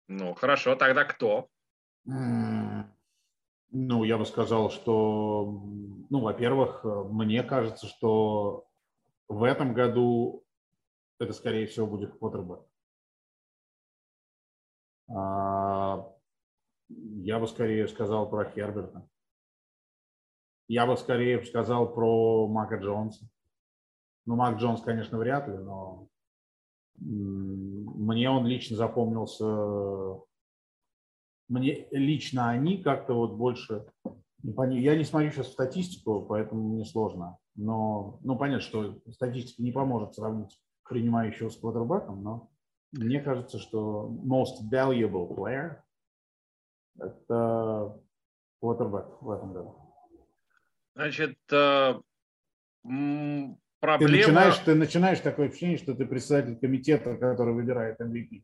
Ну, 0.09 0.35
хорошо, 0.35 0.77
тогда 0.77 1.05
кто? 1.05 1.49
Ну, 3.75 4.05
я 4.05 4.19
бы 4.19 4.27
сказал, 4.27 4.71
что, 4.71 5.47
ну, 6.11 6.21
во-первых, 6.21 6.85
мне 6.85 7.43
кажется, 7.43 7.87
что 7.87 8.67
в 9.29 9.43
этом 9.45 9.73
году 9.73 10.45
это, 11.19 11.33
скорее 11.33 11.67
всего, 11.67 11.87
будет 11.87 12.19
квотербек. 12.19 12.61
А, 15.09 16.07
я 16.89 17.39
бы 17.39 17.49
скорее 17.49 17.89
сказал 17.89 18.29
про 18.29 18.45
Херберта. 18.45 19.09
Я 20.69 20.87
бы 20.87 20.97
скорее 20.99 21.43
сказал 21.43 21.93
про 21.95 22.49
Мака 22.49 22.77
Джонса. 22.77 23.27
Ну, 24.27 24.37
Мак 24.37 24.59
Джонс, 24.59 24.83
конечно, 24.83 25.17
вряд 25.17 25.49
ли, 25.49 25.57
но 25.57 26.09
мне 26.99 28.29
он 28.29 28.47
лично 28.47 28.77
запомнился. 28.77 29.45
Мне 31.53 31.87
лично 31.91 32.49
они 32.49 32.79
как-то 32.79 33.13
вот 33.13 33.35
больше 33.35 33.85
Я 34.43 34.97
не 34.97 35.05
смотрю 35.05 35.31
сейчас 35.31 35.53
статистику, 35.53 36.25
поэтому 36.27 36.75
мне 36.75 36.87
сложно. 36.87 37.37
Но, 37.57 38.19
ну, 38.23 38.39
понятно, 38.39 38.63
что 38.63 38.99
статистика 39.11 39.63
не 39.63 39.71
поможет 39.71 40.15
сравнить 40.15 40.59
принимающего 40.89 41.51
с 41.51 41.57
квотербеком, 41.59 42.23
но 42.23 42.51
мне 42.93 43.21
кажется, 43.21 43.59
что 43.59 44.09
most 44.25 44.63
valuable 44.73 45.29
player– 45.29 45.77
это 46.99 48.01
квотербек 48.59 49.21
в 49.21 49.31
этом 49.31 49.53
году. 49.53 49.77
Значит, 50.95 51.37
э, 51.51 52.01
проблема... 52.83 53.99
Ты 53.99 54.09
начинаешь, 54.09 54.59
ты 54.59 54.75
начинаешь 54.75 55.21
такое 55.21 55.49
ощущение, 55.49 55.77
что 55.77 55.95
ты 55.95 56.07
председатель 56.07 56.57
комитета, 56.57 57.19
который 57.19 57.53
выбирает 57.53 58.01
MVP. 58.01 58.43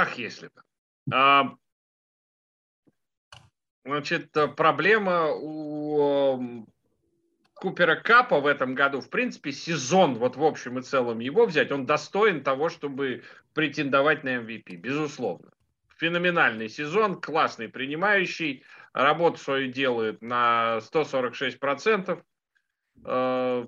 Ах, 0.00 0.16
если 0.16 0.46
бы. 0.46 0.62
А, 1.12 1.54
значит, 3.84 4.30
проблема 4.56 5.32
у 5.32 6.64
Купера 7.54 7.96
Капа 7.96 8.38
в 8.38 8.46
этом 8.46 8.76
году, 8.76 9.00
в 9.00 9.10
принципе, 9.10 9.50
сезон, 9.50 10.14
вот 10.14 10.36
в 10.36 10.44
общем 10.44 10.78
и 10.78 10.82
целом 10.82 11.18
его 11.18 11.46
взять, 11.46 11.72
он 11.72 11.84
достоин 11.84 12.44
того, 12.44 12.68
чтобы 12.68 13.24
претендовать 13.54 14.22
на 14.22 14.36
MVP, 14.36 14.76
безусловно. 14.76 15.50
Феноменальный 15.96 16.68
сезон, 16.68 17.20
классный 17.20 17.68
принимающий, 17.68 18.62
работу 18.92 19.38
свою 19.38 19.72
делает 19.72 20.22
на 20.22 20.78
146%. 20.78 22.22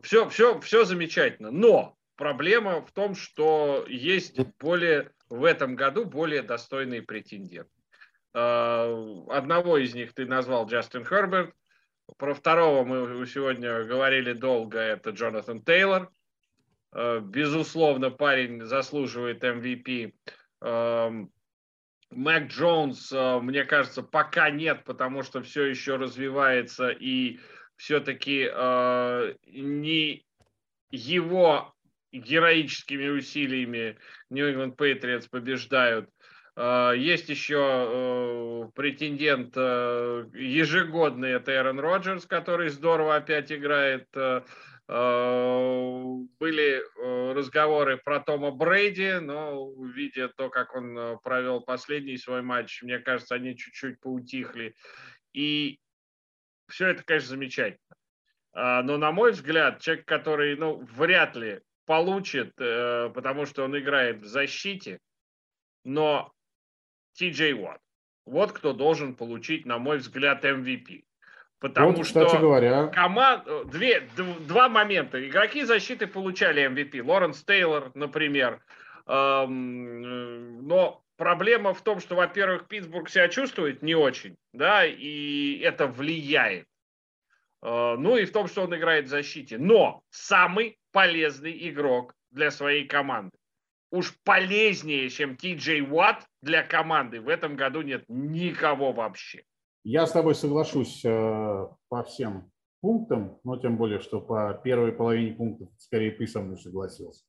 Все, 0.04 0.28
все, 0.28 0.60
все 0.60 0.84
замечательно. 0.84 1.50
Но 1.50 1.96
проблема 2.14 2.82
в 2.82 2.92
том, 2.92 3.16
что 3.16 3.84
есть 3.88 4.38
более 4.60 5.10
в 5.30 5.44
этом 5.44 5.76
году 5.76 6.04
более 6.04 6.42
достойные 6.42 7.02
претенденты. 7.02 7.70
Э, 8.34 9.24
одного 9.28 9.78
из 9.78 9.94
них 9.94 10.12
ты 10.12 10.26
назвал 10.26 10.66
Джастин 10.66 11.04
Херберт, 11.04 11.54
про 12.18 12.34
второго 12.34 12.84
мы 12.84 13.24
сегодня 13.26 13.84
говорили 13.84 14.32
долго, 14.32 14.78
это 14.80 15.10
Джонатан 15.10 15.62
Тейлор. 15.62 16.10
Э, 16.92 17.20
безусловно, 17.20 18.10
парень 18.10 18.64
заслуживает 18.64 19.44
MVP. 19.44 20.12
Эм, 20.62 21.32
Мэг 22.10 22.48
Джонс, 22.48 23.12
мне 23.12 23.64
кажется, 23.64 24.02
пока 24.02 24.50
нет, 24.50 24.82
потому 24.82 25.22
что 25.22 25.42
все 25.42 25.66
еще 25.66 25.94
развивается 25.94 26.88
и 26.88 27.38
все-таки 27.76 28.50
не 29.46 30.26
его 30.90 31.72
героическими 32.12 33.08
усилиями 33.08 33.98
England 34.30 34.76
Patriots 34.76 35.28
побеждают. 35.30 36.08
А, 36.56 36.92
есть 36.92 37.28
еще 37.28 37.56
э, 37.56 38.70
претендент 38.74 39.54
э, 39.56 40.26
ежегодный, 40.34 41.30
это 41.30 41.54
Эрон 41.54 41.80
Роджерс, 41.80 42.26
который 42.26 42.68
здорово 42.68 43.16
опять 43.16 43.52
играет. 43.52 44.06
Э, 44.14 44.42
были 44.88 46.82
разговоры 47.32 47.96
про 47.96 48.18
Тома 48.18 48.50
Брейди, 48.50 49.20
но 49.20 49.72
видя 49.84 50.28
то, 50.36 50.50
как 50.50 50.74
он 50.74 51.16
провел 51.22 51.60
последний 51.60 52.16
свой 52.16 52.42
матч, 52.42 52.82
мне 52.82 52.98
кажется, 52.98 53.36
они 53.36 53.56
чуть-чуть 53.56 54.00
поутихли. 54.00 54.74
И 55.32 55.78
все 56.68 56.88
это, 56.88 57.04
конечно, 57.04 57.28
замечательно. 57.28 57.96
А, 58.52 58.82
но, 58.82 58.96
на 58.96 59.12
мой 59.12 59.32
взгляд, 59.32 59.80
человек, 59.80 60.06
который 60.06 60.56
ну, 60.56 60.84
вряд 60.96 61.36
ли 61.36 61.60
получит, 61.90 62.52
э, 62.60 63.10
потому 63.12 63.46
что 63.46 63.64
он 63.64 63.76
играет 63.76 64.20
в 64.20 64.24
защите, 64.24 65.00
но 65.84 66.32
Ти 67.14 67.32
Уотт. 67.52 67.80
Вот 68.26 68.52
кто 68.52 68.72
должен 68.72 69.16
получить, 69.16 69.66
на 69.66 69.78
мой 69.78 69.98
взгляд, 69.98 70.44
MVP. 70.44 71.02
Потому 71.58 71.96
вот, 71.96 72.06
что 72.06 72.38
говоря. 72.38 72.86
Команд... 72.94 73.42
Две, 73.72 74.08
два 74.46 74.68
момента. 74.68 75.18
Игроки 75.28 75.64
защиты 75.64 76.06
получали 76.06 76.64
MVP. 76.64 77.02
Лоренс 77.02 77.42
Тейлор, 77.42 77.90
например. 77.96 78.62
Эм, 79.08 80.64
но 80.68 81.02
проблема 81.16 81.74
в 81.74 81.82
том, 81.82 81.98
что, 81.98 82.14
во-первых, 82.14 82.68
Питтсбург 82.68 83.08
себя 83.08 83.26
чувствует 83.26 83.82
не 83.82 83.96
очень, 83.96 84.36
да, 84.52 84.86
и 84.86 85.58
это 85.58 85.88
влияет. 85.88 86.68
Э, 87.62 87.96
ну 87.98 88.16
и 88.16 88.24
в 88.24 88.32
том, 88.32 88.46
что 88.46 88.62
он 88.62 88.74
играет 88.74 89.06
в 89.06 89.10
защите. 89.10 89.58
Но 89.58 90.02
самый 90.10 90.78
полезный 90.92 91.68
игрок 91.68 92.14
для 92.30 92.50
своей 92.50 92.86
команды. 92.86 93.36
Уж 93.92 94.16
полезнее, 94.22 95.08
чем 95.10 95.36
Ти 95.36 95.54
Джей 95.54 95.82
Уатт 95.82 96.24
для 96.42 96.62
команды 96.62 97.20
в 97.20 97.28
этом 97.28 97.56
году 97.56 97.82
нет 97.82 98.04
никого 98.08 98.92
вообще. 98.92 99.42
Я 99.82 100.06
с 100.06 100.12
тобой 100.12 100.34
соглашусь 100.34 101.04
э, 101.04 101.68
по 101.88 102.02
всем 102.04 102.50
пунктам, 102.80 103.38
но 103.44 103.56
тем 103.56 103.76
более, 103.76 104.00
что 104.00 104.20
по 104.20 104.54
первой 104.62 104.92
половине 104.92 105.34
пунктов 105.34 105.68
скорее 105.78 106.12
ты 106.12 106.26
со 106.26 106.40
мной 106.40 106.58
согласился. 106.58 107.24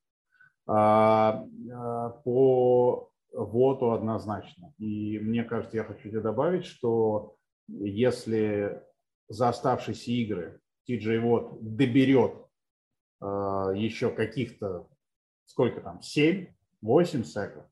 А, 0.68 1.44
а, 1.74 2.10
по 2.10 3.12
ВОТу 3.34 3.92
однозначно. 3.92 4.74
И 4.78 5.20
мне 5.20 5.44
кажется, 5.44 5.78
я 5.78 5.84
хочу 5.84 6.10
тебе 6.10 6.22
добавить, 6.22 6.66
что 6.66 7.36
если 7.68 8.82
за 9.32 9.50
оставшиеся 9.50 10.12
игры 10.12 10.60
Ти 10.86 10.98
Джей 10.98 11.20
Вот 11.20 11.58
доберет 11.62 12.34
а, 13.20 13.72
еще 13.72 14.12
каких-то, 14.12 14.88
сколько 15.46 15.82
там, 15.82 16.00
7-8 16.00 17.24
секов. 17.24 17.66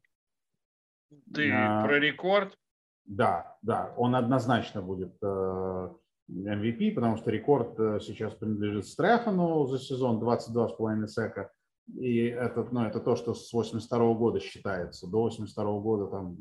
Ты 1.33 1.51
а, 1.51 1.83
про 1.83 1.99
рекорд? 1.99 2.57
Да, 3.05 3.57
да, 3.61 3.93
он 3.97 4.15
однозначно 4.15 4.83
будет 4.83 5.17
э, 5.23 5.89
MVP, 6.29 6.93
потому 6.93 7.17
что 7.17 7.31
рекорд 7.31 7.79
э, 7.79 7.99
сейчас 7.99 8.35
принадлежит 8.35 8.85
Стрефану 8.85 9.65
за 9.65 9.79
сезон 9.79 10.23
22,5 10.23 11.07
сека. 11.07 11.51
И 11.87 12.25
это, 12.25 12.67
ну, 12.71 12.85
это 12.85 12.99
то, 12.99 13.15
что 13.15 13.33
с 13.33 13.51
82 13.51 14.13
года 14.13 14.39
считается. 14.39 15.07
До 15.07 15.21
82 15.23 15.79
года 15.79 16.05
там 16.05 16.37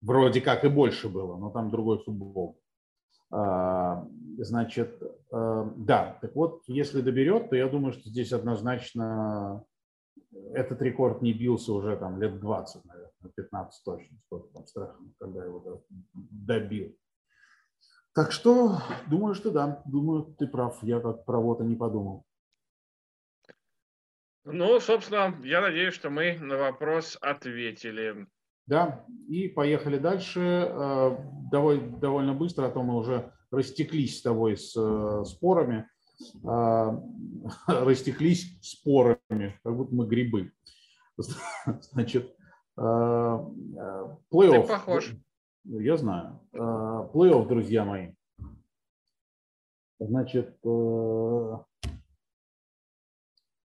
вроде 0.00 0.40
как 0.40 0.64
и 0.64 0.68
больше 0.68 1.10
было, 1.10 1.36
но 1.36 1.50
там 1.50 1.70
другой 1.70 2.02
футбол. 2.02 2.61
А, 3.32 4.06
значит, 4.38 5.02
э, 5.02 5.70
да, 5.76 6.18
так 6.20 6.36
вот, 6.36 6.62
если 6.66 7.00
доберет, 7.00 7.48
то 7.48 7.56
я 7.56 7.66
думаю, 7.66 7.92
что 7.92 8.10
здесь 8.10 8.32
однозначно 8.32 9.64
этот 10.52 10.82
рекорд 10.82 11.22
не 11.22 11.32
бился 11.32 11.72
уже 11.72 11.96
там 11.96 12.20
лет 12.20 12.38
20, 12.38 12.84
наверное, 12.84 13.32
15 13.34 13.84
точно, 13.84 14.18
сколько 14.26 14.48
там 14.52 14.66
страшно, 14.66 15.06
когда 15.18 15.44
его 15.44 15.82
добил. 16.12 16.94
Так 18.14 18.32
что, 18.32 18.78
думаю, 19.08 19.34
что 19.34 19.50
да, 19.50 19.82
думаю, 19.86 20.34
ты 20.38 20.46
прав, 20.46 20.82
я 20.82 21.00
как 21.00 21.24
про 21.24 21.40
вот 21.40 21.60
не 21.60 21.74
подумал. 21.74 22.26
Ну, 24.44 24.78
собственно, 24.80 25.34
я 25.42 25.62
надеюсь, 25.62 25.94
что 25.94 26.10
мы 26.10 26.36
на 26.38 26.58
вопрос 26.58 27.16
ответили. 27.22 28.26
Да, 28.66 29.04
и 29.28 29.48
поехали 29.48 29.98
дальше. 29.98 30.40
Э, 30.40 31.16
довольно, 31.50 31.98
довольно 31.98 32.34
быстро, 32.34 32.66
а 32.66 32.70
то 32.70 32.82
мы 32.82 32.96
уже 32.96 33.32
растеклись 33.50 34.18
с 34.18 34.22
тобой 34.22 34.56
с 34.56 34.74
э, 34.76 35.24
спорами. 35.24 35.88
Э, 36.44 36.98
растеклись 37.66 38.58
спорами, 38.62 39.58
как 39.64 39.76
будто 39.76 39.94
мы 39.94 40.06
грибы. 40.06 40.52
Значит, 41.92 42.34
плей-офф. 42.76 44.62
Ты 44.62 44.68
похож. 44.68 45.12
Я 45.64 45.96
знаю. 45.96 46.40
Плей-офф, 46.52 47.46
друзья 47.46 47.84
мои. 47.84 48.14
Значит, 50.00 50.58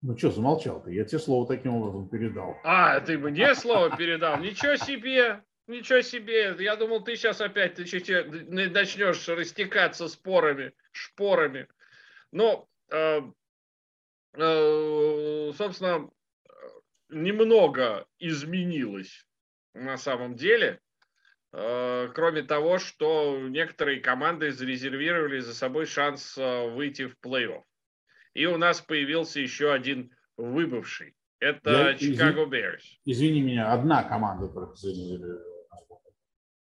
ну 0.03 0.19
что, 0.19 0.31
замолчал 0.31 0.83
ты? 0.83 0.93
Я 0.93 1.05
тебе 1.05 1.21
слово 1.21 1.47
таким 1.47 1.77
образом 1.77 2.09
передал. 2.09 2.59
А, 2.65 3.01
ты 3.01 3.17
мне 3.19 3.55
слово 3.55 3.97
передал? 3.97 4.39
Ничего 4.39 4.77
себе! 4.77 5.43
Ничего 5.69 6.01
себе! 6.01 6.57
Я 6.59 6.75
думал, 6.75 7.05
ты 7.05 7.15
сейчас 7.15 7.41
опять 7.41 7.77
ты 7.77 7.85
начнешь 8.49 9.29
растекаться 9.29 10.09
спорами, 10.09 10.73
шпорами. 10.91 11.69
Но, 12.33 12.69
э, 12.91 13.21
э, 14.35 15.53
собственно, 15.57 16.11
немного 17.09 18.07
изменилось 18.19 19.25
на 19.73 19.97
самом 19.97 20.35
деле. 20.35 20.81
Э, 21.53 22.09
кроме 22.15 22.43
того, 22.43 22.79
что 22.79 23.39
некоторые 23.39 24.01
команды 24.01 24.51
зарезервировали 24.51 25.39
за 25.39 25.55
собой 25.55 25.87
шанс 25.87 26.37
э, 26.37 26.71
выйти 26.71 27.07
в 27.07 27.17
плей-офф. 27.23 27.63
И 28.35 28.47
у 28.47 28.57
нас 28.57 28.80
появился 28.80 29.41
еще 29.41 29.72
один 29.72 30.14
выбывший. 30.37 31.14
Это 31.39 31.97
Чикаго 31.99 32.47
Берс. 32.47 32.85
Извини 33.05 33.43
меня, 33.43 33.72
одна 33.72 34.05
команда 34.05 34.49
только 34.49 34.74
зарезервировала. 34.74 35.53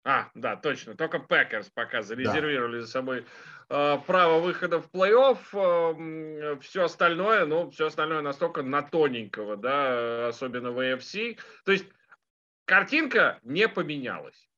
А, 0.03 0.31
да, 0.35 0.57
точно. 0.57 0.97
Только 0.97 1.19
Пекерс 1.19 1.69
пока 1.69 2.03
зарезервировали 2.03 2.79
да. 2.79 2.81
за 2.81 2.91
собой 2.91 3.27
э, 3.69 3.99
право 4.07 4.41
выхода 4.41 4.81
в 4.81 4.91
плей-офф. 4.91 5.39
Э, 5.53 6.59
все 6.61 6.85
остальное, 6.85 7.45
ну, 7.45 7.71
все 7.71 7.87
остальное 7.87 8.23
настолько 8.23 8.63
на 8.63 8.83
тоненького, 8.83 9.59
да, 9.59 10.29
особенно 10.29 10.73
в 10.73 10.79
AFC. 10.79 11.39
То 11.65 11.73
есть 11.73 11.87
картинка 12.65 13.39
не 13.43 13.69
поменялась. 13.69 14.49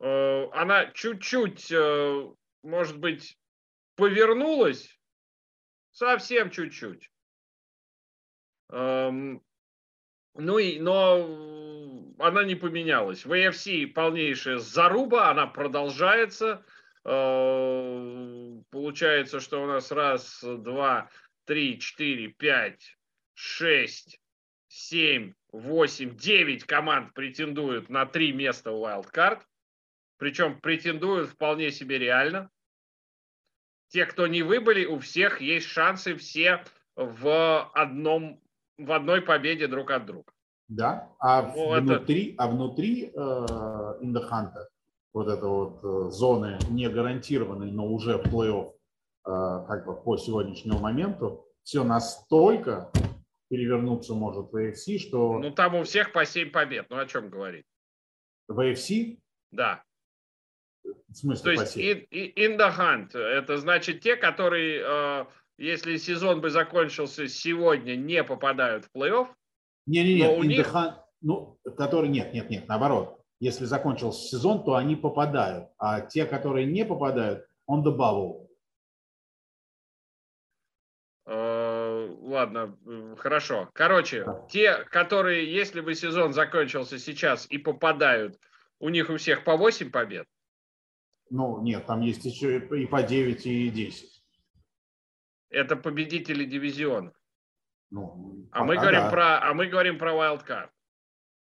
э, 0.00 0.48
она 0.52 0.86
чуть-чуть, 0.86 1.70
э, 1.70 2.28
может 2.64 2.98
быть, 2.98 3.38
повернулась, 3.94 4.99
совсем 5.92 6.50
чуть-чуть. 6.50 7.10
Ну 8.70 10.58
и, 10.58 10.78
но 10.78 12.14
она 12.18 12.44
не 12.44 12.54
поменялась. 12.54 13.24
В 13.24 13.32
AFC 13.32 13.86
полнейшая 13.88 14.58
заруба, 14.58 15.30
она 15.30 15.46
продолжается. 15.46 16.62
Получается, 17.02 19.40
что 19.40 19.62
у 19.62 19.66
нас 19.66 19.90
раз, 19.90 20.42
два, 20.42 21.10
три, 21.46 21.80
четыре, 21.80 22.28
пять, 22.28 22.98
шесть, 23.34 24.20
семь, 24.68 25.32
восемь, 25.50 26.14
девять 26.16 26.64
команд 26.64 27.14
претендуют 27.14 27.88
на 27.88 28.06
три 28.06 28.32
места 28.32 28.70
в 28.70 28.84
Wildcard. 28.84 29.40
Причем 30.18 30.60
претендуют 30.60 31.30
вполне 31.30 31.72
себе 31.72 31.98
реально. 31.98 32.50
Те, 33.90 34.06
кто 34.06 34.26
не 34.26 34.42
выбыли, 34.42 34.86
у 34.86 34.98
всех 34.98 35.40
есть 35.40 35.66
шансы 35.66 36.16
все 36.16 36.64
в 36.96 37.70
одном 37.74 38.40
в 38.78 38.92
одной 38.92 39.20
победе 39.20 39.66
друг 39.66 39.90
от 39.90 40.06
друга. 40.06 40.32
Да, 40.68 41.08
а 41.18 41.42
ну, 41.42 41.80
внутри, 41.80 42.32
это... 42.32 42.44
а 42.44 42.48
внутри 42.48 43.04
э, 43.04 43.08
Индоханта 44.00 44.68
вот 45.12 45.28
эта 45.28 45.46
вот 45.46 45.80
э, 45.82 46.10
зоны 46.10 46.58
не 46.70 46.88
гарантированной, 46.88 47.72
но 47.72 47.86
уже 47.86 48.18
в 48.18 48.26
плей-офф 48.26 48.72
э, 49.26 49.66
как 49.66 49.84
бы 49.84 50.00
по 50.00 50.16
сегодняшнему 50.16 50.78
моменту, 50.78 51.44
все 51.64 51.82
настолько 51.82 52.90
перевернуться 53.48 54.14
может 54.14 54.52
в 54.52 54.56
AFC, 54.56 54.98
что... 54.98 55.40
Ну, 55.40 55.50
там 55.50 55.74
у 55.74 55.82
всех 55.82 56.12
по 56.12 56.24
7 56.24 56.50
побед. 56.50 56.86
Ну, 56.88 56.98
о 56.98 57.06
чем 57.06 57.28
говорить? 57.28 57.66
В 58.46 58.58
AFC? 58.60 59.18
Да. 59.50 59.82
В 60.82 61.14
смысле 61.14 61.44
То 61.44 61.60
есть 61.62 61.76
in, 61.76 62.34
in 62.34 62.58
the 62.58 62.76
hunt. 62.76 63.16
Это 63.16 63.58
значит 63.58 64.00
те, 64.00 64.16
которые, 64.16 64.82
э, 64.84 65.24
если 65.58 65.96
сезон 65.96 66.40
бы 66.40 66.50
закончился 66.50 67.28
сегодня, 67.28 67.96
не 67.96 68.22
попадают 68.24 68.86
в 68.86 68.96
плей-офф. 68.96 69.28
Не-не-не, 69.86 70.38
in 70.38 70.46
них... 70.46 70.66
the 70.66 70.72
hunt, 70.72 70.94
ну, 71.20 71.58
которые 71.76 72.10
нет, 72.10 72.32
нет, 72.32 72.48
нет, 72.50 72.68
наоборот. 72.68 73.20
Если 73.40 73.64
закончился 73.64 74.28
сезон, 74.28 74.64
то 74.64 74.74
они 74.74 74.96
попадают. 74.96 75.70
А 75.78 76.00
те, 76.00 76.26
которые 76.26 76.66
не 76.66 76.84
попадают, 76.84 77.46
on 77.68 77.82
the 77.82 77.96
bubble. 77.96 78.50
ладно, 82.30 82.76
хорошо. 83.18 83.68
Короче, 83.74 84.26
те, 84.48 84.84
которые, 84.84 85.52
если 85.52 85.80
бы 85.80 85.94
сезон 85.94 86.32
закончился 86.32 86.98
сейчас 86.98 87.46
и 87.50 87.58
попадают, 87.58 88.38
у 88.78 88.88
них 88.88 89.10
у 89.10 89.16
всех 89.16 89.44
по 89.44 89.56
8 89.56 89.90
побед? 89.90 90.26
Ну, 91.30 91.62
нет, 91.62 91.86
там 91.86 92.00
есть 92.00 92.24
еще 92.24 92.58
и 92.58 92.86
по 92.86 93.02
9, 93.02 93.46
и 93.46 93.70
10. 93.70 94.22
Это 95.50 95.76
победители 95.76 96.44
дивизионов. 96.44 97.14
Ну, 97.90 98.46
а, 98.52 98.64
мы 98.64 98.76
говорим 98.76 99.00
да. 99.00 99.10
про, 99.10 99.50
а 99.50 99.54
мы 99.54 99.66
говорим 99.66 99.98
про 99.98 100.12
wildcard. 100.12 100.68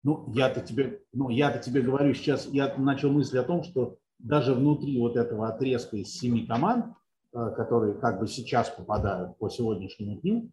Ну, 0.03 0.29
я-то 0.33 0.61
тебе, 0.61 1.01
ну, 1.13 1.29
я-то 1.29 1.59
тебе 1.59 1.81
говорю 1.81 2.13
сейчас, 2.13 2.47
я 2.47 2.75
начал 2.77 3.11
мысль 3.11 3.37
о 3.39 3.43
том, 3.43 3.63
что 3.63 3.97
даже 4.19 4.53
внутри 4.53 4.99
вот 4.99 5.15
этого 5.15 5.47
отрезка 5.47 5.97
из 5.97 6.13
семи 6.13 6.45
команд, 6.45 6.93
э, 7.33 7.53
которые 7.55 7.93
как 7.95 8.19
бы 8.19 8.27
сейчас 8.27 8.69
попадают 8.69 9.37
по 9.37 9.49
сегодняшнему 9.49 10.19
дню, 10.19 10.51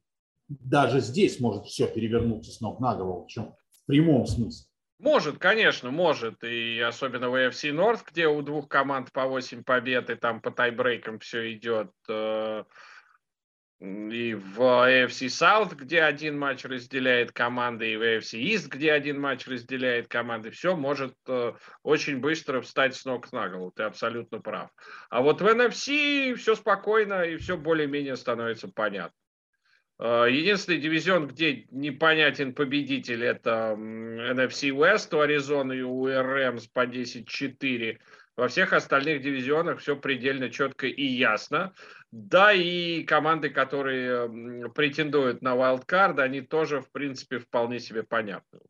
даже 0.49 1.01
здесь 1.01 1.41
может 1.41 1.67
все 1.67 1.89
перевернуться 1.89 2.53
с 2.53 2.61
ног 2.61 2.81
на 2.81 2.95
голову, 2.95 3.25
причем 3.25 3.55
в 3.71 3.87
прямом 3.87 4.27
смысле. 4.27 4.70
Может, 5.01 5.39
конечно, 5.39 5.91
может. 5.91 6.45
И 6.45 6.79
особенно 6.79 7.31
в 7.31 7.35
AFC 7.35 7.73
North, 7.73 8.03
где 8.07 8.29
у 8.29 8.43
двух 8.43 8.69
команд 8.69 9.11
по 9.13 9.25
8 9.25 9.65
побед, 9.65 10.11
и 10.11 10.15
там 10.15 10.43
по 10.43 10.51
тайбрейкам 10.51 11.19
все 11.21 11.55
идет. 11.55 11.91
Э, 12.07 12.65
и 13.81 14.35
в 14.35 14.61
AFC 14.61 15.29
South, 15.29 15.75
где 15.75 16.03
один 16.03 16.39
матч 16.39 16.67
разделяет 16.67 17.33
команды, 17.33 17.93
и 17.93 17.97
в 17.97 18.03
AFC 18.03 18.43
East, 18.43 18.69
где 18.69 18.93
один 18.93 19.19
матч 19.19 19.47
разделяет 19.47 20.07
команды, 20.07 20.51
все 20.51 20.77
может 20.77 21.15
э, 21.27 21.55
очень 21.83 22.19
быстро 22.19 22.61
встать 22.61 22.95
с 22.95 23.07
ног 23.07 23.33
на 23.33 23.49
голову. 23.49 23.73
Ты 23.75 23.85
абсолютно 23.85 24.43
прав. 24.43 24.69
А 25.09 25.23
вот 25.23 25.41
в 25.41 25.47
NFC 25.47 26.35
все 26.35 26.55
спокойно, 26.55 27.23
и 27.23 27.39
все 27.39 27.57
более-менее 27.57 28.17
становится 28.17 28.69
понятно. 28.69 29.17
Э, 30.01 30.27
единственный 30.31 30.81
дивизион, 30.81 31.27
где 31.27 31.67
непонятен 31.71 32.55
победитель, 32.55 33.23
это 33.23 33.77
NFC 33.79 34.71
West 34.71 35.15
у 35.15 35.21
Аризоны 35.21 35.75
и 35.75 35.83
у 35.83 36.07
РМС 36.07 36.69
по 36.69 36.87
10-4. 36.87 37.99
Во 38.35 38.49
всех 38.49 38.73
остальных 38.73 39.21
дивизионах 39.21 39.81
все 39.81 39.97
предельно 39.97 40.49
четко 40.49 40.87
и 40.87 41.05
ясно. 41.05 41.75
Да, 42.11 42.51
и 42.55 43.03
команды, 43.05 43.51
которые 43.51 44.71
претендуют 44.71 45.43
на 45.43 45.55
wildcard, 45.55 46.19
они 46.19 46.41
тоже, 46.41 46.81
в 46.81 46.91
принципе, 46.91 47.39
вполне 47.39 47.79
себе 47.79 48.03
понятны. 48.03 48.61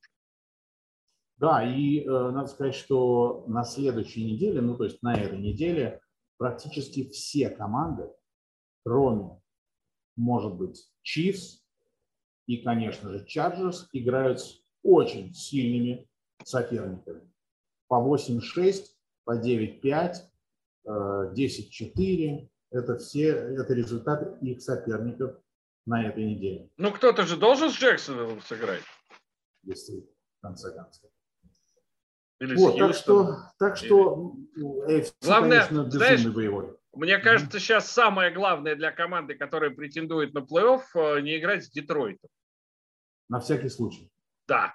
Да, 1.37 1.63
и 1.63 2.01
э, 2.01 2.09
надо 2.09 2.49
сказать, 2.49 2.75
что 2.75 3.45
на 3.47 3.63
следующей 3.63 4.25
неделе, 4.25 4.61
ну 4.61 4.77
то 4.77 4.83
есть 4.83 5.01
на 5.01 5.15
этой 5.15 5.39
неделе, 5.39 6.01
практически 6.39 7.09
все 7.09 7.51
команды, 7.51 8.11
кроме 8.85 9.41
может 10.17 10.55
быть, 10.55 10.91
Chiefs 11.05 11.61
и, 12.47 12.59
конечно 12.59 13.11
же, 13.11 13.25
Chargers 13.25 13.87
играют 13.93 14.41
с 14.41 14.61
очень 14.83 15.33
сильными 15.35 16.09
соперниками. 16.45 17.31
По 17.89 17.95
8-6, 17.95 18.87
по 19.25 19.39
9-5, 19.39 20.17
10-4. 20.87 20.87
Э, 20.87 22.49
это 22.71 22.97
все, 22.99 23.29
это 23.31 23.75
результаты 23.75 24.37
их 24.47 24.63
соперников 24.63 25.37
на 25.87 26.07
этой 26.07 26.25
неделе. 26.25 26.71
Ну, 26.77 26.93
кто-то 26.93 27.25
же 27.25 27.37
должен 27.37 27.71
с 27.71 27.75
Джексоном 27.75 28.41
сыграть. 28.43 28.83
Если 29.63 30.09
в 30.39 30.41
конце 30.41 30.73
концов. 30.73 31.11
Или 32.41 32.57
вот, 32.57 32.79
так 32.79 32.95
что, 32.95 33.37
так 33.59 33.77
что. 33.77 34.35
AFC, 34.57 35.13
Главное, 35.23 35.67
конечно, 35.67 35.85
безумный 35.85 35.91
знаешь, 35.91 36.27
боевой. 36.27 36.77
Мне 36.93 37.19
кажется, 37.19 37.61
сейчас 37.61 37.91
самое 37.91 38.33
главное 38.33 38.75
для 38.75 38.91
команды, 38.91 39.35
которая 39.35 39.71
претендует 39.71 40.35
на 40.35 40.41
плей-офф, 40.41 40.83
э, 40.95 41.21
не 41.21 41.39
играть 41.39 41.65
с 41.65 41.71
Детройтом. 41.71 42.29
На 43.29 43.39
всякий 43.39 43.69
случай. 43.69 44.11
Да. 44.49 44.75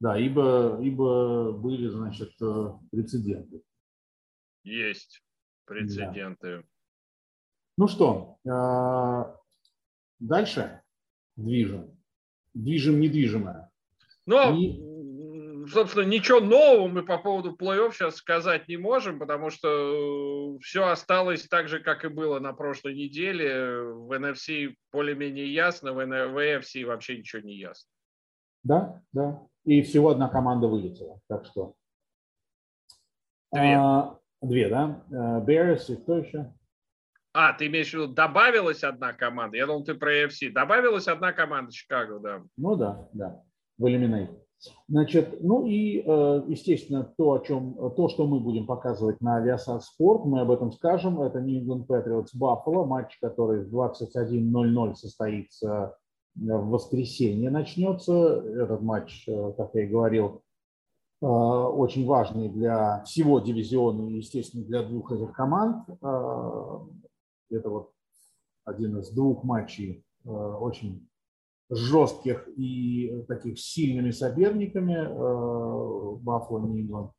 Да, 0.00 0.18
ибо, 0.18 0.78
ибо 0.82 1.52
были, 1.52 1.88
значит, 1.88 2.30
э, 2.42 2.72
прецеденты. 2.90 3.62
Есть 4.64 5.22
прецеденты. 5.64 6.58
Да. 6.58 6.62
Ну 7.78 7.88
что, 7.88 8.38
э, 8.44 9.36
дальше 10.18 10.82
движем. 11.36 11.98
Движем 12.52 13.00
недвижимое. 13.00 13.70
Но 14.26 14.54
И 14.54 14.78
собственно, 15.68 16.04
ничего 16.04 16.40
нового 16.40 16.88
мы 16.88 17.02
по 17.04 17.18
поводу 17.18 17.54
плей-офф 17.54 17.92
сейчас 17.92 18.16
сказать 18.16 18.68
не 18.68 18.76
можем, 18.76 19.18
потому 19.18 19.50
что 19.50 20.56
э, 20.56 20.58
все 20.60 20.86
осталось 20.86 21.46
так 21.48 21.68
же, 21.68 21.80
как 21.80 22.04
и 22.04 22.08
было 22.08 22.38
на 22.40 22.52
прошлой 22.52 22.94
неделе. 22.94 23.80
В 23.82 24.12
NFC 24.12 24.74
более-менее 24.92 25.52
ясно, 25.52 25.92
в 25.92 25.98
AFC 25.98 26.84
вообще 26.84 27.18
ничего 27.18 27.42
не 27.42 27.54
ясно. 27.56 27.88
Да, 28.62 29.02
да. 29.12 29.42
И 29.64 29.82
всего 29.82 30.10
одна 30.10 30.28
команда 30.28 30.66
вылетела. 30.66 31.20
Так 31.28 31.44
что... 31.46 31.74
Две. 33.52 33.76
А, 33.76 34.18
две, 34.42 34.68
да? 34.68 35.04
Э, 35.10 35.44
Bears 35.44 35.92
и 35.92 35.96
кто 35.96 36.18
еще? 36.18 36.52
А, 37.32 37.52
ты 37.52 37.66
имеешь 37.66 37.90
в 37.90 37.94
виду, 37.94 38.08
добавилась 38.08 38.82
одна 38.82 39.12
команда? 39.12 39.56
Я 39.56 39.66
думал, 39.66 39.84
ты 39.84 39.94
про 39.94 40.24
AFC. 40.24 40.50
Добавилась 40.50 41.06
одна 41.06 41.32
команда 41.32 41.72
Чикаго, 41.72 42.18
да. 42.18 42.42
Ну 42.56 42.76
да, 42.76 43.08
да. 43.12 43.42
В 43.78 43.86
Eliminate. 43.86 44.45
Значит, 44.88 45.38
ну 45.42 45.66
и, 45.66 46.02
э, 46.04 46.42
естественно, 46.48 47.12
то, 47.16 47.32
о 47.32 47.38
чем, 47.40 47.74
то, 47.96 48.08
что 48.08 48.26
мы 48.26 48.40
будем 48.40 48.66
показывать 48.66 49.20
на 49.20 49.44
Viasat 49.44 49.80
Sport, 49.80 50.24
мы 50.24 50.40
об 50.40 50.50
этом 50.50 50.72
скажем. 50.72 51.20
Это 51.20 51.40
New 51.40 51.62
England 51.62 51.86
Patriots 51.86 52.28
Buffalo, 52.38 52.84
матч, 52.86 53.18
который 53.20 53.64
в 53.64 53.74
21.00 53.74 54.94
состоится 54.94 55.96
э, 56.36 56.38
в 56.38 56.68
воскресенье 56.68 57.50
начнется. 57.50 58.12
Этот 58.12 58.82
матч, 58.82 59.28
э, 59.28 59.52
как 59.56 59.74
я 59.74 59.84
и 59.84 59.88
говорил, 59.88 60.42
очень 61.22 62.04
важный 62.06 62.50
для 62.50 63.02
всего 63.04 63.40
дивизиона 63.40 64.10
и, 64.10 64.18
естественно, 64.18 64.64
для 64.64 64.82
двух 64.82 65.12
этих 65.12 65.32
команд. 65.32 65.88
Это 65.98 67.70
вот 67.70 67.92
один 68.66 68.98
из 68.98 69.08
двух 69.12 69.42
матчей 69.42 70.04
очень 70.26 71.08
жестких 71.70 72.48
и 72.56 73.24
таких 73.28 73.58
сильными 73.58 74.10
соперниками 74.10 74.96
Баффало 76.22 76.66
Нью-Ингланд. 76.66 77.10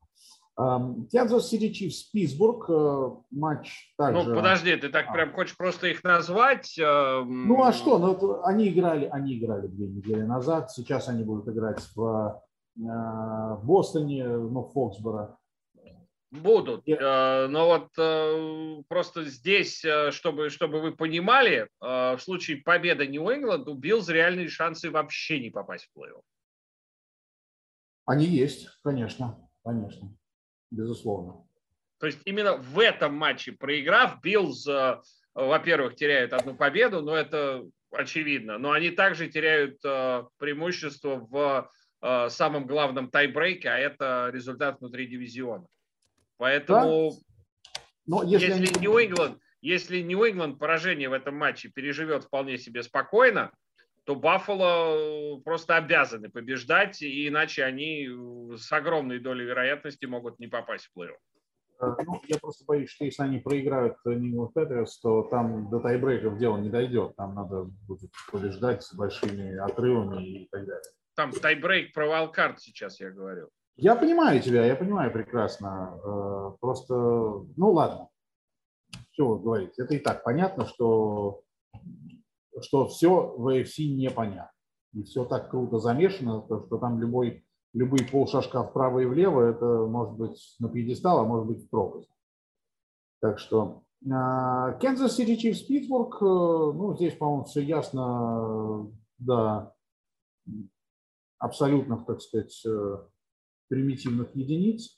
Канзас 0.58 1.50
Сити 1.50 1.72
Чифс, 1.72 2.10
Питтсбург, 2.10 2.68
э, 2.68 3.10
матч 3.30 3.94
также... 3.96 4.24
Ну, 4.24 4.36
подожди, 4.36 4.76
ты 4.76 4.90
так 4.90 5.06
а. 5.10 5.14
прям 5.14 5.34
хочешь 5.34 5.56
просто 5.56 5.86
их 5.86 6.04
назвать? 6.04 6.74
Ну, 6.80 7.64
а 7.64 7.72
что? 7.72 8.00
Ну, 8.00 8.42
они 8.44 8.70
играли, 8.70 9.06
они 9.06 9.38
играли 9.38 9.68
две 9.68 9.88
недели 9.88 10.24
назад, 10.24 10.72
сейчас 10.72 11.10
они 11.10 11.24
будут 11.24 11.48
играть 11.48 11.80
в, 11.96 12.42
э, 12.76 12.82
в 12.82 13.62
Бостоне, 13.66 14.28
ну, 14.28 14.64
Фоксборо. 14.74 15.37
Будут. 16.30 16.88
Yeah. 16.88 17.48
Но 17.48 17.68
вот 17.68 18.86
просто 18.88 19.24
здесь, 19.24 19.84
чтобы, 20.12 20.50
чтобы 20.50 20.82
вы 20.82 20.96
понимали, 20.96 21.70
в 21.80 22.20
случае 22.20 22.58
победы 22.58 23.08
Нью-Ингланд 23.08 23.68
у 23.68 23.76
Биллз 23.76 24.10
реальные 24.10 24.50
шансы 24.50 24.92
вообще 24.92 25.40
не 25.40 25.50
попасть 25.50 25.86
в 25.86 25.98
плей-офф. 25.98 26.22
Они 28.08 28.26
есть, 28.26 28.70
конечно, 28.84 29.50
конечно, 29.64 30.10
безусловно. 30.72 31.46
То 32.00 32.08
есть 32.08 32.20
именно 32.26 32.56
в 32.56 32.80
этом 32.80 33.14
матче 33.16 33.52
проиграв, 33.52 34.22
Биллз, 34.22 34.68
э, 34.68 35.02
во-первых, 35.34 35.96
теряют 35.96 36.34
одну 36.34 36.56
победу, 36.56 37.02
но 37.02 37.16
это 37.16 37.66
очевидно. 37.92 38.58
Но 38.58 38.72
они 38.72 38.92
также 38.92 39.28
теряют 39.28 39.80
э, 39.84 40.24
преимущество 40.38 41.16
в 41.16 41.72
э, 42.02 42.30
самом 42.30 42.68
главном 42.68 43.10
тайбрейке, 43.10 43.70
а 43.70 43.78
это 43.78 44.30
результат 44.32 44.80
внутри 44.80 45.08
дивизиона. 45.08 45.66
Поэтому 46.38 47.12
да? 47.12 47.82
но 48.06 48.24
если 48.24 48.80
Нью-Ингланд 48.80 49.40
если 49.62 50.02
Нью-Ингланд 50.02 50.60
поражение 50.60 51.10
в 51.10 51.14
этом 51.14 51.36
матче 51.36 51.70
переживет 51.70 52.26
вполне 52.26 52.58
себе 52.58 52.84
спокойно, 52.84 53.52
то 54.06 54.16
Баффало 54.16 55.42
просто 55.42 55.76
обязаны 55.76 56.30
побеждать, 56.30 57.02
и 57.02 57.28
иначе 57.28 57.66
они 57.66 58.08
с 58.56 58.72
огромной 58.72 59.20
долей 59.20 59.46
вероятности 59.46 60.06
могут 60.06 60.40
не 60.40 60.48
попасть 60.48 60.86
в 60.86 60.98
плей-офф. 60.98 61.18
Э, 61.82 61.96
ну, 62.06 62.22
я 62.28 62.38
просто 62.38 62.64
боюсь, 62.66 62.90
что 62.90 63.04
если 63.04 63.24
они 63.24 63.40
проиграют 63.40 63.98
Нью 64.06 64.48
Патриотс, 64.48 65.00
то 65.00 65.24
там 65.24 65.70
до 65.70 65.80
тайбрейков 65.80 66.38
дело 66.38 66.58
не 66.58 66.70
дойдет. 66.70 67.16
Там 67.18 67.36
надо 67.36 67.64
будет 67.88 68.12
побеждать 68.32 68.84
с 68.84 68.94
большими 68.94 69.58
отрывами 69.58 70.44
и 70.44 70.48
так 70.50 70.66
далее. 70.66 70.92
Там 71.16 71.32
тайбрейк 71.32 71.94
про 71.94 72.08
валкарт 72.08 72.62
сейчас, 72.62 73.00
я 73.02 73.12
говорю. 73.12 73.50
Я 73.78 73.96
понимаю 73.96 74.42
тебя, 74.42 74.66
я 74.66 74.76
понимаю 74.76 75.12
прекрасно. 75.12 76.00
Э, 76.04 76.58
просто, 76.60 76.96
ну 76.96 77.72
ладно, 77.72 78.10
что 79.12 79.30
вы 79.30 79.40
говорите. 79.40 79.84
Это 79.84 79.94
и 79.94 80.00
так 80.00 80.24
понятно, 80.24 80.66
что 80.66 81.44
что 82.62 82.88
все 82.88 83.36
в 83.38 83.48
AFC 83.48 83.86
непонятно. 83.86 84.52
И 84.94 85.04
все 85.04 85.26
так 85.26 85.50
круто 85.52 85.80
замешано, 85.80 86.44
что 86.44 86.78
там 86.78 87.00
любой, 87.00 87.46
любые 87.74 88.08
полшажка 88.08 88.64
вправо 88.64 89.00
и 89.00 89.06
влево, 89.06 89.42
это 89.42 89.86
может 89.86 90.16
быть 90.16 90.56
на 90.60 90.70
пьедестал, 90.70 91.20
а 91.20 91.26
может 91.26 91.46
быть 91.46 91.64
в 91.64 91.70
пропасть. 91.70 92.10
Так 93.20 93.38
что 93.38 93.84
Канзас 94.04 95.16
Сити 95.16 95.36
Чифс 95.36 95.62
Питтсбург, 95.62 96.22
ну, 96.22 96.96
здесь, 96.96 97.16
по-моему, 97.16 97.46
все 97.46 97.62
ясно, 97.62 98.92
да, 99.20 99.74
абсолютно, 101.38 102.04
так 102.04 102.22
сказать, 102.22 102.64
э, 102.66 102.98
примитивных 103.70 104.36
единиц. 104.36 104.98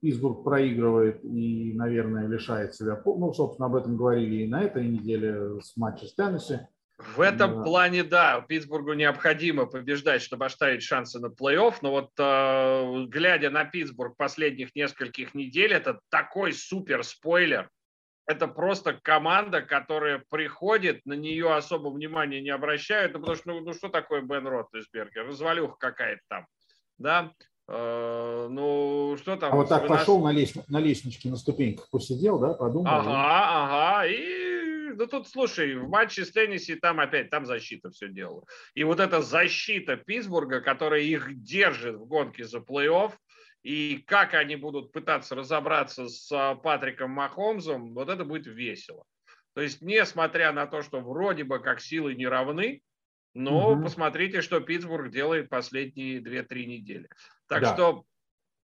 Питтсбург 0.00 0.42
проигрывает 0.42 1.22
и, 1.24 1.72
наверное, 1.74 2.26
лишает 2.26 2.74
себя. 2.74 3.00
Ну, 3.04 3.32
собственно, 3.32 3.66
об 3.66 3.76
этом 3.76 3.96
говорили 3.96 4.44
и 4.44 4.48
на 4.48 4.62
этой 4.62 4.86
неделе 4.88 5.60
с 5.60 5.76
матча 5.76 6.06
с 6.06 6.14
Теннесси. 6.14 6.60
В 6.98 7.20
этом 7.20 7.56
да. 7.56 7.62
плане, 7.62 8.04
да, 8.04 8.40
Питтсбургу 8.42 8.92
необходимо 8.92 9.66
побеждать, 9.66 10.22
чтобы 10.22 10.44
оставить 10.44 10.82
шансы 10.82 11.18
на 11.18 11.26
плей-офф. 11.26 11.76
Но 11.82 11.90
вот 11.92 12.10
э, 12.18 13.06
глядя 13.06 13.50
на 13.50 13.64
Питтсбург 13.64 14.16
последних 14.16 14.74
нескольких 14.74 15.34
недель, 15.34 15.72
это 15.72 16.00
такой 16.10 16.52
супер 16.52 17.02
спойлер. 17.02 17.70
Это 18.26 18.46
просто 18.46 18.98
команда, 19.02 19.62
которая 19.62 20.22
приходит, 20.30 21.04
на 21.06 21.14
нее 21.14 21.54
особо 21.54 21.88
внимания 21.88 22.40
не 22.40 22.50
обращают, 22.50 23.14
ну, 23.14 23.20
потому 23.20 23.36
что, 23.36 23.48
ну, 23.48 23.60
ну 23.60 23.72
что 23.72 23.88
такое 23.88 24.20
Бен 24.20 24.46
Роттесбергер? 24.46 25.26
Развалюха 25.26 25.76
какая-то 25.78 26.22
там. 26.28 26.46
Да? 26.98 27.32
Э, 27.72 28.48
ну, 28.50 29.16
что 29.18 29.36
там? 29.36 29.52
А 29.52 29.56
вот 29.56 29.68
так 29.68 29.86
пошел 29.86 30.18
нас... 30.18 30.34
на, 30.34 30.36
лест... 30.36 30.68
на 30.68 30.80
лестничке, 30.80 31.28
на 31.28 31.36
ступеньках 31.36 31.88
посидел, 31.88 32.40
да, 32.40 32.54
подумал. 32.54 32.88
Ага, 32.88 33.94
ага, 33.94 34.06
и 34.06 34.90
ну 34.96 35.06
тут, 35.06 35.28
слушай, 35.28 35.76
в 35.76 35.88
матче 35.88 36.24
с 36.24 36.32
Тенниси 36.32 36.74
там 36.74 36.98
опять, 36.98 37.30
там 37.30 37.46
защита 37.46 37.90
все 37.90 38.08
делала. 38.08 38.44
И 38.74 38.82
вот 38.82 38.98
эта 38.98 39.22
защита 39.22 39.96
Питтсбурга, 39.96 40.60
которая 40.60 41.02
их 41.02 41.40
держит 41.42 41.94
в 41.94 42.06
гонке 42.06 42.42
за 42.44 42.58
плей-офф, 42.58 43.12
и 43.62 44.02
как 44.04 44.34
они 44.34 44.56
будут 44.56 44.90
пытаться 44.90 45.36
разобраться 45.36 46.08
с 46.08 46.28
Патриком 46.64 47.12
Махомзом, 47.12 47.94
вот 47.94 48.08
это 48.08 48.24
будет 48.24 48.46
весело. 48.46 49.04
То 49.54 49.60
есть, 49.60 49.80
несмотря 49.80 50.50
на 50.52 50.66
то, 50.66 50.82
что 50.82 51.00
вроде 51.00 51.44
бы 51.44 51.60
как 51.60 51.80
силы 51.80 52.16
не 52.16 52.26
равны, 52.26 52.82
но 53.32 53.72
угу. 53.72 53.84
посмотрите, 53.84 54.42
что 54.42 54.60
Питтсбург 54.60 55.10
делает 55.10 55.48
последние 55.48 56.18
2-3 56.18 56.64
недели. 56.64 57.08
Так 57.50 57.62
да. 57.62 57.74
что 57.74 58.04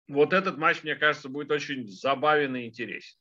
вот 0.07 0.31
этот 0.31 0.57
матч, 0.57 0.83
мне 0.83 0.95
кажется, 0.95 1.27
будет 1.27 1.51
очень 1.51 1.87
забавен 1.87 2.55
и 2.55 2.67
интересен. 2.67 3.17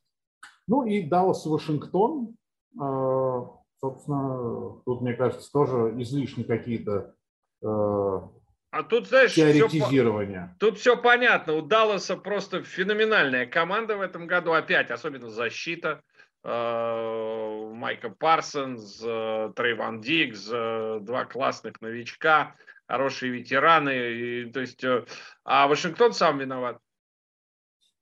Ну 0.67 0.85
и 0.85 1.03
Даллас-Вашингтон. 1.03 2.37
Э, 2.79 3.41
собственно, 3.83 4.81
тут, 4.85 5.01
мне 5.01 5.15
кажется, 5.15 5.51
тоже 5.51 5.95
излишне 5.99 6.45
какие-то 6.45 7.15
э, 7.63 7.67
а 7.67 8.83
тут, 8.83 9.09
знаешь, 9.09 9.33
теоретизирования. 9.35 10.49
Все, 10.49 10.59
тут 10.59 10.79
все 10.79 10.97
понятно. 11.01 11.55
У 11.55 11.63
Далласа 11.63 12.17
просто 12.17 12.63
феноменальная 12.63 13.47
команда 13.47 13.97
в 13.97 14.03
этом 14.03 14.27
году. 14.27 14.53
Опять, 14.53 14.91
особенно 14.91 15.31
защита. 15.31 16.03
Э, 16.43 17.71
Майка 17.73 18.11
Парсонс, 18.11 18.99
Трейван 18.99 20.03
Диггс, 20.03 20.47
два 20.47 21.25
классных 21.25 21.81
новичка 21.81 22.55
хорошие 22.87 23.33
ветераны. 23.33 23.91
И, 23.91 24.51
то 24.51 24.61
есть, 24.61 24.83
э, 24.85 25.05
а 25.45 25.67
Вашингтон 25.69 26.13
сам 26.13 26.39
виноват. 26.39 26.79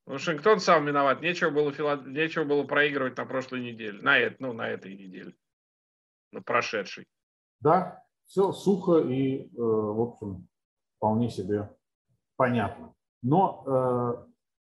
Вашингтон 0.06 0.60
сам 0.60 0.86
виноват. 0.86 1.20
Нечего 1.20 1.50
было, 1.50 1.96
нечего 2.04 2.44
было 2.44 2.64
проигрывать 2.64 3.16
на 3.16 3.24
прошлой 3.24 3.60
неделе. 3.60 4.00
На, 4.02 4.18
это, 4.18 4.36
ну, 4.40 4.52
на 4.52 4.68
этой 4.68 4.94
неделе. 4.94 5.34
На 6.32 6.42
прошедшей. 6.42 7.06
Да, 7.60 8.02
все 8.26 8.52
сухо 8.52 8.98
и, 8.98 9.42
э, 9.42 9.48
в 9.56 10.00
общем, 10.00 10.48
вполне 10.96 11.30
себе 11.30 11.70
понятно. 12.36 12.94
Но, 13.22 13.62
э, 13.66 14.26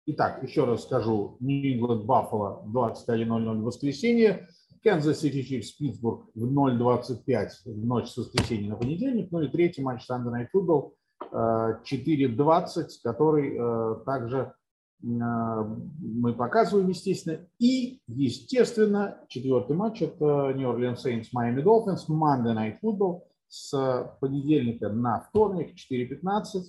итак, 0.08 0.44
еще 0.44 0.66
раз 0.66 0.84
скажу. 0.84 1.38
Нью-Ингланд 1.40 2.04
Баффало 2.04 2.66
21.00 2.66 3.62
в 3.62 3.64
воскресенье. 3.64 4.48
Канзас 4.84 5.20
Сити 5.20 5.44
Чифс 5.44 5.72
Питтсбург 5.72 6.30
в 6.36 6.46
0.25 6.46 7.48
в 7.66 7.86
ночь 7.86 8.10
с 8.10 8.18
воскресенья 8.18 8.72
на 8.72 8.76
понедельник. 8.76 9.32
Ну 9.32 9.42
и 9.42 9.48
третий 9.48 9.82
матч 9.82 10.06
Sunday 10.10 10.32
Night 10.32 10.48
Football 10.54 10.92
4.20, 11.32 12.88
который 13.04 13.56
э, 13.58 14.04
также 14.06 14.38
э, 14.40 15.06
мы 15.06 16.34
показываем, 16.34 16.90
естественно. 16.90 17.40
И, 17.60 18.02
естественно, 18.08 19.20
четвертый 19.30 19.76
матч– 19.76 20.02
это 20.04 20.54
New 20.54 20.70
Orleans 20.70 20.98
Saints 21.04 21.28
Miami 21.36 21.64
Dolphins 21.64 22.08
Monday 22.10 22.54
Night 22.54 22.78
Football 22.84 23.22
с 23.48 24.18
понедельника 24.20 24.90
на 24.90 25.22
вторник 25.22 25.76
4.15. 25.76 26.64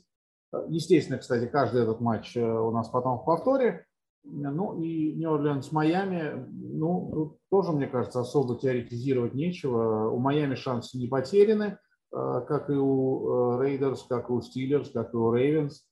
Естественно, 0.69 1.19
кстати, 1.19 1.47
каждый 1.47 1.83
этот 1.83 2.01
матч 2.01 2.37
э, 2.37 2.41
у 2.41 2.71
нас 2.71 2.89
потом 2.89 3.19
в 3.19 3.25
повторе. 3.25 3.87
Ну 4.25 4.81
и 4.81 5.13
Нью-Орлеанс 5.15 5.71
Майами, 5.71 6.47
ну, 6.51 7.39
тоже, 7.51 7.73
мне 7.73 7.87
кажется, 7.87 8.21
особо 8.21 8.59
теоретизировать 8.59 9.35
нечего. 9.35 10.09
У 10.11 10.19
Майами 10.19 10.55
шансы 10.55 10.97
не 10.97 11.07
потеряны, 11.07 11.79
э, 12.13 12.41
как 12.49 12.71
и 12.71 12.73
у 12.73 13.61
Рейдерс, 13.61 14.05
как 14.05 14.31
и 14.31 14.33
у 14.33 14.41
Стиллерс, 14.41 14.91
как 14.91 15.13
и 15.13 15.17
у 15.17 15.31
Рейвенс. 15.31 15.87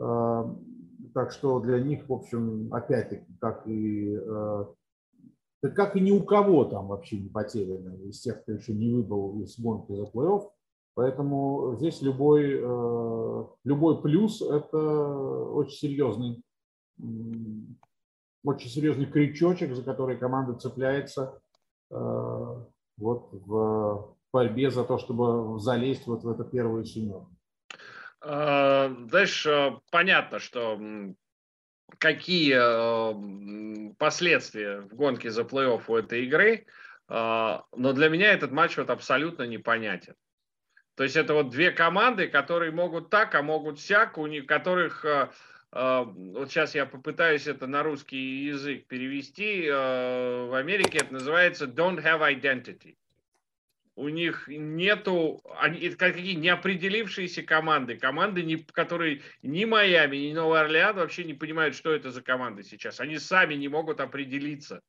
Э, 0.00 0.44
так 1.14 1.30
что 1.30 1.60
для 1.60 1.78
них, 1.78 2.08
в 2.08 2.12
общем, 2.12 2.74
опять-таки, 2.74 3.32
как 3.40 3.66
и, 3.68 4.18
э, 4.18 4.64
как 5.74 5.94
и 5.94 6.00
ни 6.00 6.10
у 6.10 6.24
кого 6.24 6.64
там 6.64 6.88
вообще 6.88 7.20
не 7.20 7.28
потеряны 7.28 8.08
из 8.08 8.20
тех, 8.20 8.42
кто 8.42 8.52
еще 8.52 8.74
не 8.74 8.92
выбыл 8.92 9.40
из 9.42 9.58
гонки 9.60 9.92
за 9.94 10.04
плей-офф. 10.04 10.42
Поэтому 10.94 11.74
здесь 11.76 12.00
любой, 12.00 12.58
любой 13.64 14.00
плюс– 14.00 14.40
это 14.50 14.78
очень 15.52 15.76
серьезный 15.76 16.42
очень 16.98 18.70
серьезный 18.70 19.06
крючочек, 19.06 19.74
за 19.74 19.82
который 19.82 20.16
команда 20.16 20.54
цепляется 20.54 21.40
э, 21.90 21.94
вот 21.94 23.28
в 23.32 24.16
борьбе 24.32 24.70
за 24.70 24.84
то, 24.84 24.98
чтобы 24.98 25.58
залезть 25.58 26.06
вот 26.06 26.22
в 26.22 26.30
эту 26.30 26.44
первую 26.44 26.84
семерку. 26.84 27.30
А, 28.20 28.94
знаешь, 29.08 29.44
э, 29.46 29.78
понятно, 29.90 30.38
что 30.38 30.80
какие 31.98 32.54
э, 32.56 33.92
последствия 33.98 34.80
в 34.80 34.94
гонке 34.94 35.30
за 35.30 35.42
плей-офф 35.42 35.82
у 35.88 35.96
этой 35.96 36.24
игры, 36.24 36.66
но 37.08 37.62
для 37.70 38.08
меня 38.08 38.32
этот 38.32 38.50
матч 38.50 38.76
вот 38.76 38.90
абсолютно 38.90 39.44
непонятен. 39.44 40.16
То 40.96 41.04
есть 41.04 41.14
это 41.14 41.34
вот 41.34 41.50
две 41.50 41.70
команды, 41.70 42.26
которые 42.26 42.72
могут 42.72 43.10
так, 43.10 43.32
а 43.36 43.42
могут 43.42 43.78
сяк, 43.78 44.18
у 44.18 44.26
них, 44.26 44.46
которых 44.46 45.04
вот 46.04 46.50
сейчас 46.50 46.74
я 46.74 46.86
попытаюсь 46.86 47.46
это 47.46 47.66
на 47.66 47.82
русский 47.82 48.44
язык 48.46 48.86
перевести. 48.86 49.68
А, 49.70 50.46
в 50.46 50.54
Америке 50.54 50.98
это 50.98 51.12
называется 51.12 51.66
don't 51.66 52.02
have 52.02 52.20
identity. 52.20 52.96
у 53.94 54.08
них 54.08 54.48
нету, 54.48 55.42
они 55.58 55.90
какие 55.90 56.34
неопределившиеся 56.34 57.42
команды, 57.42 57.96
команды, 57.96 58.42
не, 58.42 58.56
которые 58.56 59.22
ни 59.42 59.64
Майами, 59.64 60.16
ни 60.16 60.32
Новый 60.32 60.60
Орлеан 60.60 60.96
вообще 60.96 61.24
не 61.24 61.34
понимают, 61.34 61.74
что 61.74 61.92
это 61.92 62.10
за 62.10 62.22
команды 62.22 62.62
сейчас. 62.62 63.00
Они 63.00 63.18
сами 63.18 63.54
не 63.54 63.68
могут 63.68 64.00
определиться. 64.00 64.82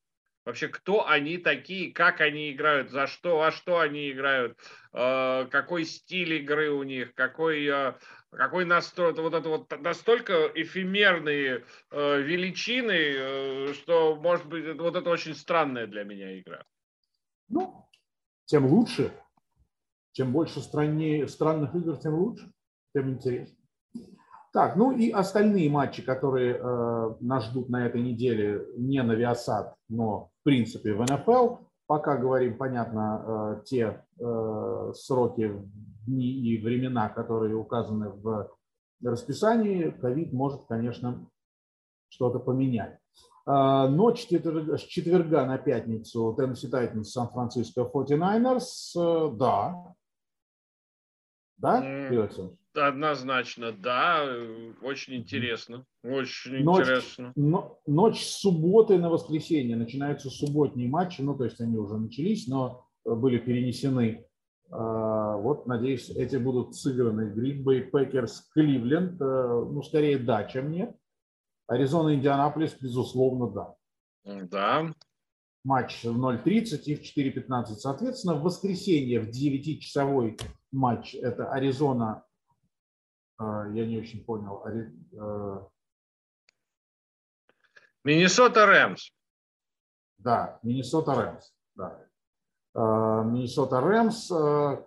Вообще, 0.48 0.70
кто 0.70 1.06
они 1.06 1.38
такие, 1.38 1.92
как 1.92 2.22
они 2.22 2.54
играют, 2.54 2.90
за 2.90 3.06
что, 3.06 3.38
во 3.38 3.52
что 3.52 3.80
они 3.80 4.10
играют, 4.10 4.58
э, 4.94 5.46
какой 5.52 5.84
стиль 5.84 6.36
игры 6.36 6.72
у 6.72 6.84
них, 6.84 7.14
какой, 7.16 7.66
э, 7.66 7.96
какой 8.32 8.64
настолько, 8.64 9.22
вот 9.24 9.34
это 9.34 9.50
вот 9.50 9.70
настолько 9.82 10.50
эфемерные 10.56 11.66
э, 11.92 12.22
величины, 12.22 13.74
что, 13.74 14.16
может 14.16 14.46
быть, 14.46 14.80
вот 14.80 14.96
это 14.96 15.10
очень 15.10 15.36
странная 15.36 15.86
для 15.86 16.06
меня 16.06 16.40
игра. 16.40 16.64
Ну, 17.50 17.86
тем 18.46 18.68
лучше. 18.68 19.12
Чем 20.14 20.32
больше 20.32 20.62
страннее, 20.62 21.28
странных 21.28 21.76
игр, 21.76 21.98
тем 21.98 22.14
лучше, 22.14 22.50
тем 22.96 23.10
интереснее. 23.10 23.57
Так, 24.58 24.76
ну 24.76 24.92
и 24.92 25.12
остальные 25.12 25.70
матчи, 25.70 26.02
которые 26.02 26.56
э, 26.56 27.16
нас 27.20 27.46
ждут 27.46 27.70
на 27.70 27.86
этой 27.86 28.02
неделе, 28.02 28.66
не 28.76 29.04
на 29.04 29.12
Viasat, 29.12 29.74
но 29.88 30.32
в 30.40 30.44
принципе 30.44 30.96
в 30.96 31.02
НФЛ. 31.04 31.58
Пока 31.86 32.18
говорим, 32.18 32.58
понятно, 32.58 33.60
э, 33.60 33.62
те 33.66 34.04
э, 34.20 34.92
сроки, 34.96 35.54
дни 36.08 36.26
и 36.26 36.58
времена, 36.58 37.08
которые 37.08 37.56
указаны 37.56 38.10
в 38.10 38.52
расписании. 39.04 39.92
Ковид 39.92 40.34
может, 40.34 40.62
конечно, 40.68 41.30
что-то 42.10 42.40
поменять. 42.40 42.98
А, 43.46 43.88
но 43.88 44.16
с 44.16 44.26
четверга 44.26 45.46
на 45.46 45.60
пятницу 45.60 46.34
Теннесси 46.36 46.68
Тайтанс, 46.68 47.12
Сан-Франциско 47.12 47.82
49ers, 47.82 48.64
э, 48.96 49.36
да. 49.38 49.94
Да, 51.58 51.84
mm, 51.84 52.58
Однозначно, 52.78 53.72
да. 53.72 54.24
Очень 54.82 55.16
интересно. 55.16 55.86
Очень 56.04 56.64
ночь, 56.64 56.82
интересно. 56.82 57.34
Но, 57.36 57.80
ночь 57.86 58.24
с 58.24 58.40
субботы 58.40 58.98
на 58.98 59.10
воскресенье. 59.10 59.76
Начинаются 59.76 60.30
субботние 60.30 60.90
матчи. 60.90 61.22
Ну, 61.22 61.36
то 61.36 61.44
есть 61.44 61.60
они 61.60 61.78
уже 61.78 61.98
начались, 61.98 62.48
но 62.48 62.86
были 63.04 63.40
перенесены. 63.40 64.26
А, 64.70 65.38
вот, 65.38 65.66
надеюсь, 65.66 66.10
эти 66.10 66.36
будут 66.36 66.76
сыграны. 66.76 67.34
Гринбей, 67.34 67.82
Пекерс, 67.82 68.50
Кливленд. 68.54 69.20
Ну, 69.20 69.82
скорее 69.82 70.20
да, 70.20 70.44
чем 70.44 70.72
нет. 70.72 70.96
Аризона, 71.68 72.16
Индианаполис, 72.16 72.78
безусловно, 72.80 73.50
да. 73.50 73.76
Да. 74.24 74.94
Матч 75.64 76.04
в 76.04 76.18
0.30 76.18 76.82
и 76.84 76.96
в 76.96 77.02
4.15. 77.02 77.66
Соответственно, 77.76 78.36
в 78.36 78.44
воскресенье 78.44 79.20
в 79.20 79.30
9-часовой 79.30 80.38
матч 80.72 81.16
это 81.16 81.52
Аризона, 81.52 82.24
э, 82.24 82.27
я 83.40 83.86
не 83.86 84.00
очень 84.00 84.24
понял, 84.24 84.64
э, 84.66 85.66
Миннесота 88.04 88.66
Рэмс. 88.66 89.12
Да, 90.18 90.60
Миннесота 90.64 91.16
Рэмс. 91.16 91.54
Да. 91.76 92.00
Э, 92.74 93.24
Миннесота 93.26 93.82
Рэмс, 93.82 94.30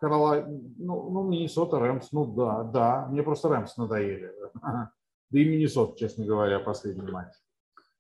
Каролай... 0.01 0.45
ну, 0.47 1.11
ну, 1.11 1.29
Миннесота 1.29 1.79
Рэмс, 1.79 2.13
ну 2.13 2.27
да, 2.35 2.65
да, 2.65 3.07
мне 3.07 3.23
просто 3.23 3.49
Рэмс 3.49 3.77
надоели. 3.77 4.33
Да 5.33 5.39
и 5.39 5.45
Миннесот, 5.45 5.97
честно 5.97 6.25
говоря, 6.27 6.59
последний 6.59 7.09
матч. 7.09 7.33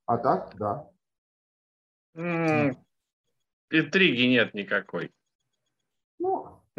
А 0.05 0.19
так, 0.19 0.57
да. 0.57 0.91
Интриги 3.71 4.23
нет 4.23 4.53
никакой. 4.53 5.13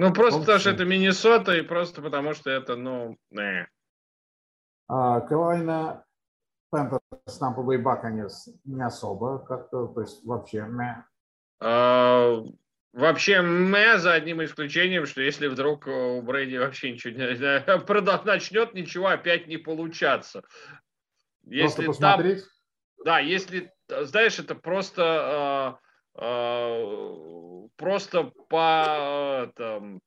Ну, 0.02 0.12
просто 0.14 0.40
потому 0.40 0.60
что 0.60 0.72
это 0.72 0.84
Миннесота 0.84 1.56
и 1.56 1.62
просто 1.62 2.02
потому 2.02 2.34
что 2.34 2.50
это, 2.50 2.76
ну, 2.76 3.18
не. 3.30 3.68
А, 4.88 5.22
Каролина 5.22 6.04
Пентерс, 6.72 7.38
Тампа 7.40 7.62
Бэй 7.62 7.78
Баканерс 7.78 8.50
не 8.64 8.82
особо 8.84 9.38
как-то, 9.40 9.86
то 9.86 10.02
есть 10.02 10.26
вообще 10.26 10.66
не. 10.68 11.06
А, 11.60 12.44
Вообще, 12.94 13.42
мэ, 13.42 14.00
за 14.00 14.14
одним 14.14 14.44
исключением, 14.44 15.06
что 15.06 15.22
если 15.22 15.48
вдруг 15.48 15.86
у 15.88 16.22
Брейди 16.24 16.58
вообще 16.58 16.92
ничего 16.92 17.14
не 17.14 18.26
начнет 18.26 18.74
ничего 18.74 19.08
опять 19.08 19.48
не 19.48 19.58
получаться. 19.58 20.44
Если 21.44 21.84
просто 21.86 21.86
посмотреть? 21.86 22.40
Там, 22.40 23.06
да, 23.06 23.20
если, 23.20 23.72
знаешь, 23.88 24.40
это 24.40 24.56
просто, 24.56 25.02
э, 25.02 25.78
э, 25.78 25.91
просто 26.14 28.24
по, 28.50 29.52
там, 29.56 30.02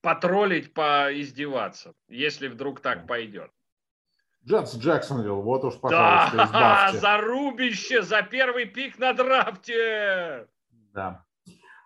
потроллить, 0.00 0.74
поиздеваться, 0.74 1.94
если 2.08 2.48
вдруг 2.48 2.80
так 2.80 3.06
пойдет. 3.06 3.50
Джетс 4.46 4.76
Джексонвилл, 4.76 5.42
вот 5.42 5.64
уж, 5.64 5.78
пожалуйста, 5.78 6.36
да, 6.36 6.44
избавьте. 6.44 6.98
за 6.98 7.18
рубище, 7.18 8.02
за 8.02 8.22
первый 8.22 8.64
пик 8.64 8.98
на 8.98 9.12
драфте. 9.12 10.46
Да. 10.70 11.24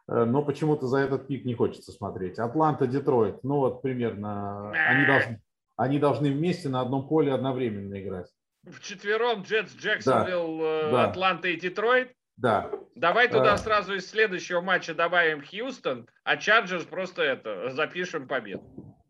Э, 0.07 0.25
но 0.25 0.43
почему-то 0.43 0.87
за 0.87 0.99
этот 0.99 1.27
пик 1.27 1.45
не 1.45 1.55
хочется 1.55 1.91
смотреть. 1.91 2.39
Атланта, 2.39 2.87
Детройт, 2.87 3.43
ну 3.43 3.57
вот 3.57 3.83
примерно, 3.83 4.71
они 4.71 5.07
должны, 5.07 5.43
они 5.77 5.99
должны 5.99 6.31
вместе 6.31 6.69
на 6.69 6.81
одном 6.81 7.09
поле 7.09 7.33
одновременно 7.33 8.01
играть. 8.01 8.33
В 8.63 8.81
четвером 8.81 9.43
Джетс, 9.43 9.75
Джексонвилл, 9.75 10.59
да, 10.59 10.91
да. 10.91 11.11
Атланта 11.11 11.49
и 11.49 11.59
Детройт? 11.59 12.15
Да. 12.37 12.71
Давай 12.95 13.29
туда 13.29 13.55
а... 13.55 13.59
сразу 13.59 13.95
из 13.95 14.09
следующего 14.09 14.61
матча 14.61 14.95
добавим 14.95 15.43
Хьюстон, 15.43 16.09
а 16.25 16.37
Чарджерс 16.37 16.85
просто 16.85 17.23
это, 17.23 17.71
запишем 17.71 18.27
победу. 18.27 18.63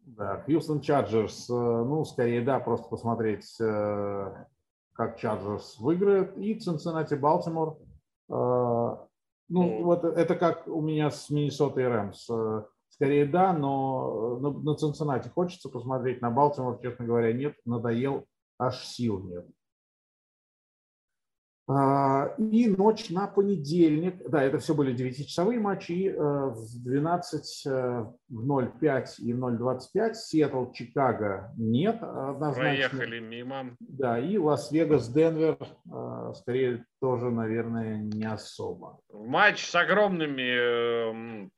Да, 0.05 0.43
Хьюстон 0.47 0.81
Чарджерс, 0.81 1.49
ну, 1.49 2.05
скорее, 2.05 2.43
да, 2.43 2.61
просто 2.61 2.89
посмотреть, 2.89 3.57
как 3.59 5.19
Чарджерс 5.19 5.79
выиграет. 5.79 6.37
И 6.37 6.55
Цинциннати 6.55 7.15
Балтимор. 7.15 7.79
Ну, 9.49 9.85
вот 9.85 10.05
это 10.05 10.37
как 10.37 10.67
у 10.67 10.81
меня 10.81 11.11
с 11.11 11.29
Миннесотой 11.31 11.87
Рэмс. 11.87 12.31
Э, 12.31 12.63
скорее 12.89 13.27
да, 13.27 13.53
но 13.53 14.39
на, 14.39 14.51
на 14.51 14.75
Цинциннати 14.75 15.29
хочется 15.29 15.69
посмотреть, 15.69 16.23
на 16.23 16.31
Балтимор, 16.31 16.79
честно 16.81 17.05
говоря, 17.05 17.33
нет, 17.33 17.55
надоел, 17.67 18.27
аж 18.59 18.79
сил 18.85 19.23
нет. 19.23 19.47
А, 21.67 22.35
и 22.37 22.69
ночь 22.69 23.09
на 23.09 23.27
понедельник, 23.27 24.17
да, 24.29 24.43
это 24.43 24.59
все 24.59 24.75
были 24.75 24.95
9-часовые 24.95 25.59
матчи, 25.59 25.93
и 25.93 26.11
э, 26.11 26.15
в 26.15 26.85
12, 26.85 27.67
э, 27.67 28.05
в 28.29 28.47
0.5 28.47 29.07
и 29.21 29.33
в 29.33 29.43
0.25 29.43 30.13
Сиэтл, 30.13 30.71
Чикаго 30.73 31.55
нет 31.57 32.03
однозначно. 32.03 32.91
Проехали 32.91 33.19
мимо. 33.19 33.75
Да, 33.81 34.19
и 34.19 34.37
Лас-Вегас, 34.37 35.09
Денвер, 35.09 35.57
э, 35.61 36.33
скорее 36.37 36.85
тоже, 37.01 37.31
наверное, 37.31 37.97
не 37.97 38.27
особо. 38.27 39.01
Матч 39.11 39.65
с 39.65 39.75
огромными, 39.75 41.49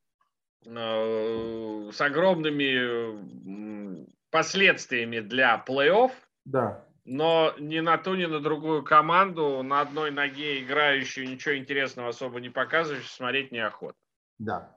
с 1.91 2.01
огромными 2.01 4.07
последствиями 4.31 5.19
для 5.19 5.65
плей-офф. 5.67 6.13
Да 6.45 6.86
но 7.07 7.53
ни 7.59 7.79
на 7.79 7.97
ту, 7.99 8.17
ни 8.17 8.27
на 8.27 8.41
другую 8.41 8.83
команду, 8.83 9.63
на 9.63 9.81
одной 9.81 10.11
ноге 10.11 10.63
играющую, 10.63 11.29
ничего 11.29 11.57
интересного 11.57 12.09
особо 12.09 12.41
не 12.41 12.51
показывающую, 12.51 13.09
смотреть 13.09 13.53
неохота. 13.53 13.95
Да. 14.39 14.75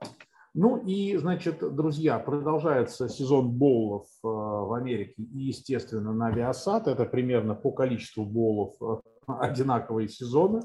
Ну 0.54 0.78
и, 0.78 1.16
значит, 1.16 1.58
друзья, 1.74 2.18
продолжается 2.18 3.08
сезон 3.08 3.50
боулов 3.50 4.06
э, 4.24 4.26
в 4.26 4.74
Америке 4.74 5.14
и, 5.16 5.38
естественно, 5.38 6.12
на 6.12 6.32
Viasat. 6.32 6.90
Это 6.90 7.04
примерно 7.04 7.54
по 7.54 7.72
количеству 7.72 8.24
боулов 8.24 8.74
э, 8.80 9.00
одинаковые 9.26 10.08
сезоны. 10.08 10.62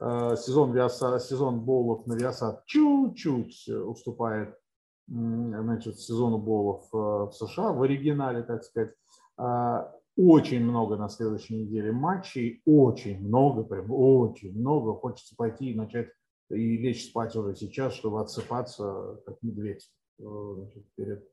Э, 0.00 0.36
сезон, 0.36 0.74
Viasat, 0.74 1.20
сезон 1.20 1.60
боулов 1.60 2.06
на 2.06 2.14
Viasat 2.14 2.60
чуть-чуть 2.66 3.68
уступает 3.68 4.56
значит, 5.06 6.00
сезону 6.00 6.38
боулов 6.38 6.86
в 6.90 7.30
США, 7.32 7.72
в 7.72 7.82
оригинале, 7.82 8.42
так 8.42 8.64
сказать. 8.64 8.94
Очень 10.16 10.64
много 10.64 10.96
на 10.96 11.08
следующей 11.08 11.56
неделе 11.56 11.90
матчей, 11.90 12.62
очень 12.64 13.20
много, 13.20 13.64
прям 13.64 13.90
очень 13.90 14.56
много. 14.56 14.94
Хочется 14.94 15.34
пойти 15.36 15.72
и 15.72 15.74
начать 15.74 16.08
и 16.50 16.76
лечь 16.76 17.08
спать 17.08 17.34
уже 17.34 17.56
сейчас, 17.56 17.94
чтобы 17.94 18.20
отсыпаться, 18.20 19.20
как 19.26 19.42
медведь 19.42 19.90
э, 20.20 20.24
значит, 20.24 20.84
перед 20.94 21.28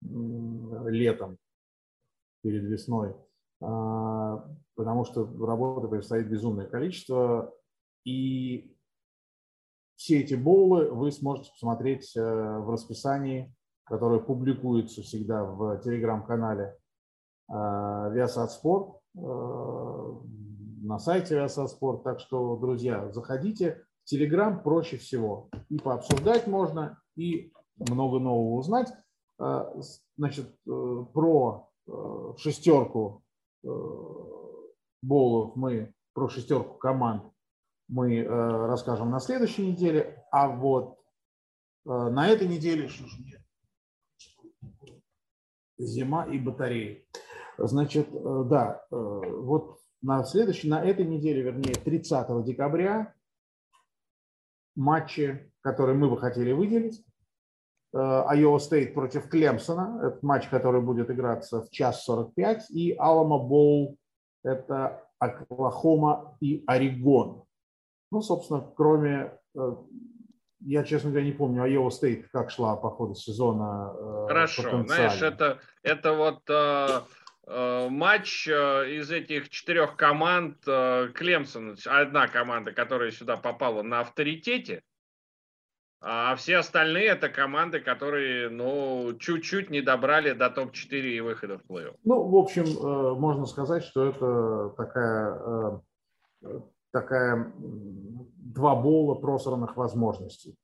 летом, 0.00 1.38
перед 2.42 2.64
весной. 2.64 3.14
А, 3.60 4.48
потому 4.74 5.04
что 5.04 5.24
работы 5.44 5.88
предстоит 5.88 6.28
безумное 6.28 6.66
количество. 6.66 7.52
И 8.04 8.74
все 9.96 10.20
эти 10.20 10.34
боулы 10.34 10.90
вы 10.90 11.10
сможете 11.10 11.50
посмотреть 11.50 12.16
э, 12.16 12.20
в 12.20 12.70
расписании, 12.70 13.54
которое 13.84 14.20
публикуется 14.20 15.02
всегда 15.02 15.44
в 15.44 15.80
телеграм-канале 15.80 16.77
Viasat 17.50 18.50
Sport, 18.50 19.00
э, 19.16 19.20
на 20.82 20.98
сайте 20.98 21.36
Viasat 21.36 21.68
Sport. 21.68 22.02
Так 22.02 22.20
что, 22.20 22.56
друзья, 22.56 23.10
заходите. 23.12 23.84
В 24.04 24.12
Telegram 24.12 24.62
проще 24.62 24.96
всего. 24.96 25.48
И 25.68 25.78
пообсуждать 25.78 26.46
можно, 26.46 27.00
и 27.16 27.52
много 27.76 28.18
нового 28.18 28.56
узнать. 28.58 28.92
Значит, 30.16 30.54
про 30.64 31.68
шестерку 32.38 33.22
боулов 35.02 35.56
мы, 35.56 35.92
про 36.14 36.28
шестерку 36.28 36.78
команд 36.78 37.22
мы 37.88 38.24
расскажем 38.24 39.10
на 39.10 39.20
следующей 39.20 39.66
неделе. 39.68 40.24
А 40.32 40.48
вот 40.48 40.98
на 41.84 42.28
этой 42.28 42.48
неделе, 42.48 42.88
зима 45.78 46.24
и 46.24 46.38
батареи. 46.38 47.07
Значит, 47.58 48.08
да, 48.12 48.84
вот 48.90 49.78
на 50.00 50.22
следующей, 50.24 50.68
на 50.68 50.82
этой 50.82 51.04
неделе, 51.04 51.42
вернее, 51.42 51.74
30 51.74 52.44
декабря 52.44 53.14
матчи, 54.76 55.52
которые 55.60 55.96
мы 55.96 56.08
бы 56.08 56.16
хотели 56.16 56.52
выделить. 56.52 57.04
Айова 57.92 58.58
Стейт 58.58 58.94
против 58.94 59.28
Клемсона. 59.28 60.00
Это 60.04 60.18
матч, 60.22 60.48
который 60.48 60.80
будет 60.80 61.10
играться 61.10 61.62
в 61.62 61.70
час 61.70 62.04
45. 62.04 62.70
И 62.70 62.94
Аламо 62.96 63.38
Боул– 63.38 63.98
это 64.44 65.02
Оклахома 65.18 66.36
и 66.40 66.62
Орегон. 66.66 67.44
Ну, 68.10 68.22
собственно, 68.22 68.64
кроме... 68.76 69.32
Э, 69.56 69.76
я, 70.60 70.84
честно 70.84 71.10
говоря, 71.10 71.26
не 71.26 71.32
помню, 71.32 71.62
Айова 71.62 71.90
Стейт 71.90 72.28
как 72.30 72.50
шла 72.50 72.76
по 72.76 72.90
ходу 72.90 73.14
сезона. 73.14 73.94
Э, 73.96 74.26
Хорошо, 74.28 74.84
знаешь, 74.84 75.22
это, 75.22 75.58
это 75.82 76.14
вот 76.14 76.42
э, 76.48 76.88
Э, 76.88 77.00
матч 77.48 78.46
э, 78.46 78.52
из 78.96 79.10
этих 79.10 79.48
четырех 79.48 79.96
команд 79.96 80.58
э, 80.66 81.08
Клемсон, 81.14 81.76
одна 81.86 82.28
команда, 82.28 82.72
которая 82.72 83.10
сюда 83.10 83.36
попала 83.36 83.82
на 83.82 84.00
авторитете, 84.00 84.82
а 86.00 86.36
все 86.36 86.58
остальные 86.58 87.06
это 87.06 87.28
команды, 87.28 87.80
которые, 87.80 88.50
ну, 88.50 89.16
чуть-чуть 89.18 89.70
не 89.70 89.80
добрали 89.80 90.32
до 90.32 90.50
топ-4 90.50 91.00
и 91.00 91.20
выхода 91.20 91.58
в 91.58 91.62
плей-офф. 91.62 91.96
Ну, 92.04 92.28
в 92.28 92.36
общем, 92.36 93.18
можно 93.18 93.46
сказать, 93.46 93.82
что 93.82 94.06
это 94.06 94.74
такая, 94.76 95.80
такая 96.92 97.52
два 97.56 98.76
бола 98.76 99.16
просранных 99.16 99.76
возможностей, 99.76 100.54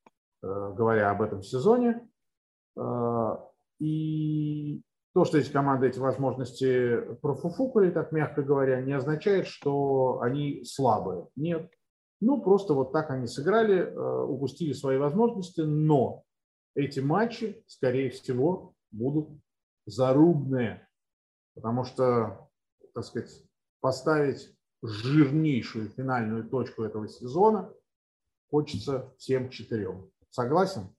говоря 0.41 1.11
об 1.11 1.21
этом 1.21 1.43
сезоне. 1.43 2.07
И 3.79 4.81
то, 5.15 5.23
что 5.23 5.37
эти 5.37 5.49
команды 5.49 5.87
эти 5.87 5.97
возможности 5.97 6.99
профуфукали, 7.21 7.89
так 7.89 8.11
мягко 8.11 8.43
говоря, 8.43 8.81
не 8.81 8.91
означает, 8.91 9.47
что 9.47 10.19
они 10.19 10.65
слабые. 10.65 11.29
Нет. 11.37 11.71
Ну, 12.19 12.41
просто 12.41 12.73
вот 12.73 12.91
так 12.91 13.09
они 13.11 13.25
сыграли, 13.25 13.77
э, 13.77 14.23
упустили 14.25 14.73
свои 14.73 14.97
возможности, 14.97 15.61
но 15.61 16.25
эти 16.75 16.99
матчи, 16.99 17.63
скорее 17.65 18.09
всего, 18.09 18.73
будут 18.91 19.29
зарубные, 19.85 20.85
потому 21.53 21.85
что, 21.85 22.49
так 22.93 23.05
сказать, 23.05 23.41
поставить 23.79 24.53
жирнейшую 24.83 25.91
финальную 25.91 26.49
точку 26.49 26.83
этого 26.83 27.07
сезона 27.07 27.73
хочется 28.49 29.13
всем 29.17 29.49
четырем. 29.49 30.11
Согласен? 30.29 30.93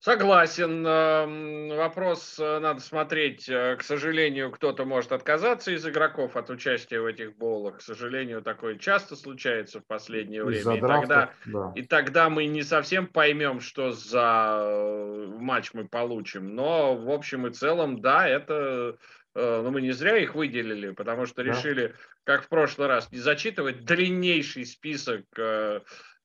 Согласен. 0.00 0.86
Эм, 0.86 1.68
вопрос 1.76 2.36
э, 2.38 2.58
надо 2.60 2.80
смотреть. 2.80 3.48
Э, 3.48 3.76
к 3.76 3.82
сожалению, 3.82 4.52
кто-то 4.52 4.84
может 4.84 5.10
отказаться 5.10 5.72
из 5.72 5.86
игроков 5.86 6.36
от 6.36 6.50
участия 6.50 7.00
в 7.00 7.06
этих 7.06 7.36
боулах. 7.36 7.78
К 7.78 7.80
сожалению, 7.80 8.42
такое 8.42 8.76
часто 8.76 9.16
случается 9.16 9.80
в 9.80 9.86
последнее 9.86 10.44
время. 10.44 10.76
И 10.76 10.80
тогда, 10.80 11.30
да. 11.46 11.72
и 11.74 11.82
тогда 11.82 12.28
мы 12.28 12.46
не 12.46 12.62
совсем 12.62 13.06
поймем, 13.06 13.60
что 13.60 13.90
за 13.90 14.58
э, 14.60 15.26
матч 15.38 15.72
мы 15.72 15.88
получим. 15.88 16.54
Но 16.54 16.94
в 16.94 17.10
общем 17.10 17.46
и 17.46 17.52
целом, 17.52 18.00
да, 18.00 18.28
это 18.28 18.96
ну, 19.34 19.70
мы 19.70 19.82
не 19.82 19.92
зря 19.92 20.16
их 20.16 20.34
выделили, 20.34 20.92
потому 20.92 21.26
что 21.26 21.44
да. 21.44 21.50
решили, 21.50 21.94
как 22.24 22.44
в 22.44 22.48
прошлый 22.48 22.88
раз, 22.88 23.12
не 23.12 23.18
зачитывать 23.18 23.84
длиннейший 23.84 24.64
список 24.64 25.24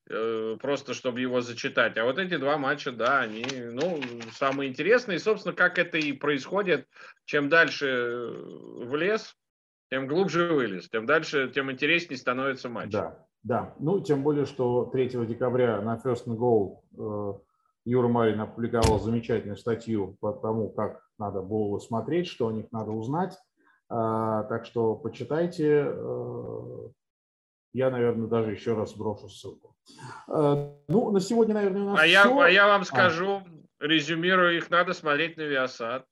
просто 0.07 0.93
чтобы 0.93 1.21
его 1.21 1.41
зачитать. 1.41 1.97
А 1.97 2.05
вот 2.05 2.17
эти 2.17 2.37
два 2.37 2.57
матча, 2.57 2.91
да, 2.91 3.21
они, 3.21 3.45
ну, 3.71 4.01
самые 4.33 4.69
интересные. 4.69 5.17
И, 5.17 5.19
собственно, 5.19 5.55
как 5.55 5.79
это 5.79 5.97
и 5.97 6.11
происходит, 6.11 6.87
чем 7.25 7.49
дальше 7.49 8.33
в 8.35 8.95
лес, 8.95 9.35
тем 9.89 10.07
глубже 10.07 10.53
вылез, 10.53 10.89
тем 10.89 11.05
дальше, 11.05 11.51
тем 11.53 11.71
интереснее 11.71 12.17
становится 12.17 12.69
матч. 12.69 12.91
Да, 12.91 13.25
да. 13.43 13.75
Ну, 13.79 13.99
тем 13.99 14.23
более, 14.23 14.45
что 14.45 14.85
3 14.85 15.09
декабря 15.27 15.81
на 15.81 15.97
First 15.97 16.27
and 16.27 16.37
Goal 16.37 16.79
э, 16.97 17.39
Юра 17.85 18.07
Марин 18.07 18.39
опубликовал 18.39 18.99
замечательную 18.99 19.57
статью 19.57 20.17
по 20.19 20.31
тому, 20.31 20.69
как 20.69 21.05
надо 21.17 21.41
было 21.41 21.79
смотреть, 21.79 22.27
что 22.27 22.47
о 22.47 22.51
них 22.53 22.71
надо 22.71 22.91
узнать. 22.91 23.37
А, 23.89 24.43
так 24.43 24.65
что 24.65 24.95
почитайте. 24.95 25.85
Э, 25.87 26.89
я, 27.73 27.89
наверное, 27.89 28.27
даже 28.27 28.51
еще 28.51 28.73
раз 28.73 28.95
брошу 28.95 29.27
ссылку. 29.27 29.70
Э, 30.27 30.69
ну, 30.87 31.11
на 31.11 31.19
сегодня, 31.19 31.53
наверное, 31.53 31.83
у 31.83 31.85
нас 31.85 31.99
а 31.99 32.03
все. 32.03 32.11
Я, 32.11 32.23
а 32.23 32.49
я 32.49 32.67
вам 32.67 32.81
а. 32.81 32.85
скажу, 32.85 33.41
а. 33.43 33.43
резюмирую, 33.79 34.57
их 34.57 34.69
надо 34.69 34.93
смотреть 34.93 35.37
на 35.37 35.41
Viasat. 35.41 36.03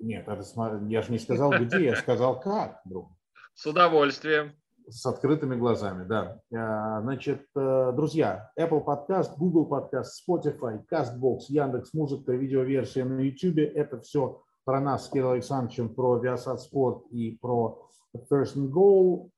Нет, 0.00 0.28
смотреть. 0.44 0.90
я 0.90 1.02
же 1.02 1.12
не 1.12 1.18
сказал, 1.18 1.50
где, 1.52 1.84
я 1.84 1.96
сказал, 1.96 2.40
как, 2.40 2.80
друг. 2.84 3.10
С 3.54 3.66
удовольствием. 3.66 4.52
С 4.88 5.04
открытыми 5.04 5.56
глазами, 5.56 6.06
да. 6.06 6.40
Э, 6.50 7.02
значит, 7.02 7.46
э, 7.56 7.92
друзья, 7.94 8.50
Apple 8.58 8.84
Podcast, 8.84 9.36
Google 9.36 9.68
Podcast, 9.68 10.06
Spotify, 10.26 10.82
CastBox, 10.90 11.40
Яндекс 11.48 11.92
Музыка, 11.92 12.32
видеоверсия 12.32 13.04
на 13.04 13.20
YouTube. 13.20 13.58
Это 13.58 14.00
все 14.00 14.42
про 14.64 14.80
нас 14.80 15.06
с 15.06 15.10
Кириллом 15.10 15.32
Александровичем, 15.32 15.94
про 15.94 16.22
Viasat 16.22 16.58
Sport 16.72 17.08
и 17.10 17.38
про 17.38 17.88
First 18.30 18.56
and 18.56 18.70
Goal 18.70 19.30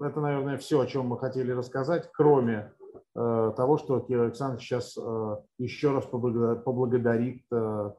это, 0.00 0.20
наверное, 0.20 0.56
все, 0.58 0.80
о 0.80 0.86
чем 0.86 1.06
мы 1.06 1.18
хотели 1.18 1.52
рассказать, 1.52 2.10
кроме 2.12 2.72
э, 3.14 3.52
того, 3.56 3.78
что 3.78 4.00
Кирилл 4.00 4.24
Александрович 4.24 4.64
сейчас 4.64 4.96
э, 4.96 5.36
еще 5.58 5.92
раз 5.92 6.04
поблагодарит 6.06 7.44
э, 7.52 7.90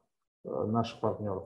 наших 0.44 1.00
партнеров. 1.00 1.44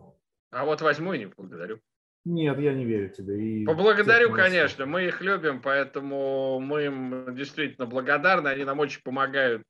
А 0.52 0.66
вот 0.66 0.82
возьму 0.82 1.14
и 1.14 1.20
не 1.20 1.28
поблагодарю. 1.28 1.80
Нет, 2.24 2.60
я 2.60 2.74
не 2.74 2.86
верю 2.86 3.10
тебе. 3.10 3.42
И 3.42 3.66
Поблагодарю, 3.66 4.32
конечно. 4.32 4.86
Мы 4.86 5.06
их 5.06 5.22
любим, 5.22 5.62
поэтому 5.62 6.60
мы 6.60 6.86
им 6.86 7.36
действительно 7.36 7.88
благодарны. 7.88 8.50
Они 8.50 8.64
нам 8.64 8.78
очень 8.80 9.02
помогают 9.02 9.66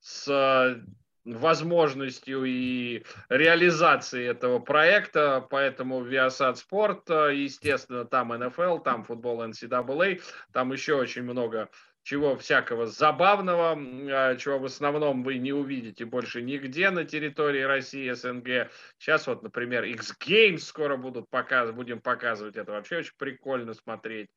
с 0.00 0.82
возможностью 1.24 2.44
и 2.44 3.04
реализацией 3.28 4.26
этого 4.26 4.58
проекта, 4.58 5.46
поэтому 5.50 6.04
Viasat 6.04 6.56
Sport, 6.56 7.34
естественно, 7.34 8.04
там 8.04 8.28
НФЛ, 8.28 8.78
там 8.78 9.04
футбол 9.04 9.42
NCAA, 9.42 10.20
там 10.52 10.72
еще 10.72 10.94
очень 10.94 11.22
много 11.22 11.68
чего 12.08 12.36
всякого 12.36 12.86
забавного, 12.86 13.76
а, 13.76 14.36
чего 14.36 14.58
в 14.58 14.64
основном 14.64 15.22
вы 15.22 15.36
не 15.36 15.52
увидите 15.52 16.06
больше 16.06 16.40
нигде 16.40 16.88
на 16.88 17.04
территории 17.04 17.60
России, 17.60 18.10
СНГ. 18.10 18.70
Сейчас 18.98 19.26
вот, 19.26 19.42
например, 19.42 19.84
X 19.84 20.16
Games 20.18 20.60
скоро 20.60 20.96
будут 20.96 21.28
показывать, 21.28 21.76
будем 21.76 22.00
показывать, 22.00 22.56
это 22.56 22.72
вообще 22.72 22.98
очень 22.98 23.12
прикольно 23.18 23.74
смотреть. 23.74 24.30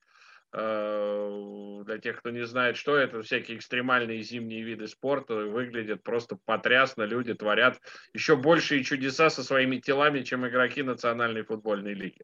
Э, 0.54 1.82
для 1.86 1.98
тех, 1.98 2.20
кто 2.20 2.30
не 2.30 2.46
знает, 2.46 2.76
что 2.76 2.96
это, 2.98 3.22
всякие 3.22 3.58
экстремальные 3.58 4.22
зимние 4.22 4.64
виды 4.64 4.88
спорта 4.88 5.36
выглядят 5.36 6.04
просто 6.04 6.38
потрясно. 6.46 7.04
Люди 7.04 7.34
творят 7.34 7.80
еще 8.14 8.36
большие 8.36 8.84
чудеса 8.84 9.30
со 9.30 9.44
своими 9.44 9.78
телами, 9.78 10.22
чем 10.24 10.46
игроки 10.48 10.84
Национальной 10.84 11.44
футбольной 11.44 11.94
лиги. 11.94 12.22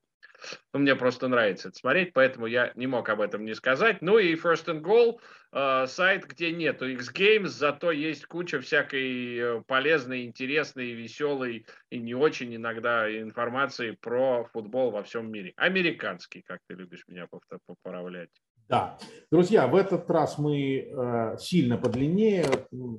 Ну, 0.73 0.79
мне 0.79 0.95
просто 0.95 1.27
нравится 1.27 1.69
это 1.69 1.77
смотреть, 1.77 2.13
поэтому 2.13 2.45
я 2.45 2.71
не 2.75 2.87
мог 2.87 3.09
об 3.09 3.21
этом 3.21 3.45
не 3.45 3.55
сказать. 3.55 4.01
Ну 4.01 4.17
и 4.17 4.35
First 4.35 4.65
and 4.65 4.81
Goal, 4.81 5.19
э, 5.51 5.87
сайт, 5.87 6.25
где 6.25 6.51
нету 6.51 6.87
X-Games, 6.87 7.47
зато 7.47 7.91
есть 7.91 8.25
куча 8.25 8.59
всякой 8.59 9.37
э, 9.37 9.61
полезной, 9.67 10.25
интересной, 10.25 10.91
веселой 10.91 11.65
и 11.89 11.99
не 11.99 12.13
очень 12.13 12.55
иногда 12.55 13.09
информации 13.09 13.91
про 13.91 14.45
футбол 14.53 14.91
во 14.91 15.03
всем 15.03 15.31
мире. 15.31 15.53
Американский, 15.57 16.41
как 16.41 16.59
ты 16.67 16.75
любишь 16.75 17.05
меня 17.07 17.27
поправлять. 17.65 18.29
Да. 18.69 18.97
Друзья, 19.31 19.67
в 19.67 19.75
этот 19.75 20.09
раз 20.11 20.37
мы 20.37 20.79
э, 20.79 21.37
сильно 21.39 21.77
подлиннее. 21.77 22.45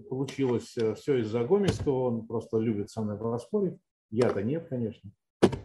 Получилось 0.09 0.77
э, 0.79 0.95
все 0.95 1.19
из-за 1.19 1.45
Гомельского. 1.45 2.09
Он 2.09 2.27
просто 2.27 2.59
любит 2.59 2.91
со 2.91 3.03
мной 3.03 3.19
поспорить. 3.19 3.75
Я-то 4.11 4.43
нет, 4.43 4.67
конечно. 4.69 5.11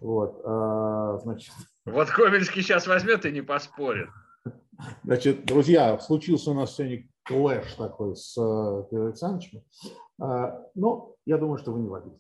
Вот, 0.04 0.42
а, 0.44 1.18
значит... 1.20 1.54
Вот 1.86 2.10
Ковельский 2.10 2.62
сейчас 2.62 2.88
возьмет 2.88 3.26
и 3.26 3.32
не 3.32 3.42
поспорит. 3.42 4.10
Значит, 5.04 5.46
друзья, 5.46 5.98
случился 6.00 6.52
у 6.52 6.54
нас 6.54 6.76
сегодня 6.76 7.08
клэш 7.24 7.74
такой 7.76 8.18
с 8.18 8.34
Кириллом 8.34 8.88
э, 8.92 9.08
Александровичем. 9.08 9.64
А, 10.22 10.62
но 10.76 11.16
я 11.26 11.38
думаю, 11.38 11.58
что 11.58 11.72
вы 11.72 11.80
не 11.80 11.88
в 11.88 11.94
обиде. 11.94 12.20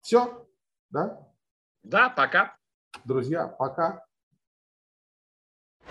Все, 0.00 0.44
да? 0.90 1.24
Да, 1.84 2.08
пока. 2.10 2.56
Друзья, 3.04 3.46
пока. 3.46 4.04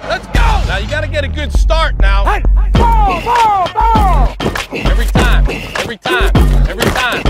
Let's 0.02 0.28
go! 0.34 0.68
Now 0.68 0.78
you 0.78 0.90
gotta 0.90 1.08
get 1.08 1.24
a 1.24 1.30
good 1.30 1.54
start 1.54 1.96
now. 2.00 2.26
Hey, 2.26 2.44
ball, 2.74 3.22
ball, 3.24 3.68
ball! 3.74 4.36
Every 4.74 5.06
time, 5.06 5.46
every 5.80 5.98
time, 5.98 6.36
every 6.68 6.92
time. 6.92 7.24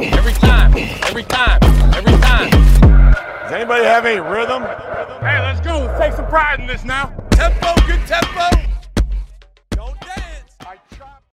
Every 0.00 0.32
time. 0.32 0.74
Every 1.04 1.22
time. 1.22 1.62
Every 1.94 2.18
time. 2.18 2.50
Does 2.50 3.52
anybody 3.52 3.84
have 3.84 4.04
any 4.04 4.18
rhythm? 4.18 4.62
Hey, 5.20 5.40
let's 5.40 5.60
go. 5.60 5.94
Take 5.98 6.14
some 6.14 6.26
pride 6.26 6.58
in 6.58 6.66
this 6.66 6.84
now. 6.84 7.14
Tempo, 7.30 7.74
good 7.86 8.04
tempo. 8.06 8.73